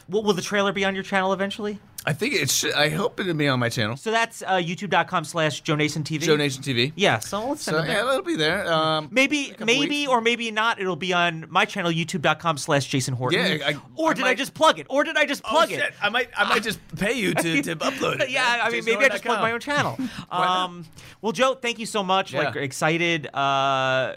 Will, 0.08 0.22
will 0.22 0.32
the 0.32 0.40
trailer 0.40 0.72
be 0.72 0.84
on 0.86 0.94
your 0.94 1.04
channel 1.04 1.34
eventually? 1.34 1.78
I 2.04 2.12
think 2.12 2.34
it 2.34 2.50
should. 2.50 2.72
I 2.74 2.88
hope 2.88 3.20
it'll 3.20 3.34
be 3.34 3.46
on 3.46 3.60
my 3.60 3.68
channel, 3.68 3.96
So 3.96 4.10
that's 4.10 4.42
uh, 4.42 4.54
youtube.com 4.54 5.24
slash 5.24 5.60
Joe 5.60 5.76
Nation 5.76 6.02
TV. 6.02 6.20
Joe 6.22 6.34
Nation 6.36 6.62
TV. 6.62 6.92
Yeah, 6.96 7.20
so 7.20 7.46
let's 7.48 7.62
send 7.62 7.76
So 7.76 7.82
it 7.82 7.86
there. 7.86 7.96
yeah, 8.04 8.10
it'll 8.10 8.22
be 8.22 8.34
there. 8.34 8.66
Um, 8.72 9.08
Maybe, 9.12 9.54
maybe, 9.60 9.88
weeks. 9.88 10.10
or 10.10 10.20
maybe 10.20 10.50
not. 10.50 10.80
It'll 10.80 10.96
be 10.96 11.12
on 11.12 11.46
my 11.48 11.64
channel, 11.64 11.92
youtube.com 11.92 12.58
slash 12.58 12.86
Jason 12.86 13.14
Horton. 13.14 13.58
Yeah, 13.58 13.68
I- 13.68 13.76
or 13.94 14.10
I 14.10 14.14
did 14.14 14.24
I 14.24 14.28
might- 14.28 14.38
just 14.38 14.52
plug 14.54 14.78
it? 14.80 14.86
Or 14.90 15.04
did 15.04 15.16
I 15.16 15.26
just 15.26 15.44
plug 15.44 15.54
oh, 15.54 15.56
plug 15.66 15.70
shit. 15.70 15.78
it? 15.90 15.94
I 16.02 16.08
might, 16.08 16.28
I 16.36 16.48
might 16.48 16.62
just 16.64 16.80
pay 16.96 17.12
you 17.12 17.34
to, 17.34 17.62
to 17.62 17.76
upload 17.76 18.20
it. 18.20 18.30
yeah, 18.30 18.60
I 18.64 18.70
mean, 18.70 18.84
maybe 18.84 19.04
I 19.04 19.08
just 19.08 19.24
plug 19.24 19.40
my 19.40 19.52
own 19.52 19.60
channel. 19.60 19.96
um, 20.30 20.84
well, 21.20 21.32
Joe, 21.32 21.54
thank 21.54 21.78
you 21.78 21.86
so 21.86 22.02
much. 22.02 22.34
Like, 22.34 22.54
Yeah. 22.56 22.62
excited. 22.62 23.28
Uh, 23.32 24.16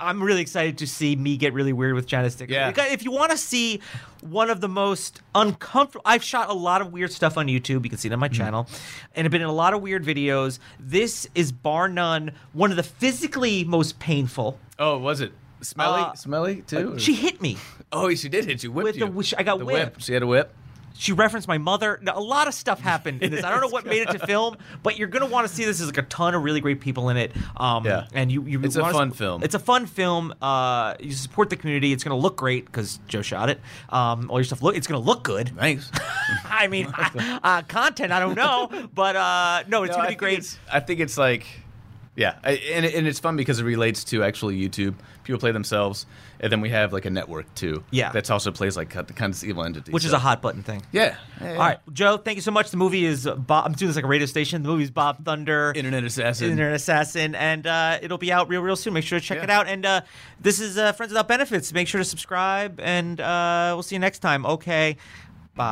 I'm 0.00 0.22
really 0.22 0.40
excited 0.40 0.78
to 0.78 0.86
see 0.86 1.14
me 1.16 1.36
get 1.36 1.52
really 1.52 1.72
weird 1.72 1.94
with 1.94 2.06
Janice 2.06 2.32
Stick. 2.34 2.50
Yeah. 2.50 2.72
If 2.76 3.04
you 3.04 3.12
want 3.12 3.30
to 3.30 3.38
see 3.38 3.80
one 4.20 4.50
of 4.50 4.60
the 4.60 4.68
most 4.68 5.20
uncomfortable, 5.34 6.02
I've 6.04 6.24
shot 6.24 6.48
a 6.50 6.52
lot 6.52 6.80
of 6.80 6.92
weird 6.92 7.12
stuff 7.12 7.38
on 7.38 7.46
YouTube. 7.46 7.84
You 7.84 7.90
can 7.90 7.98
see 7.98 8.08
it 8.08 8.12
on 8.12 8.18
my 8.18 8.28
Mm-hmm. 8.28 8.34
channel, 8.36 8.68
and 9.14 9.24
I've 9.24 9.30
been 9.30 9.42
in 9.42 9.46
a 9.48 9.52
lot 9.52 9.72
of 9.74 9.80
weird 9.82 10.04
videos. 10.04 10.58
This 10.80 11.28
is 11.34 11.52
bar 11.52 11.88
none 11.88 12.32
one 12.52 12.70
of 12.70 12.76
the 12.76 12.82
physically 12.82 13.62
most 13.64 13.98
painful. 14.00 14.58
Oh, 14.78 14.98
was 14.98 15.20
it 15.20 15.32
smelly? 15.60 16.02
Uh, 16.02 16.14
smelly 16.14 16.62
too. 16.62 16.98
She 16.98 17.14
hit 17.14 17.40
me. 17.40 17.56
oh, 17.92 18.12
she 18.14 18.28
did 18.28 18.44
hit 18.44 18.62
you. 18.64 18.72
Whipped 18.72 18.84
With 18.84 18.94
the 18.94 19.06
you. 19.06 19.10
which- 19.12 19.34
I 19.38 19.42
got 19.44 19.58
the 19.58 19.64
whipped. 19.64 19.94
whip. 19.96 20.02
She 20.02 20.12
had 20.12 20.22
a 20.22 20.26
whip. 20.26 20.52
She 20.98 21.12
referenced 21.12 21.46
my 21.48 21.58
mother. 21.58 21.98
Now, 22.02 22.16
a 22.16 22.20
lot 22.20 22.48
of 22.48 22.54
stuff 22.54 22.80
happened 22.80 23.22
in 23.22 23.30
this. 23.30 23.44
I 23.44 23.50
don't 23.50 23.60
know 23.60 23.68
what 23.76 23.84
made 23.86 24.02
it 24.02 24.10
to 24.10 24.18
film, 24.26 24.56
but 24.82 24.98
you're 24.98 25.08
gonna 25.08 25.26
want 25.26 25.46
to 25.48 25.54
see 25.54 25.64
this. 25.64 25.78
There's 25.78 25.88
like 25.88 25.98
a 25.98 26.02
ton 26.08 26.34
of 26.34 26.42
really 26.42 26.60
great 26.60 26.80
people 26.80 27.08
in 27.10 27.16
it. 27.16 27.32
Um, 27.56 27.84
Yeah. 27.84 28.06
and 28.14 28.30
you, 28.32 28.42
you 28.44 28.60
It's 28.62 28.76
a 28.76 28.80
fun 28.82 29.10
sup- 29.10 29.18
film. 29.18 29.42
It's 29.42 29.54
a 29.54 29.58
fun 29.58 29.86
film. 29.86 30.34
Uh, 30.40 30.94
you 31.00 31.12
support 31.12 31.50
the 31.50 31.56
community. 31.56 31.92
It's 31.92 32.02
gonna 32.04 32.16
look 32.16 32.36
great 32.36 32.64
because 32.66 32.98
Joe 33.08 33.22
shot 33.22 33.50
it. 33.50 33.60
Um, 33.90 34.30
all 34.30 34.38
your 34.38 34.44
stuff 34.44 34.62
look. 34.62 34.76
It's 34.76 34.86
gonna 34.86 35.00
look 35.04 35.22
good. 35.22 35.50
Thanks. 35.56 35.90
I 36.44 36.66
mean, 36.68 36.86
uh, 36.96 37.62
content. 37.68 38.12
I 38.12 38.20
don't 38.20 38.34
know, 38.36 38.88
but 38.94 39.16
uh, 39.16 39.64
no, 39.68 39.82
it's 39.82 39.90
No, 39.92 39.96
gonna 39.98 40.08
I 40.08 40.10
be 40.10 40.16
great. 40.16 40.58
I 40.72 40.80
think 40.80 41.00
it's 41.00 41.18
like, 41.18 41.46
yeah, 42.16 42.36
I, 42.42 42.52
and, 42.72 42.86
and 42.86 43.06
it's 43.06 43.20
fun 43.20 43.36
because 43.36 43.60
it 43.60 43.64
relates 43.64 44.02
to 44.04 44.24
actually 44.24 44.60
YouTube. 44.60 44.94
People 45.22 45.38
play 45.38 45.52
themselves, 45.52 46.06
and 46.40 46.50
then 46.50 46.60
we 46.60 46.70
have 46.70 46.92
like 46.92 47.04
a 47.04 47.10
network 47.10 47.52
too. 47.54 47.84
Yeah. 47.90 48.10
that's 48.12 48.30
also 48.30 48.50
plays 48.50 48.76
like 48.76 48.92
the 48.92 49.12
kind 49.12 49.34
of 49.34 49.44
evil 49.44 49.64
entity, 49.64 49.92
Which 49.92 50.04
is 50.04 50.12
a 50.12 50.18
hot 50.18 50.40
button 50.40 50.62
thing. 50.62 50.82
Yeah. 50.92 51.16
yeah. 51.40 51.50
All 51.52 51.58
right, 51.58 51.78
Joe. 51.92 52.16
Thank 52.16 52.36
you 52.36 52.42
so 52.42 52.50
much. 52.52 52.70
The 52.70 52.76
movie 52.76 53.04
is 53.04 53.26
Bob. 53.26 53.66
I'm 53.66 53.72
doing 53.72 53.88
this 53.88 53.96
like 53.96 54.04
a 54.04 54.08
radio 54.08 54.26
station. 54.26 54.62
The 54.62 54.68
movie 54.68 54.84
is 54.84 54.90
Bob 54.90 55.24
Thunder. 55.24 55.72
Internet 55.76 56.04
assassin. 56.04 56.50
Internet 56.50 56.76
Assassin, 56.76 57.34
and 57.34 57.66
uh, 57.66 57.98
it'll 58.00 58.18
be 58.18 58.32
out 58.32 58.48
real, 58.48 58.62
real 58.62 58.76
soon. 58.76 58.94
Make 58.94 59.04
sure 59.04 59.18
to 59.20 59.24
check 59.24 59.38
Yeah. 59.38 59.44
it 59.44 59.50
out. 59.50 59.66
And 59.68 59.84
uh, 59.84 60.00
this 60.40 60.60
is 60.60 60.78
uh, 60.78 60.92
Friends 60.92 61.10
Without 61.10 61.28
Benefits. 61.28 61.72
Make 61.72 61.88
sure 61.88 61.98
to 61.98 62.04
subscribe, 62.04 62.80
and 62.80 63.20
uh, 63.20 63.72
we'll 63.74 63.82
see 63.82 63.96
you 63.96 64.00
next 64.00 64.20
time. 64.20 64.46
Okay, 64.46 64.96
bye. 65.54 65.66